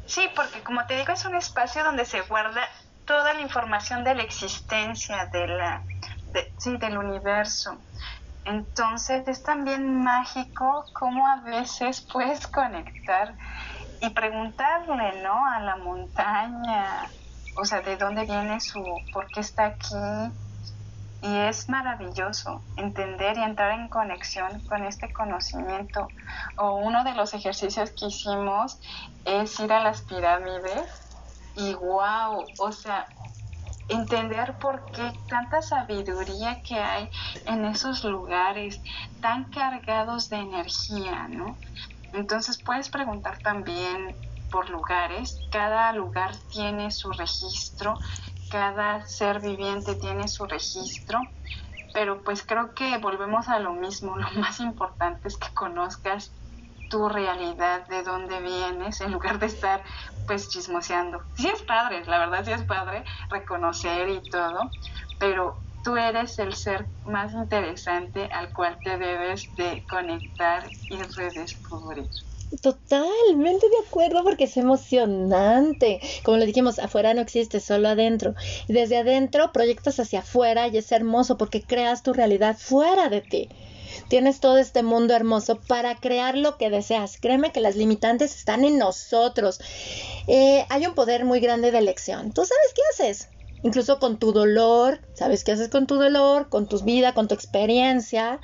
Sí, 0.05 0.27
porque 0.35 0.61
como 0.61 0.85
te 0.85 0.97
digo, 0.97 1.13
es 1.13 1.25
un 1.25 1.35
espacio 1.35 1.83
donde 1.83 2.05
se 2.05 2.21
guarda 2.21 2.61
toda 3.05 3.33
la 3.33 3.41
información 3.41 4.03
de 4.03 4.15
la 4.15 4.23
existencia, 4.23 5.25
de 5.31 5.47
la, 5.47 5.83
sí, 6.57 6.77
del 6.77 6.97
universo. 6.97 7.77
Entonces 8.45 9.27
es 9.27 9.43
también 9.43 10.03
mágico 10.03 10.85
cómo 10.93 11.25
a 11.27 11.41
veces 11.41 12.05
puedes 12.11 12.45
conectar 12.47 13.35
y 14.01 14.09
preguntarle, 14.09 15.21
¿no? 15.23 15.45
A 15.45 15.61
la 15.61 15.77
montaña, 15.77 17.09
o 17.55 17.63
sea, 17.63 17.81
de 17.81 17.95
dónde 17.95 18.25
viene 18.25 18.59
su, 18.59 18.83
por 19.13 19.27
qué 19.27 19.39
está 19.39 19.67
aquí, 19.67 19.95
y 21.23 21.37
es 21.37 21.69
maravilloso 21.69 22.61
entender 22.75 23.37
y 23.37 23.43
entrar 23.43 23.79
en 23.79 23.87
conexión 23.87 24.59
con 24.67 24.83
este 24.83 25.11
conocimiento. 25.13 26.09
O 26.57 26.75
uno 26.75 27.05
de 27.05 27.13
los 27.13 27.33
ejercicios 27.33 27.91
que 27.91 28.07
hicimos 28.07 28.77
es 29.23 29.57
ir 29.61 29.71
a 29.71 29.81
las 29.81 30.01
pirámides 30.01 31.01
y 31.55 31.73
wow, 31.75 32.45
o 32.59 32.71
sea, 32.73 33.07
entender 33.87 34.57
por 34.59 34.83
qué 34.91 35.13
tanta 35.29 35.61
sabiduría 35.61 36.61
que 36.61 36.77
hay 36.77 37.09
en 37.45 37.65
esos 37.65 38.03
lugares 38.03 38.81
tan 39.21 39.45
cargados 39.45 40.29
de 40.29 40.37
energía, 40.37 41.29
¿no? 41.29 41.55
Entonces 42.11 42.61
puedes 42.61 42.89
preguntar 42.89 43.39
también 43.39 44.15
por 44.51 44.69
lugares, 44.69 45.39
cada 45.51 45.91
lugar 45.93 46.35
tiene 46.51 46.91
su 46.91 47.11
registro, 47.11 47.97
cada 48.53 49.01
ser 49.07 49.39
viviente 49.39 49.95
tiene 49.95 50.27
su 50.27 50.45
registro, 50.45 51.33
pero 51.91 52.23
pues 52.23 52.45
creo 52.45 52.75
que 52.75 52.99
volvemos 52.99 53.49
a 53.49 53.57
lo 53.57 53.73
mismo, 53.73 54.15
lo 54.15 54.29
más 54.39 54.59
importante 54.59 55.27
es 55.27 55.37
que 55.37 55.47
conozcas 55.55 56.35
tu 56.87 57.09
realidad, 57.09 57.87
de 57.87 58.03
dónde 58.03 58.39
vienes, 58.41 59.01
en 59.01 59.11
lugar 59.11 59.39
de 59.39 59.47
estar 59.47 59.83
pues 60.27 60.49
chismoseando. 60.49 61.19
Sí 61.33 61.49
es 61.49 61.63
padre, 61.63 62.05
la 62.05 62.19
verdad 62.19 62.45
sí 62.45 62.51
es 62.51 62.63
padre 62.65 63.03
reconocer 63.31 64.07
y 64.09 64.29
todo, 64.29 64.75
pero 65.17 65.63
tú 65.83 65.97
eres 65.97 66.37
el 66.37 66.53
ser 66.53 66.91
más 67.05 67.33
interesante 67.33 68.29
al 68.31 68.53
cual 68.53 68.79
te 68.83 68.99
debes 68.99 69.51
de 69.55 69.83
conectar 69.87 70.69
y 70.89 71.01
redescubrir. 71.01 72.11
Totalmente 72.61 73.67
de 73.67 73.87
acuerdo 73.87 74.23
porque 74.23 74.43
es 74.43 74.57
emocionante. 74.57 75.99
Como 76.23 76.37
le 76.37 76.45
dijimos, 76.45 76.77
afuera 76.77 77.13
no 77.13 77.21
existe, 77.21 77.59
solo 77.59 77.89
adentro. 77.89 78.35
Y 78.67 78.73
desde 78.73 78.97
adentro 78.97 79.51
proyectas 79.51 79.99
hacia 79.99 80.19
afuera 80.19 80.67
y 80.67 80.77
es 80.77 80.91
hermoso 80.91 81.37
porque 81.37 81.63
creas 81.63 82.03
tu 82.03 82.13
realidad 82.13 82.55
fuera 82.57 83.09
de 83.09 83.21
ti. 83.21 83.49
Tienes 84.07 84.39
todo 84.39 84.57
este 84.57 84.83
mundo 84.83 85.15
hermoso 85.15 85.59
para 85.67 85.95
crear 85.95 86.37
lo 86.37 86.57
que 86.57 86.69
deseas. 86.69 87.17
Créeme 87.19 87.51
que 87.51 87.61
las 87.61 87.75
limitantes 87.75 88.35
están 88.35 88.63
en 88.65 88.77
nosotros. 88.77 89.59
Eh, 90.27 90.65
hay 90.69 90.85
un 90.85 90.93
poder 90.93 91.25
muy 91.25 91.39
grande 91.39 91.71
de 91.71 91.79
elección. 91.79 92.33
Tú 92.33 92.45
sabes 92.45 92.73
qué 92.75 92.81
haces. 92.91 93.29
Incluso 93.63 93.97
con 93.97 94.19
tu 94.19 94.31
dolor, 94.31 94.99
sabes 95.13 95.43
qué 95.43 95.53
haces 95.53 95.69
con 95.69 95.87
tu 95.87 95.95
dolor, 95.95 96.49
con 96.49 96.67
tu 96.67 96.79
vida, 96.81 97.13
con 97.13 97.27
tu 97.27 97.33
experiencia, 97.33 98.39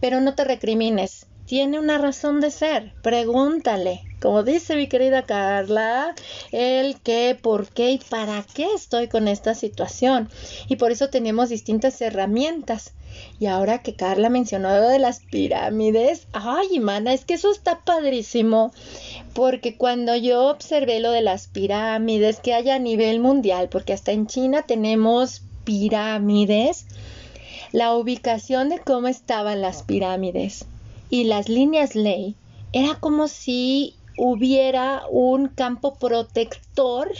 pero 0.00 0.20
no 0.20 0.34
te 0.34 0.44
recrimines 0.44 1.26
tiene 1.46 1.78
una 1.78 1.98
razón 1.98 2.40
de 2.40 2.50
ser. 2.50 2.92
Pregúntale, 3.02 4.02
como 4.20 4.42
dice 4.42 4.76
mi 4.76 4.86
querida 4.86 5.22
Carla, 5.22 6.14
el 6.52 7.00
qué, 7.00 7.36
por 7.40 7.68
qué 7.68 7.90
y 7.92 7.98
para 7.98 8.44
qué 8.54 8.66
estoy 8.74 9.08
con 9.08 9.28
esta 9.28 9.54
situación. 9.54 10.28
Y 10.68 10.76
por 10.76 10.92
eso 10.92 11.10
tenemos 11.10 11.48
distintas 11.48 12.00
herramientas. 12.00 12.92
Y 13.38 13.46
ahora 13.46 13.82
que 13.82 13.94
Carla 13.94 14.30
mencionó 14.30 14.68
lo 14.70 14.88
de 14.88 14.98
las 14.98 15.20
pirámides, 15.20 16.26
ay, 16.32 16.78
mana, 16.80 17.12
es 17.12 17.24
que 17.24 17.34
eso 17.34 17.50
está 17.50 17.80
padrísimo. 17.80 18.72
Porque 19.34 19.76
cuando 19.76 20.16
yo 20.16 20.48
observé 20.48 21.00
lo 21.00 21.10
de 21.10 21.22
las 21.22 21.48
pirámides 21.48 22.40
que 22.40 22.54
hay 22.54 22.70
a 22.70 22.78
nivel 22.78 23.20
mundial, 23.20 23.68
porque 23.68 23.92
hasta 23.92 24.12
en 24.12 24.26
China 24.26 24.62
tenemos 24.62 25.42
pirámides, 25.64 26.86
la 27.72 27.94
ubicación 27.94 28.68
de 28.68 28.78
cómo 28.78 29.08
estaban 29.08 29.60
las 29.60 29.82
pirámides 29.82 30.66
y 31.12 31.24
las 31.24 31.50
líneas 31.50 31.94
ley, 31.94 32.36
era 32.72 32.94
como 32.94 33.28
si 33.28 33.96
hubiera 34.16 35.02
un 35.10 35.48
campo 35.48 35.96
protector 35.96 37.12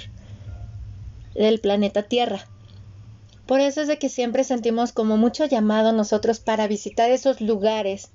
del 1.34 1.60
planeta 1.60 2.02
Tierra. 2.02 2.48
Por 3.44 3.60
eso 3.60 3.82
es 3.82 3.88
de 3.88 3.98
que 3.98 4.08
siempre 4.08 4.44
sentimos 4.44 4.92
como 4.92 5.18
mucho 5.18 5.44
llamado 5.44 5.92
nosotros 5.92 6.40
para 6.40 6.68
visitar 6.68 7.10
esos 7.10 7.42
lugares, 7.42 8.08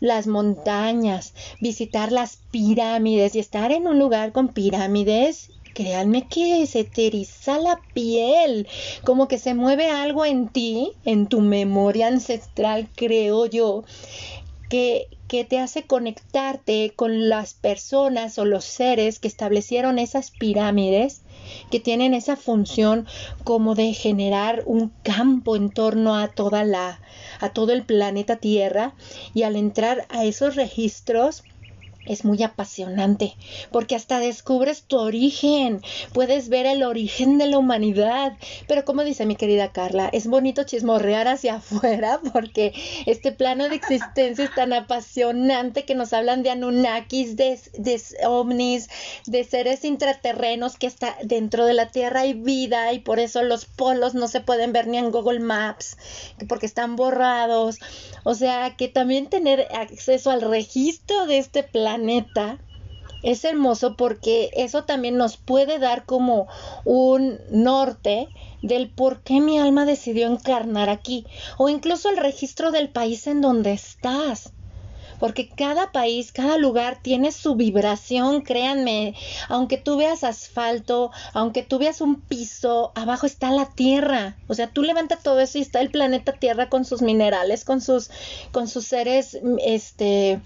las 0.00 0.26
montañas, 0.26 1.34
visitar 1.60 2.10
las 2.10 2.38
pirámides 2.50 3.34
y 3.34 3.40
estar 3.40 3.72
en 3.72 3.88
un 3.88 3.98
lugar 3.98 4.32
con 4.32 4.48
pirámides. 4.48 5.50
Créanme 5.74 6.26
que 6.26 6.66
se 6.66 6.82
te 6.82 7.12
la 7.62 7.80
piel, 7.92 8.66
como 9.04 9.28
que 9.28 9.38
se 9.38 9.54
mueve 9.54 9.90
algo 9.90 10.24
en 10.24 10.48
ti, 10.48 10.94
en 11.04 11.28
tu 11.28 11.40
memoria 11.40 12.08
ancestral, 12.08 12.88
creo 12.96 13.46
yo, 13.46 13.84
que, 14.68 15.08
te 15.28 15.58
hace 15.58 15.82
conectarte 15.82 16.92
con 16.96 17.28
las 17.28 17.52
personas 17.52 18.38
o 18.38 18.46
los 18.46 18.64
seres 18.64 19.18
que 19.18 19.28
establecieron 19.28 19.98
esas 19.98 20.30
pirámides 20.30 21.20
que 21.70 21.80
tienen 21.80 22.14
esa 22.14 22.34
función 22.34 23.06
como 23.44 23.74
de 23.74 23.92
generar 23.92 24.62
un 24.64 24.90
campo 25.02 25.54
en 25.54 25.68
torno 25.68 26.16
a 26.16 26.28
toda 26.28 26.64
la 26.64 27.00
a 27.40 27.50
todo 27.50 27.72
el 27.72 27.84
planeta 27.84 28.36
Tierra 28.36 28.94
y 29.34 29.42
al 29.42 29.56
entrar 29.56 30.06
a 30.08 30.24
esos 30.24 30.56
registros 30.56 31.44
es 32.08 32.24
muy 32.24 32.42
apasionante 32.42 33.36
porque 33.70 33.94
hasta 33.94 34.20
descubres 34.20 34.82
tu 34.82 34.98
origen, 34.98 35.82
puedes 36.12 36.48
ver 36.48 36.66
el 36.66 36.82
origen 36.82 37.38
de 37.38 37.46
la 37.46 37.58
humanidad. 37.58 38.36
Pero 38.66 38.84
como 38.84 39.04
dice 39.04 39.26
mi 39.26 39.36
querida 39.36 39.72
Carla, 39.72 40.08
es 40.12 40.26
bonito 40.26 40.64
chismorrear 40.64 41.28
hacia 41.28 41.54
afuera 41.56 42.20
porque 42.32 42.72
este 43.06 43.32
plano 43.32 43.68
de 43.68 43.76
existencia 43.76 44.44
es 44.44 44.54
tan 44.54 44.72
apasionante 44.72 45.84
que 45.84 45.94
nos 45.94 46.12
hablan 46.12 46.42
de 46.42 46.50
Anunnakis, 46.50 47.36
de, 47.36 47.58
de 47.78 48.00
ovnis, 48.26 48.88
de 49.26 49.44
seres 49.44 49.84
intraterrenos 49.84 50.76
que 50.76 50.86
está 50.86 51.16
dentro 51.22 51.66
de 51.66 51.74
la 51.74 51.90
Tierra 51.90 52.20
hay 52.20 52.34
vida 52.34 52.92
y 52.92 53.00
por 53.00 53.18
eso 53.18 53.42
los 53.42 53.64
polos 53.64 54.14
no 54.14 54.28
se 54.28 54.40
pueden 54.40 54.72
ver 54.72 54.86
ni 54.86 54.98
en 54.98 55.10
Google 55.10 55.40
Maps 55.40 55.96
porque 56.48 56.66
están 56.66 56.96
borrados. 56.96 57.78
O 58.24 58.34
sea 58.34 58.76
que 58.76 58.88
también 58.88 59.28
tener 59.28 59.68
acceso 59.74 60.30
al 60.30 60.42
registro 60.42 61.26
de 61.26 61.38
este 61.38 61.62
plano 61.62 61.97
planeta 61.98 62.58
es 63.24 63.44
hermoso 63.44 63.96
porque 63.96 64.50
eso 64.54 64.84
también 64.84 65.16
nos 65.16 65.36
puede 65.36 65.80
dar 65.80 66.04
como 66.04 66.46
un 66.84 67.40
norte 67.50 68.28
del 68.62 68.88
por 68.90 69.22
qué 69.22 69.40
mi 69.40 69.58
alma 69.58 69.84
decidió 69.84 70.28
encarnar 70.28 70.88
aquí 70.88 71.26
o 71.56 71.68
incluso 71.68 72.08
el 72.10 72.16
registro 72.16 72.70
del 72.70 72.88
país 72.90 73.26
en 73.26 73.40
donde 73.40 73.72
estás. 73.72 74.52
Porque 75.18 75.48
cada 75.48 75.90
país, 75.90 76.30
cada 76.30 76.58
lugar 76.58 77.00
tiene 77.02 77.32
su 77.32 77.56
vibración, 77.56 78.42
créanme, 78.42 79.16
aunque 79.48 79.76
tú 79.76 79.96
veas 79.96 80.22
asfalto, 80.22 81.10
aunque 81.32 81.64
tú 81.64 81.78
veas 81.78 82.00
un 82.00 82.20
piso, 82.20 82.92
abajo 82.94 83.26
está 83.26 83.50
la 83.50 83.66
tierra, 83.66 84.36
o 84.46 84.54
sea, 84.54 84.68
tú 84.68 84.82
levanta 84.82 85.16
todo 85.16 85.40
eso 85.40 85.58
y 85.58 85.62
está 85.62 85.80
el 85.80 85.90
planeta 85.90 86.34
Tierra 86.34 86.68
con 86.68 86.84
sus 86.84 87.02
minerales, 87.02 87.64
con 87.64 87.80
sus, 87.80 88.10
con 88.52 88.68
sus 88.68 88.86
seres, 88.86 89.36
este, 89.64 90.40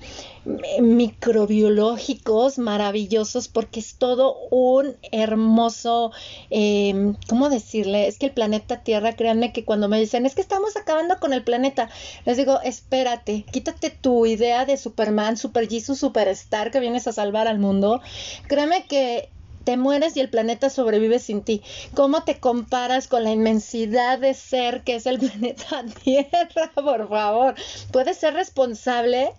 microbiológicos 0.81 2.59
maravillosos 2.59 3.49
porque 3.49 3.81
es 3.81 3.95
todo 3.95 4.37
un 4.51 4.97
hermoso, 5.13 6.13
em, 6.51 7.15
¿cómo 7.29 7.49
decirle? 7.49 8.09
Es 8.09 8.19
que 8.19 8.27
el 8.27 8.33
planeta 8.33 8.83
Tierra, 8.83 9.15
créanme 9.15 9.53
que 9.53 9.65
cuando 9.65 9.89
me 9.89 10.01
dicen, 10.01 10.27
es 10.27 10.35
que 10.35 10.41
estamos 10.41 10.77
acabando 10.77 11.19
con 11.21 11.33
el 11.33 11.45
planeta, 11.45 11.89
les 12.25 12.37
digo, 12.37 12.61
espérate, 12.63 13.45
quítate 13.53 13.91
tu 13.91 14.27
idea 14.27 14.65
de 14.65 14.77
Superman, 14.77 15.37
Super 15.37 15.69
Jesus, 15.69 15.99
Superstar 16.01 16.71
que 16.71 16.81
vienes 16.81 17.07
a 17.07 17.13
salvar 17.13 17.47
al 17.47 17.59
mundo. 17.59 18.01
Créeme 18.49 18.85
que 18.87 19.29
te 19.65 19.77
mueres 19.77 20.17
y 20.17 20.21
el 20.21 20.29
planeta 20.29 20.71
sobrevive 20.71 21.19
sin 21.19 21.43
ti. 21.43 21.63
¿Cómo 21.95 22.25
te 22.25 22.39
comparas 22.39 23.09
con 23.09 23.25
la 23.25 23.31
inmensidad 23.31 24.19
de 24.19 24.35
ser 24.35 24.83
que 24.83 24.97
es 24.97 25.07
el 25.07 25.19
planeta 25.19 25.85
Tierra? 26.03 26.73
Por 26.75 27.09
favor, 27.09 27.55
puedes 27.91 28.17
ser 28.17 28.35
responsable 28.35 29.33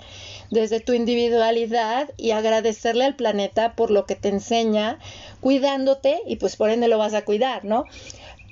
desde 0.49 0.80
tu 0.80 0.93
individualidad 0.93 2.09
y 2.17 2.32
agradecerle 2.32 3.05
al 3.05 3.15
planeta 3.15 3.76
por 3.76 3.91
lo 3.91 4.05
que 4.05 4.15
te 4.15 4.30
enseña, 4.30 4.99
cuidándote 5.41 6.21
y 6.28 6.38
pues 6.38 6.55
por 6.55 6.69
ende 6.69 6.88
lo 6.88 6.97
vas 6.97 7.13
a 7.13 7.26
cuidar, 7.26 7.65
¿no? 7.65 7.88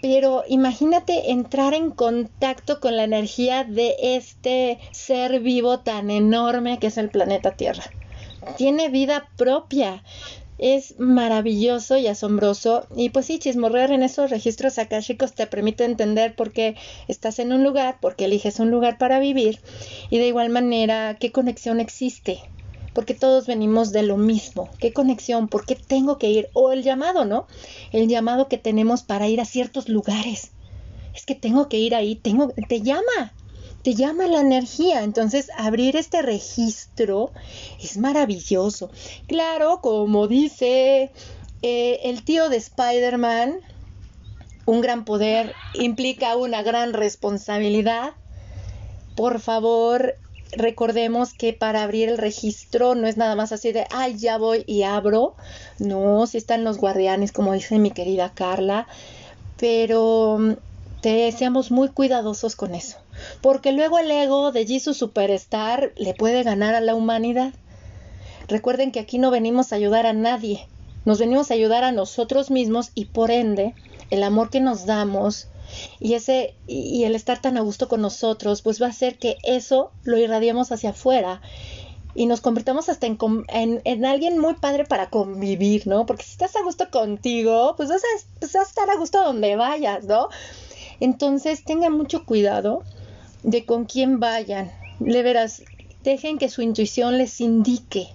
Pero 0.01 0.43
imagínate 0.47 1.29
entrar 1.29 1.75
en 1.75 1.91
contacto 1.91 2.79
con 2.79 2.97
la 2.97 3.03
energía 3.03 3.63
de 3.63 3.95
este 4.01 4.79
ser 4.91 5.39
vivo 5.41 5.81
tan 5.81 6.09
enorme 6.09 6.79
que 6.79 6.87
es 6.87 6.97
el 6.97 7.11
planeta 7.11 7.51
Tierra. 7.51 7.83
Tiene 8.57 8.89
vida 8.89 9.29
propia, 9.37 10.03
es 10.61 10.97
maravilloso 10.99 11.97
y 11.97 12.07
asombroso. 12.07 12.85
Y 12.95 13.09
pues 13.09 13.25
sí, 13.25 13.39
chismorrear 13.39 13.91
en 13.91 14.03
esos 14.03 14.29
registros 14.29 14.77
akáshicos 14.77 15.33
te 15.33 15.47
permite 15.47 15.83
entender 15.83 16.35
por 16.35 16.53
qué 16.53 16.75
estás 17.09 17.39
en 17.39 17.51
un 17.51 17.63
lugar, 17.63 17.99
por 17.99 18.15
qué 18.15 18.25
eliges 18.25 18.59
un 18.59 18.71
lugar 18.71 18.97
para 18.97 19.19
vivir 19.19 19.59
y 20.09 20.19
de 20.19 20.27
igual 20.27 20.49
manera 20.49 21.17
qué 21.19 21.31
conexión 21.31 21.81
existe. 21.81 22.39
Porque 22.93 23.13
todos 23.13 23.47
venimos 23.47 23.91
de 23.91 24.03
lo 24.03 24.17
mismo. 24.17 24.69
¿Qué 24.77 24.93
conexión? 24.93 25.47
¿Por 25.47 25.65
qué 25.65 25.75
tengo 25.75 26.17
que 26.17 26.29
ir? 26.29 26.49
O 26.53 26.71
el 26.71 26.83
llamado, 26.83 27.25
¿no? 27.25 27.47
El 27.91 28.07
llamado 28.07 28.47
que 28.47 28.57
tenemos 28.57 29.01
para 29.01 29.29
ir 29.29 29.39
a 29.39 29.45
ciertos 29.45 29.89
lugares. 29.89 30.51
Es 31.15 31.25
que 31.25 31.33
tengo 31.33 31.69
que 31.69 31.77
ir 31.77 31.95
ahí, 31.95 32.15
tengo, 32.15 32.53
te 32.67 32.81
llama, 32.81 33.33
te 33.83 33.95
llama 33.95 34.27
la 34.27 34.41
energía. 34.41 35.03
Entonces, 35.03 35.49
abrir 35.57 35.95
este 35.95 36.21
registro 36.21 37.31
es 37.81 37.97
maravilloso. 37.97 38.91
Claro, 39.27 39.79
como 39.81 40.27
dice 40.27 41.11
eh, 41.61 41.99
el 42.03 42.23
tío 42.23 42.49
de 42.49 42.57
Spider-Man, 42.57 43.59
un 44.65 44.81
gran 44.81 45.05
poder 45.05 45.53
implica 45.73 46.35
una 46.35 46.63
gran 46.63 46.93
responsabilidad. 46.93 48.13
Por 49.15 49.39
favor, 49.41 50.15
recordemos 50.53 51.33
que 51.33 51.53
para 51.53 51.83
abrir 51.83 52.09
el 52.09 52.17
registro 52.17 52.95
no 52.95 53.07
es 53.07 53.17
nada 53.17 53.35
más 53.35 53.51
así 53.51 53.71
de, 53.71 53.85
ay, 53.91 54.17
ya 54.17 54.37
voy 54.37 54.63
y 54.67 54.83
abro. 54.83 55.35
No, 55.79 56.27
si 56.27 56.37
están 56.37 56.63
los 56.63 56.77
guardianes, 56.77 57.31
como 57.31 57.53
dice 57.53 57.79
mi 57.79 57.91
querida 57.91 58.31
Carla, 58.33 58.87
pero 59.57 60.37
mm, 60.39 60.53
te, 61.01 61.31
seamos 61.31 61.71
muy 61.71 61.89
cuidadosos 61.89 62.55
con 62.55 62.75
eso, 62.75 62.97
porque 63.41 63.71
luego 63.71 63.99
el 63.99 64.11
ego 64.11 64.51
de 64.51 64.65
Jesus 64.65 64.97
Superstar 64.97 65.93
le 65.97 66.13
puede 66.13 66.43
ganar 66.43 66.75
a 66.75 66.81
la 66.81 66.95
humanidad. 66.95 67.53
Recuerden 68.47 68.91
que 68.91 68.99
aquí 68.99 69.17
no 69.17 69.31
venimos 69.31 69.71
a 69.71 69.75
ayudar 69.75 70.05
a 70.05 70.13
nadie, 70.13 70.67
nos 71.05 71.19
venimos 71.19 71.51
a 71.51 71.53
ayudar 71.53 71.83
a 71.83 71.91
nosotros 71.91 72.51
mismos 72.51 72.91
y 72.95 73.05
por 73.05 73.31
ende 73.31 73.73
el 74.09 74.23
amor 74.23 74.49
que 74.49 74.59
nos 74.59 74.85
damos 74.85 75.47
y 75.99 76.15
ese 76.15 76.53
y 76.67 77.05
el 77.05 77.15
estar 77.15 77.41
tan 77.41 77.57
a 77.57 77.61
gusto 77.61 77.87
con 77.87 78.01
nosotros 78.01 78.61
pues 78.61 78.81
va 78.81 78.87
a 78.87 78.89
hacer 78.89 79.17
que 79.17 79.37
eso 79.43 79.91
lo 80.03 80.17
irradiemos 80.17 80.71
hacia 80.71 80.89
afuera 80.89 81.41
y 82.13 82.25
nos 82.25 82.41
convertamos 82.41 82.89
hasta 82.89 83.07
en, 83.07 83.17
en, 83.85 84.05
alguien 84.05 84.37
muy 84.37 84.55
padre 84.55 84.83
para 84.85 85.09
convivir, 85.09 85.87
¿no? 85.87 86.05
Porque 86.05 86.23
si 86.23 86.31
estás 86.31 86.55
a 86.57 86.61
gusto 86.61 86.89
contigo, 86.91 87.75
pues 87.77 87.87
vas 87.87 88.01
a, 88.03 88.07
pues 88.39 88.51
vas 88.53 88.67
a 88.67 88.69
estar 88.69 88.89
a 88.89 88.97
gusto 88.97 89.23
donde 89.23 89.55
vayas, 89.55 90.03
¿no? 90.03 90.27
Entonces 90.99 91.63
tengan 91.63 91.93
mucho 91.93 92.25
cuidado 92.25 92.83
de 93.43 93.65
con 93.65 93.85
quién 93.85 94.19
vayan. 94.19 94.71
Le 94.99 95.23
verás, 95.23 95.63
dejen 96.03 96.37
que 96.37 96.49
su 96.49 96.61
intuición 96.61 97.17
les 97.17 97.41
indique 97.41 98.09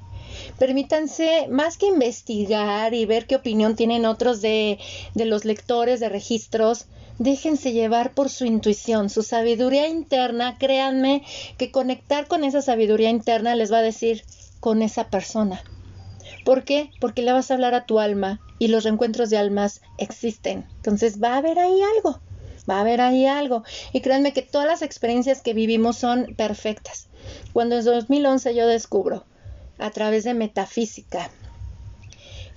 permítanse 0.58 1.48
más 1.48 1.76
que 1.76 1.86
investigar 1.86 2.94
y 2.94 3.06
ver 3.06 3.26
qué 3.26 3.36
opinión 3.36 3.76
tienen 3.76 4.06
otros 4.06 4.40
de, 4.40 4.78
de 5.14 5.24
los 5.24 5.44
lectores 5.44 6.00
de 6.00 6.08
registros, 6.08 6.86
déjense 7.18 7.72
llevar 7.72 8.12
por 8.12 8.28
su 8.28 8.44
intuición, 8.44 9.10
su 9.10 9.22
sabiduría 9.22 9.88
interna, 9.88 10.56
créanme 10.58 11.22
que 11.56 11.70
conectar 11.70 12.26
con 12.26 12.44
esa 12.44 12.62
sabiduría 12.62 13.10
interna 13.10 13.54
les 13.54 13.72
va 13.72 13.78
a 13.78 13.82
decir 13.82 14.24
con 14.60 14.82
esa 14.82 15.08
persona. 15.08 15.62
¿Por 16.44 16.64
qué? 16.64 16.90
Porque 17.00 17.22
le 17.22 17.32
vas 17.32 17.50
a 17.50 17.54
hablar 17.54 17.74
a 17.74 17.86
tu 17.86 17.98
alma 17.98 18.40
y 18.58 18.68
los 18.68 18.84
reencuentros 18.84 19.30
de 19.30 19.38
almas 19.38 19.80
existen. 19.98 20.66
Entonces 20.76 21.20
va 21.22 21.34
a 21.34 21.38
haber 21.38 21.58
ahí 21.58 21.80
algo, 21.96 22.20
va 22.68 22.78
a 22.78 22.80
haber 22.80 23.00
ahí 23.00 23.26
algo. 23.26 23.64
Y 23.92 24.00
créanme 24.00 24.32
que 24.32 24.42
todas 24.42 24.66
las 24.66 24.82
experiencias 24.82 25.42
que 25.42 25.54
vivimos 25.54 25.96
son 25.96 26.34
perfectas. 26.36 27.08
Cuando 27.52 27.78
en 27.78 27.84
2011 27.84 28.54
yo 28.54 28.66
descubro 28.66 29.24
a 29.78 29.90
través 29.90 30.24
de 30.24 30.34
metafísica 30.34 31.30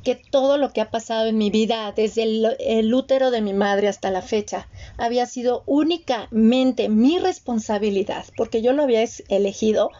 que 0.03 0.15
todo 0.15 0.57
lo 0.57 0.71
que 0.71 0.81
ha 0.81 0.91
pasado 0.91 1.27
en 1.27 1.37
mi 1.37 1.49
vida 1.49 1.91
desde 1.95 2.23
el, 2.23 2.93
útero 2.93 3.31
de 3.31 3.41
mi 3.41 3.53
madre 3.53 3.87
hasta 3.87 4.11
la 4.11 4.21
fecha 4.21 4.67
había 4.97 5.25
sido 5.25 5.63
únicamente 5.65 6.89
mi 6.89 7.19
responsabilidad, 7.19 8.25
porque 8.37 8.61
yo 8.61 8.73
lo 8.73 8.83
había 8.83 9.03
elegido, 9.27 9.91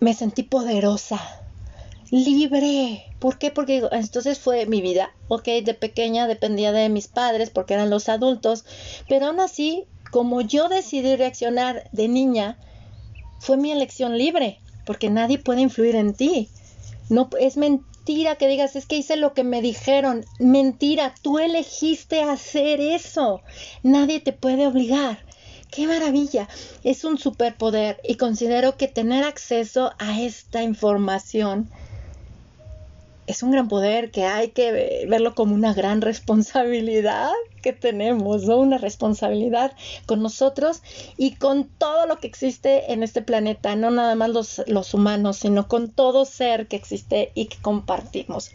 me 0.00 0.14
sentí 0.14 0.42
poderosa, 0.42 1.39
libre. 2.10 3.04
¿Por 3.18 3.38
qué? 3.38 3.50
Porque 3.50 3.82
entonces 3.92 4.38
fue 4.38 4.66
mi 4.66 4.80
vida. 4.80 5.14
Ok, 5.28 5.44
de 5.44 5.74
pequeña 5.74 6.26
dependía 6.26 6.72
de 6.72 6.88
mis 6.88 7.08
padres 7.08 7.50
porque 7.50 7.74
eran 7.74 7.90
los 7.90 8.08
adultos, 8.08 8.64
pero 9.08 9.26
aún 9.26 9.40
así, 9.40 9.84
como 10.10 10.40
yo 10.40 10.68
decidí 10.68 11.16
reaccionar 11.16 11.88
de 11.92 12.08
niña, 12.08 12.58
fue 13.38 13.56
mi 13.56 13.70
elección 13.70 14.18
libre 14.18 14.60
porque 14.84 15.10
nadie 15.10 15.38
puede 15.38 15.60
influir 15.60 15.94
en 15.94 16.14
ti. 16.14 16.48
No 17.08 17.28
es 17.38 17.56
mentira 17.56 18.36
que 18.36 18.48
digas, 18.48 18.76
es 18.76 18.86
que 18.86 18.96
hice 18.96 19.16
lo 19.16 19.34
que 19.34 19.44
me 19.44 19.62
dijeron. 19.62 20.24
Mentira, 20.38 21.14
tú 21.22 21.38
elegiste 21.38 22.22
hacer 22.22 22.80
eso. 22.80 23.42
Nadie 23.82 24.20
te 24.20 24.32
puede 24.32 24.66
obligar. 24.66 25.24
¡Qué 25.70 25.86
maravilla! 25.86 26.48
Es 26.82 27.04
un 27.04 27.18
superpoder 27.18 28.00
y 28.02 28.16
considero 28.16 28.76
que 28.76 28.88
tener 28.88 29.22
acceso 29.22 29.92
a 29.98 30.20
esta 30.20 30.64
información 30.64 31.70
es 33.30 33.44
un 33.44 33.52
gran 33.52 33.68
poder 33.68 34.10
que 34.10 34.24
hay 34.24 34.48
que 34.48 35.06
verlo 35.08 35.34
como 35.34 35.54
una 35.54 35.72
gran 35.72 36.00
responsabilidad 36.00 37.30
que 37.62 37.72
tenemos, 37.72 38.44
¿no? 38.44 38.56
Una 38.56 38.78
responsabilidad 38.78 39.72
con 40.06 40.22
nosotros 40.22 40.82
y 41.16 41.36
con 41.36 41.68
todo 41.68 42.06
lo 42.06 42.18
que 42.18 42.26
existe 42.26 42.92
en 42.92 43.02
este 43.02 43.22
planeta, 43.22 43.76
no 43.76 43.90
nada 43.90 44.14
más 44.14 44.30
los, 44.30 44.62
los 44.66 44.94
humanos, 44.94 45.36
sino 45.36 45.68
con 45.68 45.90
todo 45.90 46.24
ser 46.24 46.66
que 46.66 46.76
existe 46.76 47.30
y 47.34 47.46
que 47.46 47.58
compartimos. 47.58 48.50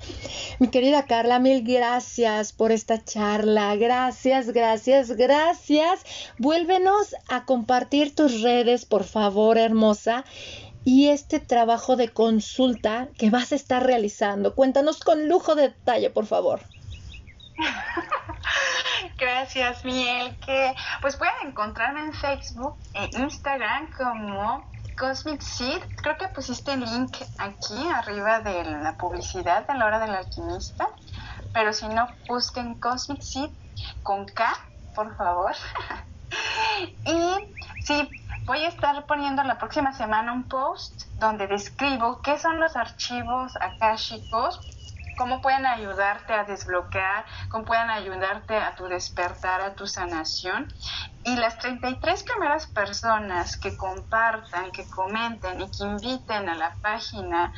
Mi 0.59 0.67
querida 0.67 1.05
Carla, 1.05 1.39
mil 1.39 1.63
gracias 1.63 2.51
por 2.51 2.71
esta 2.71 3.03
charla. 3.03 3.75
Gracias, 3.75 4.51
gracias, 4.51 5.11
gracias. 5.11 6.01
Vuélvenos 6.37 7.15
a 7.29 7.45
compartir 7.45 8.13
tus 8.13 8.41
redes, 8.41 8.85
por 8.85 9.03
favor, 9.03 9.57
hermosa 9.57 10.25
y 10.85 11.09
este 11.09 11.39
trabajo 11.39 11.95
de 11.95 12.09
consulta 12.09 13.09
que 13.17 13.31
vas 13.31 13.51
a 13.51 13.55
estar 13.55 13.83
realizando. 13.83 14.53
Cuéntanos 14.53 14.99
con 14.99 15.27
lujo 15.27 15.55
de 15.55 15.69
detalle, 15.69 16.11
por 16.11 16.27
favor. 16.27 16.61
Gracias, 19.17 19.83
Miel. 19.83 20.37
Que 20.45 20.73
pues 21.01 21.15
pueden 21.15 21.33
encontrarme 21.47 22.01
en 22.01 22.13
Facebook 22.13 22.75
e 22.93 23.09
Instagram 23.17 23.91
como 23.97 24.63
Cosmic 24.97 25.41
Seed. 25.41 25.81
Creo 26.01 26.17
que 26.17 26.27
pusiste 26.27 26.73
el 26.73 26.81
link 26.81 27.17
aquí 27.39 27.87
arriba 27.93 28.41
de 28.41 28.63
la 28.65 28.95
publicidad 28.95 29.65
de 29.67 29.73
la 29.73 29.85
hora 29.87 29.99
del 29.99 30.13
alquimista. 30.13 30.89
Pero 31.51 31.73
si 31.73 31.87
no, 31.87 32.07
busquen 32.27 32.75
Cosmic 32.75 33.21
Seed 33.21 33.49
con 34.03 34.25
K, 34.25 34.53
por 34.93 35.15
favor. 35.17 35.53
y 37.05 37.83
sí, 37.83 38.07
Voy 38.45 38.59
a 38.59 38.67
estar 38.67 39.07
poniendo 39.07 39.41
la 39.41 39.57
próxima 39.57 39.91
semana 39.91 40.31
un 40.31 40.43
post 40.43 41.07
donde 41.19 41.47
describo 41.47 42.21
qué 42.21 42.37
son 42.37 42.59
los 42.59 42.75
archivos 42.75 43.55
akáshicos, 43.59 44.59
cómo 45.17 45.41
pueden 45.41 45.65
ayudarte 45.65 46.31
a 46.31 46.43
desbloquear, 46.43 47.25
cómo 47.49 47.65
pueden 47.65 47.89
ayudarte 47.89 48.55
a 48.55 48.75
tu 48.75 48.85
despertar, 48.85 49.61
a 49.61 49.73
tu 49.73 49.87
sanación. 49.87 50.71
Y 51.23 51.35
las 51.37 51.57
33 51.57 52.21
primeras 52.21 52.67
personas 52.67 53.57
que 53.57 53.75
compartan, 53.75 54.71
que 54.71 54.87
comenten 54.91 55.61
y 55.61 55.71
que 55.71 55.83
inviten 55.83 56.47
a 56.47 56.53
la 56.53 56.75
página, 56.83 57.51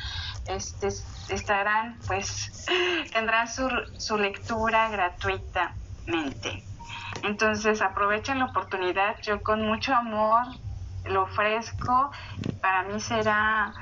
este, 0.46 0.88
estarán, 1.28 1.98
pues, 2.06 2.66
tendrán 3.12 3.46
su, 3.46 3.68
su 3.98 4.16
lectura 4.16 4.88
gratuitamente. 4.88 6.64
Entonces 7.24 7.82
aprovechen 7.82 8.38
la 8.38 8.46
oportunidad, 8.46 9.20
yo 9.20 9.42
con 9.42 9.66
mucho 9.66 9.94
amor 9.94 10.46
lo 11.04 11.22
ofrezco. 11.24 12.10
Para 12.60 12.84
mí 12.84 13.00
será 13.00 13.74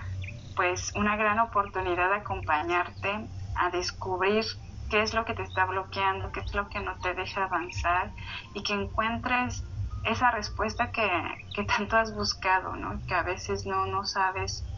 pues 0.55 0.93
una 0.95 1.17
gran 1.17 1.39
oportunidad 1.41 2.11
de 2.11 2.17
acompañarte 2.17 3.31
a 3.55 3.71
descubrir 3.71 4.45
qué 4.89 5.03
es 5.03 5.15
lo 5.15 5.25
que 5.25 5.35
te 5.35 5.43
está 5.43 5.67
bloqueando, 5.67 6.33
qué 6.33 6.41
es 6.41 6.55
lo 6.55 6.69
que 6.69 6.81
no 6.81 6.99
te 7.01 7.15
deja 7.15 7.45
avanzar 7.45 8.15
y 8.55 8.63
que 8.63 8.75
encuentres 8.75 9.67
esa 10.03 10.31
respuesta 10.31 10.91
que, 10.93 11.09
que 11.53 11.65
tanto 11.65 11.97
has 11.97 12.15
buscado, 12.15 12.77
¿no? 12.77 13.03
que 13.07 13.15
a 13.15 13.23
veces 13.23 13.67
no, 13.67 13.87
no 13.87 14.05
sabes 14.05 14.69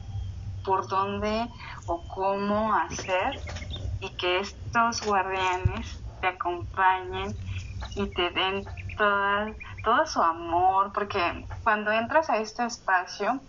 por 0.65 0.89
dónde 0.89 1.49
o 1.87 2.07
cómo 2.07 2.75
hacer 2.75 3.45
y 4.01 4.17
que 4.17 4.41
estos 4.41 5.03
guardianes 5.03 6.05
te 6.21 6.29
acompañen 6.29 7.39
y 7.95 8.13
te 8.13 8.31
den 8.31 8.71
todas 8.97 9.57
todo 9.83 10.07
su 10.07 10.23
amor, 10.23 10.93
porque 10.93 11.21
cuando 11.63 11.91
entras 11.93 12.31
a 12.31 12.39
este 12.39 12.65
espacio, 12.65 13.41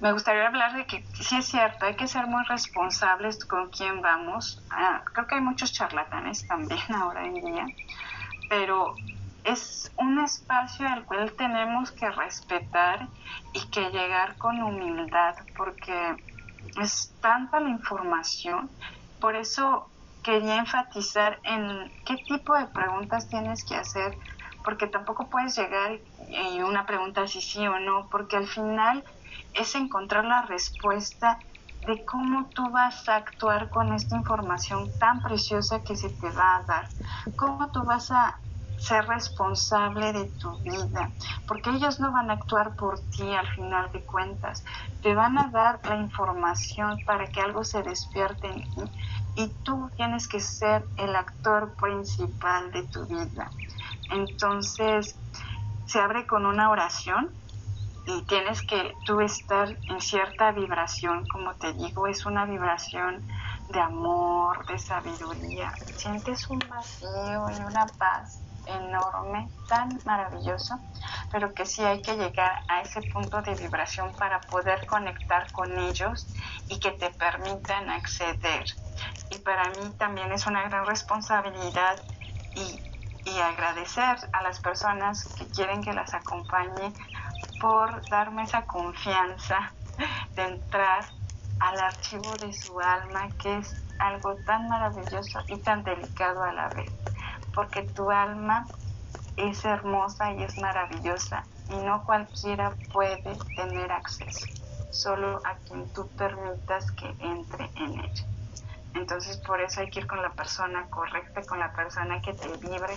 me 0.00 0.12
gustaría 0.12 0.46
hablar 0.46 0.76
de 0.76 0.86
que 0.86 1.04
sí 1.14 1.36
es 1.36 1.46
cierto, 1.46 1.86
hay 1.86 1.96
que 1.96 2.06
ser 2.06 2.26
muy 2.26 2.44
responsables 2.44 3.44
con 3.44 3.70
quién 3.70 4.00
vamos. 4.00 4.64
Ah, 4.70 5.02
creo 5.12 5.26
que 5.26 5.36
hay 5.36 5.40
muchos 5.40 5.72
charlatanes 5.72 6.46
también 6.46 6.80
ahora 6.94 7.26
en 7.26 7.40
día, 7.40 7.70
pero 8.48 8.96
es 9.44 9.92
un 9.96 10.18
espacio 10.20 10.86
al 10.86 11.04
cual 11.06 11.32
tenemos 11.36 11.90
que 11.92 12.10
respetar 12.10 13.08
y 13.52 13.70
que 13.70 13.90
llegar 13.90 14.36
con 14.36 14.62
humildad, 14.62 15.34
porque 15.56 16.16
es 16.80 17.14
tanta 17.20 17.60
la 17.60 17.70
información. 17.70 18.70
Por 19.20 19.36
eso 19.36 19.90
quería 20.22 20.56
enfatizar 20.56 21.40
en 21.44 21.92
qué 22.04 22.18
tipo 22.18 22.56
de 22.56 22.66
preguntas 22.66 23.28
tienes 23.28 23.64
que 23.64 23.76
hacer 23.76 24.14
porque 24.68 24.86
tampoco 24.86 25.30
puedes 25.30 25.56
llegar 25.56 25.98
y 26.28 26.60
una 26.60 26.84
pregunta 26.84 27.26
si 27.26 27.40
sí 27.40 27.66
o 27.66 27.80
no, 27.80 28.10
porque 28.10 28.36
al 28.36 28.46
final 28.46 29.02
es 29.54 29.74
encontrar 29.74 30.26
la 30.26 30.42
respuesta 30.42 31.42
de 31.86 32.04
cómo 32.04 32.52
tú 32.54 32.70
vas 32.70 33.08
a 33.08 33.16
actuar 33.16 33.70
con 33.70 33.94
esta 33.94 34.14
información 34.16 34.92
tan 34.98 35.22
preciosa 35.22 35.82
que 35.84 35.96
se 35.96 36.10
te 36.10 36.30
va 36.32 36.56
a 36.56 36.64
dar, 36.64 36.92
cómo 37.34 37.70
tú 37.70 37.82
vas 37.84 38.10
a 38.10 38.42
ser 38.76 39.06
responsable 39.06 40.12
de 40.12 40.32
tu 40.38 40.58
vida, 40.58 41.14
porque 41.46 41.70
ellos 41.70 41.98
no 41.98 42.12
van 42.12 42.28
a 42.30 42.34
actuar 42.34 42.76
por 42.76 43.00
ti 43.08 43.34
al 43.34 43.48
final 43.48 43.90
de 43.92 44.04
cuentas, 44.04 44.62
te 45.00 45.14
van 45.14 45.38
a 45.38 45.50
dar 45.50 45.80
la 45.84 45.96
información 45.96 47.00
para 47.06 47.30
que 47.30 47.40
algo 47.40 47.64
se 47.64 47.82
despierte 47.82 48.48
en 48.48 48.68
ti 48.68 48.82
y 49.34 49.54
tú 49.62 49.90
tienes 49.96 50.28
que 50.28 50.40
ser 50.40 50.90
el 50.96 51.16
actor 51.16 51.74
principal 51.76 52.70
de 52.70 52.86
tu 52.88 53.06
vida. 53.06 53.54
Entonces, 54.10 55.20
se 55.84 56.00
abre 56.00 56.26
con 56.26 56.46
una 56.46 56.70
oración 56.70 57.34
y 58.04 58.24
tienes 58.24 58.62
que 58.62 58.94
tú 59.04 59.20
estar 59.20 59.78
en 59.86 60.00
cierta 60.00 60.52
vibración, 60.52 61.26
como 61.26 61.56
te 61.56 61.74
digo, 61.74 62.06
es 62.06 62.24
una 62.26 62.46
vibración 62.46 63.26
de 63.68 63.80
amor, 63.80 64.64
de 64.66 64.78
sabiduría. 64.78 65.78
Sientes 65.94 66.48
un 66.48 66.58
vacío 66.68 67.50
y 67.50 67.60
una 67.62 67.94
paz 67.98 68.44
enorme, 68.64 69.50
tan 69.66 70.00
maravilloso, 70.04 70.74
pero 71.30 71.52
que 71.54 71.66
sí 71.66 71.82
hay 71.84 72.02
que 72.02 72.16
llegar 72.16 72.52
a 72.68 72.80
ese 72.82 73.02
punto 73.02 73.42
de 73.42 73.56
vibración 73.56 74.14
para 74.16 74.46
poder 74.46 74.86
conectar 74.86 75.50
con 75.52 75.78
ellos 75.78 76.30
y 76.68 76.78
que 76.80 76.92
te 76.92 77.10
permitan 77.10 77.90
acceder. 77.90 78.64
Y 79.30 79.38
para 79.40 79.70
mí 79.70 79.94
también 79.98 80.32
es 80.32 80.46
una 80.46 80.64
gran 80.68 80.86
responsabilidad 80.86 82.04
y, 82.54 82.87
y 83.28 83.40
agradecer 83.40 84.16
a 84.32 84.42
las 84.42 84.60
personas 84.60 85.32
que 85.36 85.50
quieren 85.50 85.82
que 85.82 85.92
las 85.92 86.14
acompañe 86.14 86.96
por 87.60 88.08
darme 88.08 88.44
esa 88.44 88.64
confianza 88.66 89.74
de 90.34 90.44
entrar 90.44 91.04
al 91.58 91.80
archivo 91.80 92.38
de 92.38 92.52
su 92.52 92.78
alma, 92.80 93.32
que 93.38 93.58
es 93.58 93.76
algo 93.98 94.36
tan 94.46 94.68
maravilloso 94.68 95.44
y 95.48 95.58
tan 95.62 95.82
delicado 95.82 96.42
a 96.42 96.52
la 96.52 96.68
vez, 96.70 96.92
porque 97.52 97.82
tu 97.82 98.10
alma 98.10 98.70
es 99.36 99.64
hermosa 99.64 100.32
y 100.32 100.42
es 100.44 100.56
maravillosa 100.58 101.48
y 101.68 101.76
no 101.76 102.04
cualquiera 102.04 102.76
puede 102.92 103.22
tener 103.54 103.92
acceso, 103.92 104.46
solo 104.90 105.42
a 105.44 105.58
quien 105.66 105.92
tú 105.92 106.10
permitas 106.16 106.92
que 106.92 107.14
entre 107.18 107.70
en 107.74 107.98
ella. 107.98 108.37
Entonces 108.98 109.36
por 109.38 109.60
eso 109.60 109.80
hay 109.80 109.90
que 109.90 110.00
ir 110.00 110.06
con 110.06 110.20
la 110.20 110.32
persona 110.34 110.86
correcta, 110.90 111.42
con 111.42 111.58
la 111.58 111.72
persona 111.72 112.20
que 112.20 112.32
te 112.32 112.48
vibre, 112.48 112.94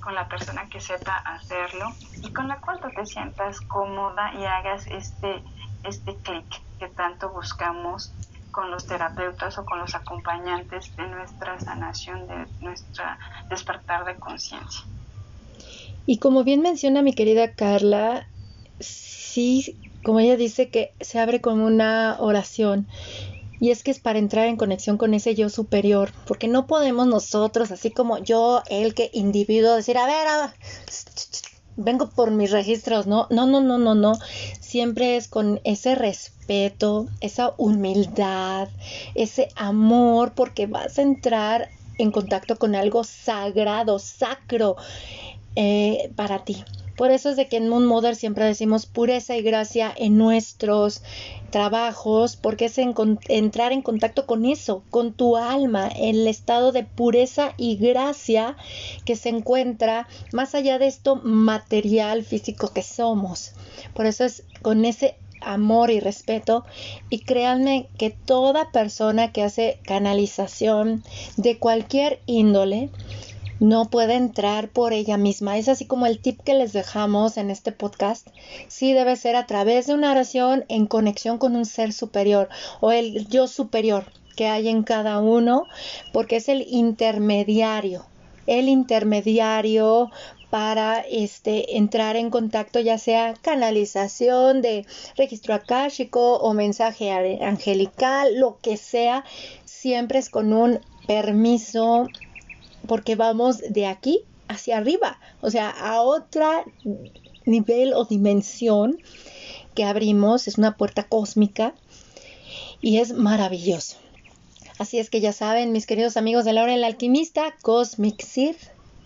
con 0.00 0.14
la 0.14 0.26
persona 0.26 0.68
que 0.68 0.80
sepa 0.80 1.14
hacerlo 1.16 1.86
y 2.22 2.32
con 2.32 2.48
la 2.48 2.58
cual 2.60 2.80
tú 2.80 2.88
te 2.96 3.04
sientas 3.04 3.60
cómoda 3.60 4.32
y 4.34 4.44
hagas 4.44 4.86
este, 4.86 5.42
este 5.84 6.16
clic 6.22 6.46
que 6.78 6.88
tanto 6.88 7.30
buscamos 7.30 8.14
con 8.50 8.70
los 8.70 8.86
terapeutas 8.86 9.58
o 9.58 9.64
con 9.64 9.78
los 9.78 9.94
acompañantes 9.94 10.94
de 10.96 11.06
nuestra 11.06 11.58
sanación, 11.60 12.26
de 12.26 12.46
nuestra 12.60 13.18
despertar 13.50 14.04
de 14.04 14.18
conciencia. 14.18 14.86
Y 16.06 16.18
como 16.18 16.44
bien 16.44 16.62
menciona 16.62 17.02
mi 17.02 17.14
querida 17.14 17.52
Carla, 17.52 18.26
sí, 18.80 19.78
como 20.02 20.20
ella 20.20 20.36
dice 20.36 20.70
que 20.70 20.94
se 21.00 21.20
abre 21.20 21.40
con 21.40 21.60
una 21.60 22.16
oración 22.18 22.88
y 23.62 23.70
es 23.70 23.84
que 23.84 23.92
es 23.92 24.00
para 24.00 24.18
entrar 24.18 24.48
en 24.48 24.56
conexión 24.56 24.98
con 24.98 25.14
ese 25.14 25.36
yo 25.36 25.48
superior, 25.48 26.10
porque 26.26 26.48
no 26.48 26.66
podemos 26.66 27.06
nosotros, 27.06 27.70
así 27.70 27.92
como 27.92 28.18
yo, 28.18 28.60
el 28.68 28.92
que 28.92 29.08
individuo, 29.12 29.76
decir, 29.76 29.96
a 29.98 30.06
ver, 30.06 30.26
vengo 31.76 32.10
por 32.10 32.32
mis 32.32 32.50
registros, 32.50 33.06
¿no? 33.06 33.28
No, 33.30 33.46
no, 33.46 33.60
no, 33.60 33.78
no, 33.78 33.94
no. 33.94 34.14
Siempre 34.58 35.16
es 35.16 35.28
con 35.28 35.60
ese 35.62 35.94
respeto, 35.94 37.06
esa 37.20 37.54
humildad, 37.56 38.68
ese 39.14 39.46
amor, 39.54 40.32
porque 40.34 40.66
vas 40.66 40.98
a 40.98 41.02
entrar 41.02 41.68
en 41.98 42.10
contacto 42.10 42.56
con 42.56 42.74
algo 42.74 43.04
sagrado, 43.04 44.00
sacro 44.00 44.74
eh, 45.54 46.10
para 46.16 46.44
ti. 46.44 46.64
Por 46.96 47.10
eso 47.10 47.30
es 47.30 47.36
de 47.36 47.48
que 47.48 47.56
en 47.56 47.68
Moon 47.68 47.86
Mother 47.86 48.16
siempre 48.16 48.44
decimos 48.44 48.86
pureza 48.86 49.36
y 49.36 49.42
gracia 49.42 49.92
en 49.96 50.18
nuestros 50.18 51.02
trabajos, 51.50 52.36
porque 52.36 52.66
es 52.66 52.78
entrar 52.78 53.72
en 53.72 53.82
contacto 53.82 54.26
con 54.26 54.44
eso, 54.44 54.82
con 54.90 55.12
tu 55.12 55.36
alma, 55.36 55.88
el 55.88 56.26
estado 56.26 56.72
de 56.72 56.84
pureza 56.84 57.54
y 57.56 57.76
gracia 57.76 58.56
que 59.04 59.16
se 59.16 59.28
encuentra 59.28 60.08
más 60.32 60.54
allá 60.54 60.78
de 60.78 60.86
esto 60.86 61.16
material, 61.16 62.24
físico 62.24 62.72
que 62.72 62.82
somos. 62.82 63.52
Por 63.94 64.06
eso 64.06 64.24
es 64.24 64.44
con 64.62 64.84
ese 64.84 65.16
amor 65.44 65.90
y 65.90 66.00
respeto 66.00 66.64
y 67.10 67.20
créanme 67.20 67.88
que 67.98 68.10
toda 68.10 68.70
persona 68.70 69.32
que 69.32 69.42
hace 69.42 69.78
canalización 69.84 71.02
de 71.36 71.58
cualquier 71.58 72.20
índole 72.26 72.90
no 73.62 73.84
puede 73.84 74.14
entrar 74.14 74.70
por 74.70 74.92
ella 74.92 75.16
misma. 75.16 75.56
Es 75.56 75.68
así 75.68 75.86
como 75.86 76.06
el 76.06 76.18
tip 76.18 76.40
que 76.42 76.54
les 76.54 76.72
dejamos 76.72 77.36
en 77.36 77.48
este 77.48 77.70
podcast. 77.70 78.26
Sí 78.66 78.92
debe 78.92 79.14
ser 79.14 79.36
a 79.36 79.46
través 79.46 79.86
de 79.86 79.94
una 79.94 80.10
oración 80.10 80.64
en 80.68 80.86
conexión 80.86 81.38
con 81.38 81.54
un 81.54 81.64
ser 81.64 81.92
superior 81.92 82.48
o 82.80 82.90
el 82.90 83.28
yo 83.28 83.46
superior 83.46 84.06
que 84.34 84.48
hay 84.48 84.68
en 84.68 84.82
cada 84.82 85.20
uno, 85.20 85.68
porque 86.12 86.36
es 86.36 86.48
el 86.48 86.66
intermediario, 86.68 88.04
el 88.48 88.68
intermediario 88.68 90.10
para 90.50 90.98
este 90.98 91.76
entrar 91.76 92.16
en 92.16 92.30
contacto 92.30 92.80
ya 92.80 92.98
sea 92.98 93.34
canalización 93.42 94.60
de 94.60 94.86
registro 95.16 95.54
akáshico 95.54 96.38
o 96.38 96.52
mensaje 96.52 97.12
angelical, 97.12 98.40
lo 98.40 98.58
que 98.60 98.76
sea, 98.76 99.24
siempre 99.64 100.18
es 100.18 100.30
con 100.30 100.52
un 100.52 100.80
permiso 101.06 102.10
porque 102.86 103.16
vamos 103.16 103.58
de 103.58 103.86
aquí 103.86 104.20
hacia 104.48 104.78
arriba, 104.78 105.18
o 105.40 105.50
sea, 105.50 105.70
a 105.70 106.00
otra 106.02 106.64
nivel 107.44 107.94
o 107.94 108.04
dimensión 108.04 108.98
que 109.74 109.84
abrimos, 109.84 110.48
es 110.48 110.58
una 110.58 110.76
puerta 110.76 111.04
cósmica 111.04 111.74
y 112.80 112.98
es 112.98 113.12
maravilloso. 113.12 113.96
Así 114.78 114.98
es 114.98 115.10
que 115.10 115.20
ya 115.20 115.32
saben, 115.32 115.72
mis 115.72 115.86
queridos 115.86 116.16
amigos 116.16 116.44
de 116.44 116.52
Laura 116.52 116.74
el 116.74 116.84
Alquimista, 116.84 117.54
Cosmic 117.62 118.22
Seed 118.22 118.56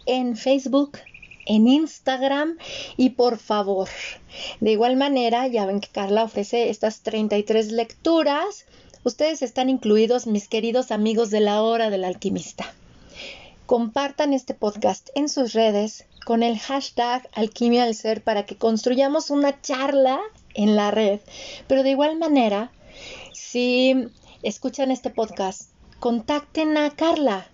en 0.06 0.36
Facebook, 0.36 0.98
en 1.44 1.68
Instagram 1.68 2.56
y 2.96 3.10
por 3.10 3.38
favor, 3.38 3.88
de 4.60 4.72
igual 4.72 4.96
manera, 4.96 5.46
ya 5.46 5.66
ven 5.66 5.80
que 5.80 5.88
Carla 5.88 6.24
ofrece 6.24 6.70
estas 6.70 7.00
33 7.00 7.72
lecturas. 7.72 8.66
Ustedes 9.04 9.42
están 9.42 9.68
incluidos, 9.68 10.26
mis 10.26 10.48
queridos 10.48 10.90
amigos 10.90 11.30
de 11.30 11.40
la 11.40 11.62
hora 11.62 11.90
del 11.90 12.04
alquimista 12.04 12.66
compartan 13.66 14.32
este 14.32 14.54
podcast 14.54 15.10
en 15.16 15.28
sus 15.28 15.52
redes 15.52 16.06
con 16.24 16.44
el 16.44 16.58
hashtag 16.58 17.28
Alquimia 17.34 17.84
del 17.84 17.96
Ser 17.96 18.22
para 18.22 18.46
que 18.46 18.56
construyamos 18.56 19.30
una 19.30 19.60
charla 19.60 20.20
en 20.54 20.76
la 20.76 20.92
red. 20.92 21.20
Pero 21.66 21.82
de 21.82 21.90
igual 21.90 22.16
manera, 22.16 22.70
si 23.32 24.08
escuchan 24.42 24.92
este 24.92 25.10
podcast, 25.10 25.70
contacten 25.98 26.76
a 26.76 26.90
Carla 26.94 27.48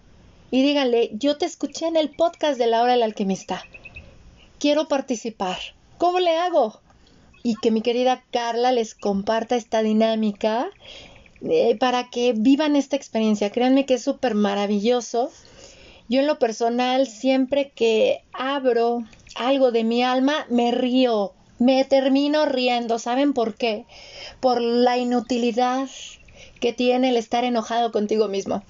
y 0.51 0.63
díganle, 0.63 1.11
yo 1.15 1.39
te 1.39 1.47
escuché 1.47 1.87
en 1.87 1.97
el 1.97 2.11
podcast 2.11 2.59
de 2.59 2.67
la 2.67 2.83
hora 2.83 2.93
del 2.93 3.03
alquimista. 3.03 3.65
Quiero 4.59 4.89
participar. 4.89 5.59
¿Cómo 5.97 6.19
le 6.21 6.37
hago? 6.37 6.81
Y 7.43 7.57
que 7.57 7.71
mi 7.71 7.81
querida 7.81 8.23
Carla 8.31 8.71
les 8.71 8.95
comparta 8.95 9.57
esta 9.57 9.83
dinámica 9.83 10.69
eh, 11.41 11.77
para 11.77 12.11
que 12.11 12.35
vivan 12.37 12.77
esta 12.77 12.97
experiencia. 12.97 13.51
Créanme 13.51 13.87
que 13.87 13.95
es 13.95 14.05
súper 14.05 14.35
maravilloso 14.35 15.31
yo 16.13 16.21
en 16.21 16.27
lo 16.27 16.39
personal, 16.39 17.07
siempre 17.07 17.73
que 17.75 18.23
abro 18.35 19.03
algo 19.35 19.73
de 19.73 19.83
mi 19.83 20.03
alma, 20.03 20.45
me 20.51 20.71
río, 20.71 21.33
me 21.59 21.83
termino 21.87 22.45
riendo. 22.45 22.99
¿Saben 22.99 23.33
por 23.33 23.55
qué? 23.55 23.87
Por 24.39 24.61
la 24.61 24.99
inutilidad 24.99 25.89
que 26.61 26.75
tiene 26.75 27.09
el 27.09 27.17
estar 27.17 27.45
enojado 27.45 27.93
contigo 27.93 28.29
mismo 28.29 28.63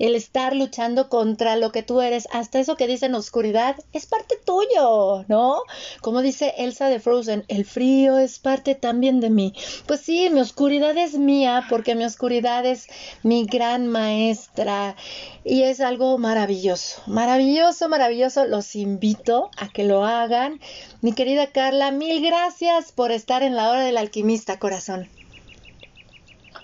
el 0.00 0.14
estar 0.14 0.56
luchando 0.56 1.08
contra 1.08 1.56
lo 1.56 1.70
que 1.70 1.82
tú 1.82 2.00
eres, 2.00 2.26
hasta 2.32 2.58
eso 2.58 2.74
que 2.76 2.86
dicen 2.86 3.14
oscuridad, 3.14 3.76
es 3.92 4.06
parte 4.06 4.36
tuyo, 4.44 5.24
¿no? 5.28 5.62
Como 6.00 6.22
dice 6.22 6.54
Elsa 6.56 6.88
de 6.88 7.00
Frozen, 7.00 7.44
el 7.48 7.66
frío 7.66 8.18
es 8.18 8.38
parte 8.38 8.74
también 8.74 9.20
de 9.20 9.28
mí. 9.28 9.54
Pues 9.86 10.00
sí, 10.00 10.30
mi 10.30 10.40
oscuridad 10.40 10.96
es 10.96 11.18
mía 11.18 11.66
porque 11.68 11.94
mi 11.94 12.04
oscuridad 12.04 12.64
es 12.64 12.88
mi 13.22 13.44
gran 13.44 13.86
maestra 13.86 14.96
y 15.44 15.64
es 15.64 15.80
algo 15.80 16.16
maravilloso, 16.16 17.02
maravilloso, 17.06 17.88
maravilloso. 17.90 18.46
Los 18.46 18.74
invito 18.76 19.50
a 19.58 19.68
que 19.68 19.84
lo 19.84 20.06
hagan. 20.06 20.60
Mi 21.02 21.12
querida 21.12 21.48
Carla, 21.48 21.90
mil 21.90 22.24
gracias 22.24 22.90
por 22.92 23.12
estar 23.12 23.42
en 23.42 23.54
la 23.54 23.68
hora 23.68 23.82
del 23.82 23.98
alquimista, 23.98 24.58
corazón. 24.58 25.08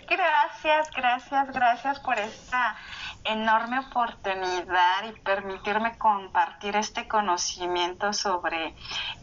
Gracias, 0.09 0.89
gracias, 0.97 1.53
gracias 1.53 2.01
por 2.01 2.18
esta 2.18 2.76
enorme 3.27 3.81
oportunidad 3.81 5.05
y 5.09 5.20
permitirme 5.20 5.99
compartir 5.99 6.77
este 6.77 7.09
conocimiento 7.09 8.12
sobre 8.12 8.74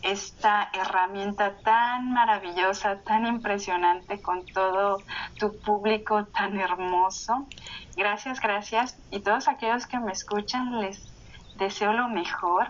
esta 0.01 0.69
herramienta 0.73 1.57
tan 1.63 2.11
maravillosa, 2.11 2.99
tan 3.03 3.25
impresionante 3.25 4.21
con 4.21 4.45
todo 4.45 4.97
tu 5.39 5.57
público 5.59 6.25
tan 6.25 6.59
hermoso. 6.59 7.47
Gracias, 7.95 8.39
gracias. 8.39 8.97
Y 9.11 9.21
todos 9.21 9.47
aquellos 9.47 9.87
que 9.87 9.99
me 9.99 10.11
escuchan 10.11 10.81
les 10.81 11.01
deseo 11.55 11.93
lo 11.93 12.09
mejor, 12.09 12.67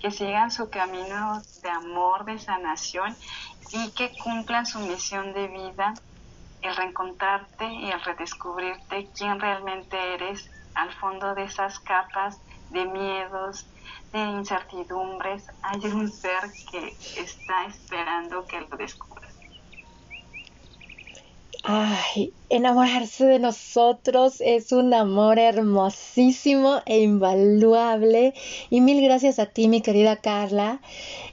que 0.00 0.10
sigan 0.10 0.50
su 0.50 0.70
camino 0.70 1.40
de 1.62 1.70
amor, 1.70 2.24
de 2.26 2.38
sanación 2.38 3.16
y 3.72 3.90
que 3.92 4.12
cumplan 4.22 4.66
su 4.66 4.78
misión 4.80 5.32
de 5.32 5.48
vida, 5.48 5.94
el 6.62 6.76
reencontrarte 6.76 7.66
y 7.66 7.90
el 7.90 8.00
redescubrirte 8.02 9.08
quién 9.16 9.40
realmente 9.40 10.14
eres 10.14 10.50
al 10.76 10.92
fondo 10.92 11.34
de 11.34 11.44
esas 11.44 11.80
capas 11.80 12.38
de 12.70 12.84
miedos, 12.84 13.66
de 14.12 14.20
incertidumbres, 14.20 15.44
hay 15.62 15.80
un 15.86 16.10
ser 16.10 16.50
que 16.70 16.94
está 17.20 17.66
esperando 17.66 18.44
que 18.46 18.60
lo 18.60 18.76
descubra. 18.76 19.26
Ay, 21.68 22.32
enamorarse 22.48 23.26
de 23.26 23.40
nosotros 23.40 24.40
es 24.40 24.70
un 24.70 24.94
amor 24.94 25.40
hermosísimo 25.40 26.80
e 26.86 27.00
invaluable. 27.00 28.34
Y 28.70 28.80
mil 28.80 29.02
gracias 29.02 29.40
a 29.40 29.46
ti, 29.46 29.66
mi 29.66 29.80
querida 29.82 30.14
Carla. 30.14 30.80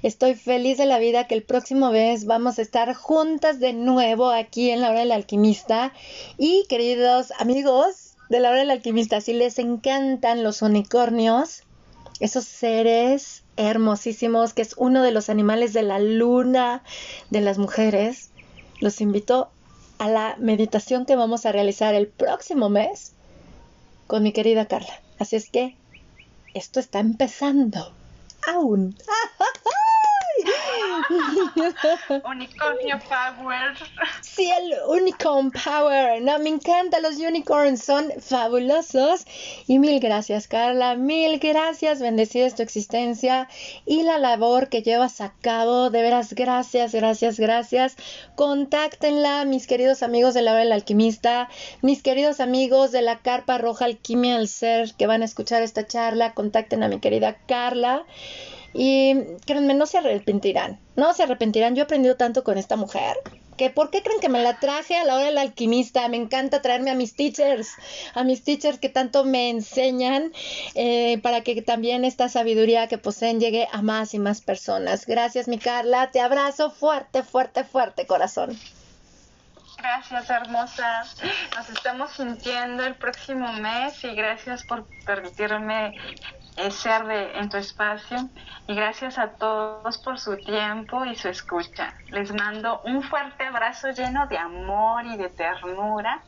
Estoy 0.02 0.34
feliz 0.34 0.80
de 0.80 0.88
la 0.88 0.98
vida 0.98 1.28
que 1.28 1.36
el 1.36 1.44
próximo 1.44 1.92
mes 1.92 2.26
vamos 2.26 2.58
a 2.58 2.64
estar 2.64 2.96
juntas 2.96 3.60
de 3.60 3.74
nuevo 3.74 4.32
aquí 4.32 4.72
en 4.72 4.82
la 4.82 4.90
hora 4.90 5.02
del 5.02 5.12
alquimista. 5.12 5.94
Y 6.40 6.66
queridos 6.68 7.32
amigos 7.38 8.13
de 8.30 8.40
la 8.40 8.50
hora 8.50 8.60
del 8.60 8.72
alquimista, 8.72 9.22
si 9.22 9.34
les 9.34 9.60
encantan 9.60 10.44
los 10.44 10.62
unicornios, 10.62 11.64
esos 12.20 12.46
seres 12.46 13.44
hermosísimos 13.58 14.54
que 14.54 14.62
es 14.62 14.74
uno 14.78 15.04
de 15.04 15.12
los 15.12 15.30
animales 15.30 15.74
de 15.74 15.84
la 15.84 16.00
luna 16.00 16.84
de 17.30 17.42
las 17.42 17.58
mujeres, 17.58 18.30
los 18.80 19.02
invito 19.02 19.52
a 20.00 20.10
la 20.10 20.36
meditación 20.40 21.06
que 21.06 21.16
vamos 21.16 21.46
a 21.46 21.52
realizar 21.52 21.94
el 21.96 22.08
próximo 22.08 22.70
mes 22.70 23.14
con 24.08 24.24
mi 24.24 24.32
querida 24.32 24.68
Carla. 24.68 25.02
Así 25.20 25.36
es 25.36 25.50
que 25.50 25.78
esto 26.54 26.80
está 26.80 27.00
empezando 27.00 27.94
aún. 28.48 28.96
Unicornio 32.26 33.00
Power. 33.08 33.76
Sí, 34.22 34.50
el 34.52 34.74
Unicorn 34.88 35.52
Power. 35.52 36.22
No, 36.22 36.40
me 36.40 36.50
encanta. 36.50 37.00
Los 37.00 37.18
unicorns 37.18 37.84
son 37.84 38.12
fabulosos. 38.20 39.26
Y 39.68 39.80
mil 39.80 40.00
gracias, 40.00 40.48
Carla. 40.48 40.96
Mil 40.96 41.40
gracias. 41.40 42.00
Bendecida 42.00 42.46
es 42.46 42.56
tu 42.56 42.64
existencia 42.64 43.48
y 43.86 44.04
la 44.04 44.18
labor 44.18 44.70
que 44.70 44.82
llevas 44.82 45.22
a 45.22 45.34
cabo. 45.42 45.90
De 45.90 46.02
veras, 46.02 46.34
gracias, 46.34 46.94
gracias, 46.94 47.40
gracias. 47.40 47.96
Contáctenla, 48.36 49.46
mis 49.46 49.68
queridos 49.68 50.04
amigos 50.04 50.34
de 50.34 50.42
la 50.42 50.52
hora 50.52 50.62
del 50.62 50.72
alquimista, 50.72 51.50
mis 51.82 52.02
queridos 52.02 52.40
amigos 52.40 52.92
de 52.92 53.02
la 53.02 53.20
Carpa 53.20 53.58
Roja 53.58 53.86
Alquimia 53.86 54.38
del 54.38 54.48
Ser 54.48 54.94
que 54.94 55.08
van 55.08 55.22
a 55.22 55.26
escuchar 55.26 55.62
esta 55.62 55.88
charla. 55.88 56.34
Contacten 56.34 56.84
a 56.84 56.88
mi 56.88 57.00
querida 57.00 57.38
Carla. 57.48 58.06
Y 58.74 59.16
créanme, 59.46 59.74
no 59.74 59.86
se 59.86 60.00
arrepentirán, 60.00 60.80
no 60.96 61.14
se 61.14 61.24
arrepentirán. 61.24 61.76
Yo 61.76 61.82
he 61.82 61.86
aprendido 61.86 62.16
tanto 62.16 62.44
con 62.44 62.58
esta 62.58 62.76
mujer. 62.76 63.18
Que 63.58 63.70
¿Por 63.70 63.92
qué 63.92 64.02
creen 64.02 64.20
que 64.20 64.30
me 64.30 64.42
la 64.42 64.60
traje 64.60 64.98
a 64.98 65.04
la 65.04 65.16
hora 65.16 65.26
del 65.26 65.38
alquimista? 65.38 66.08
Me 66.08 66.18
encanta 66.18 66.64
traerme 66.64 66.90
a 66.90 66.96
mis 66.96 67.16
teachers, 67.16 67.70
a 68.16 68.24
mis 68.24 68.44
teachers 68.44 68.80
que 68.80 68.90
tanto 68.90 69.26
me 69.26 69.52
enseñan 69.52 70.32
eh, 70.74 71.20
para 71.22 71.42
que 71.42 71.62
también 71.62 72.04
esta 72.04 72.30
sabiduría 72.30 72.88
que 72.88 72.98
poseen 72.98 73.40
llegue 73.40 73.68
a 73.72 73.84
más 73.84 74.16
y 74.16 74.20
más 74.20 74.42
personas. 74.42 75.06
Gracias, 75.06 75.48
mi 75.48 75.60
Carla. 75.60 76.10
Te 76.10 76.20
abrazo 76.20 76.72
fuerte, 76.72 77.22
fuerte, 77.22 77.64
fuerte, 77.64 78.08
corazón. 78.08 78.58
Gracias, 79.78 80.30
hermosa. 80.30 81.04
Nos 81.56 81.70
estamos 81.70 82.12
sintiendo 82.14 82.86
el 82.86 82.96
próximo 82.96 83.52
mes 83.54 84.02
y 84.04 84.16
gracias 84.16 84.64
por 84.64 84.86
permitirme 85.06 85.94
ser 86.72 87.06
de, 87.06 87.38
en 87.40 87.50
tu 87.50 87.58
espacio 87.58 88.30
y 88.68 88.76
gracias 88.76 89.18
a 89.18 89.30
todos 89.30 89.98
por 89.98 90.20
su 90.20 90.38
tiempo 90.38 91.06
y 91.06 91.16
su 91.16 91.30
escucha. 91.30 91.94
Les 92.10 92.34
mando 92.34 92.82
un 92.86 93.02
fuerte 93.04 93.46
abrazo 93.46 93.90
lleno 93.92 94.28
de 94.28 94.38
amor 94.38 95.06
y 95.06 95.18
de 95.18 95.30
ternura 95.30 96.22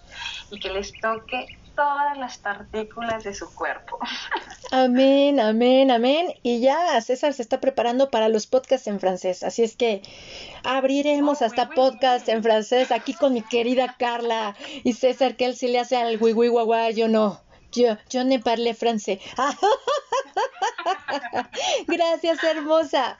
y 0.51 0.59
que 0.59 0.69
les 0.69 0.91
toque 0.99 1.47
todas 1.75 2.17
las 2.17 2.37
partículas 2.37 3.23
de 3.23 3.33
su 3.33 3.53
cuerpo. 3.53 3.99
Amén, 4.71 5.39
amén, 5.39 5.91
amén. 5.91 6.33
Y 6.41 6.59
ya 6.59 6.99
César 7.01 7.33
se 7.33 7.41
está 7.41 7.59
preparando 7.61 8.09
para 8.09 8.29
los 8.29 8.47
podcasts 8.47 8.87
en 8.87 8.99
francés, 8.99 9.43
así 9.43 9.63
es 9.63 9.75
que 9.75 10.01
abriremos 10.63 11.41
oh, 11.41 11.45
hasta 11.45 11.69
podcast 11.69 12.27
en 12.29 12.41
francés 12.41 12.91
aquí 12.91 13.13
con 13.13 13.33
mi 13.33 13.41
querida 13.41 13.95
Carla 13.99 14.55
y 14.83 14.93
César, 14.93 15.35
que 15.35 15.45
él 15.45 15.55
sí 15.55 15.67
le 15.67 15.79
hace 15.79 15.97
al 15.97 16.17
wiwi 16.19 16.47
guagua, 16.47 16.89
yo 16.89 17.07
no. 17.07 17.44
Yo, 17.75 17.97
yo 18.09 18.23
ne 18.23 18.39
parle 18.39 18.73
francés. 18.73 19.19
Gracias, 21.87 22.43
hermosa. 22.43 23.17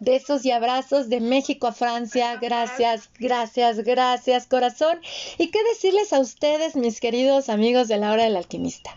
Besos 0.00 0.44
y 0.44 0.52
abrazos 0.52 1.08
de 1.08 1.20
México 1.20 1.66
a 1.66 1.72
Francia. 1.72 2.36
Gracias, 2.36 3.10
gracias, 3.18 3.78
gracias, 3.78 4.46
corazón. 4.46 5.00
¿Y 5.38 5.50
qué 5.50 5.58
decirles 5.64 6.12
a 6.12 6.20
ustedes, 6.20 6.76
mis 6.76 7.00
queridos 7.00 7.48
amigos 7.48 7.88
de 7.88 7.98
la 7.98 8.12
hora 8.12 8.24
del 8.24 8.36
alquimista? 8.36 8.96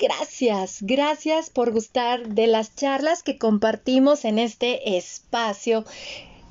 Gracias, 0.00 0.78
gracias 0.80 1.50
por 1.50 1.70
gustar 1.70 2.28
de 2.28 2.48
las 2.48 2.74
charlas 2.74 3.22
que 3.22 3.38
compartimos 3.38 4.24
en 4.24 4.40
este 4.40 4.96
espacio 4.96 5.84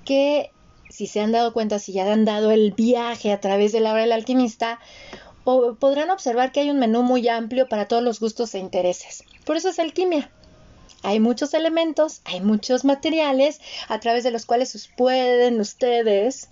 que, 0.06 0.52
si 0.90 1.08
se 1.08 1.20
han 1.20 1.34
dado 1.34 1.52
cuenta, 1.52 1.80
si 1.80 1.92
ya 1.92 2.12
han 2.12 2.24
dado 2.24 2.52
el 2.52 2.72
viaje 2.72 3.34
a 3.34 3.42
través 3.42 3.74
de 3.74 3.82
la 3.82 3.92
hora 3.92 4.02
del 4.02 4.14
alquimista, 4.14 4.80
podrán 5.44 6.10
observar 6.10 6.52
que 6.52 6.62
hay 6.62 6.70
un 6.70 6.80
menú 6.80 7.04
muy 7.04 7.28
amplio 7.28 7.68
para 7.68 7.88
todos 7.88 8.04
los 8.04 8.20
gustos 8.20 8.54
e 8.56 8.60
intereses. 8.60 9.24
Por 9.46 9.58
eso 9.58 9.70
es 9.70 9.80
alquimia. 9.80 10.30
Hay 11.04 11.20
muchos 11.20 11.54
elementos, 11.56 12.22
hay 12.26 12.42
muchos 12.42 12.86
materiales 12.86 13.60
a 13.88 14.00
través 14.00 14.24
de 14.24 14.32
los 14.32 14.46
cuales 14.46 14.90
pueden 14.96 15.60
ustedes 15.60 16.50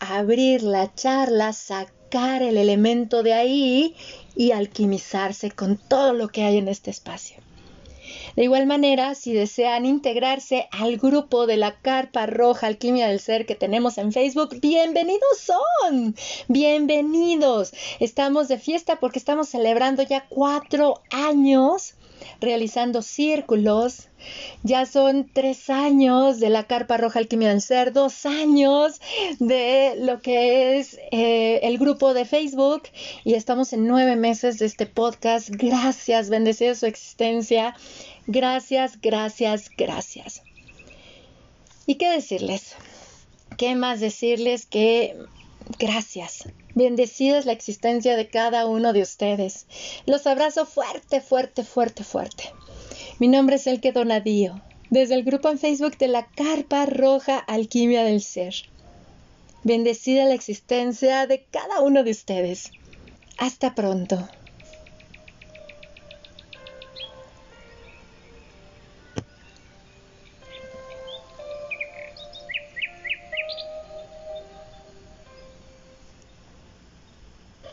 abrir 0.00 0.62
la 0.62 0.94
charla, 0.94 1.54
sacar 1.54 2.42
el 2.42 2.58
elemento 2.58 3.22
de 3.22 3.32
ahí 3.32 3.96
y 4.34 4.52
alquimizarse 4.52 5.50
con 5.50 5.78
todo 5.78 6.12
lo 6.12 6.28
que 6.28 6.42
hay 6.42 6.58
en 6.58 6.68
este 6.68 6.90
espacio. 6.90 7.45
De 8.36 8.44
igual 8.44 8.66
manera, 8.66 9.14
si 9.14 9.32
desean 9.32 9.86
integrarse 9.86 10.68
al 10.70 10.98
grupo 10.98 11.46
de 11.46 11.56
la 11.56 11.80
Carpa 11.80 12.26
Roja 12.26 12.66
Alquimia 12.66 13.08
del 13.08 13.18
Ser 13.18 13.46
que 13.46 13.54
tenemos 13.54 13.96
en 13.96 14.12
Facebook, 14.12 14.60
bienvenidos 14.60 15.38
son, 15.40 16.14
bienvenidos. 16.46 17.72
Estamos 17.98 18.48
de 18.48 18.58
fiesta 18.58 18.96
porque 19.00 19.18
estamos 19.18 19.48
celebrando 19.48 20.02
ya 20.02 20.26
cuatro 20.28 21.00
años 21.10 21.94
realizando 22.40 23.00
círculos. 23.02 24.08
Ya 24.62 24.86
son 24.86 25.30
tres 25.32 25.70
años 25.70 26.40
de 26.40 26.50
la 26.50 26.64
Carpa 26.64 26.96
Roja 26.96 27.20
Alquimia 27.20 27.50
del 27.50 27.62
Ser, 27.62 27.92
dos 27.92 28.26
años 28.26 29.00
de 29.38 29.94
lo 29.98 30.20
que 30.20 30.78
es 30.78 30.98
eh, 31.12 31.60
el 31.62 31.78
grupo 31.78 32.12
de 32.12 32.24
Facebook 32.24 32.82
y 33.24 33.34
estamos 33.34 33.72
en 33.72 33.86
nueve 33.86 34.16
meses 34.16 34.58
de 34.58 34.66
este 34.66 34.86
podcast. 34.86 35.48
Gracias, 35.50 36.28
bendecida 36.28 36.74
su 36.74 36.86
existencia. 36.86 37.74
Gracias, 38.26 39.00
gracias, 39.00 39.70
gracias. 39.76 40.42
¿Y 41.86 41.94
qué 41.94 42.10
decirles? 42.10 42.74
¿Qué 43.56 43.76
más 43.76 44.00
decirles 44.00 44.66
que 44.66 45.16
gracias? 45.78 46.48
Bendecida 46.74 47.38
es 47.38 47.46
la 47.46 47.52
existencia 47.52 48.16
de 48.16 48.28
cada 48.28 48.66
uno 48.66 48.92
de 48.92 49.02
ustedes. 49.02 49.66
Los 50.06 50.26
abrazo 50.26 50.66
fuerte, 50.66 51.20
fuerte, 51.20 51.62
fuerte, 51.62 52.02
fuerte. 52.02 52.52
Mi 53.20 53.28
nombre 53.28 53.56
es 53.56 53.66
Elke 53.68 53.92
Donadío, 53.92 54.60
desde 54.90 55.14
el 55.14 55.22
grupo 55.22 55.48
en 55.48 55.58
Facebook 55.60 55.96
de 55.96 56.08
la 56.08 56.26
Carpa 56.26 56.84
Roja 56.84 57.38
Alquimia 57.38 58.02
del 58.02 58.20
Ser. 58.20 58.54
Bendecida 59.62 60.24
la 60.24 60.34
existencia 60.34 61.28
de 61.28 61.44
cada 61.44 61.80
uno 61.80 62.02
de 62.02 62.10
ustedes. 62.10 62.72
Hasta 63.38 63.74
pronto. 63.76 64.28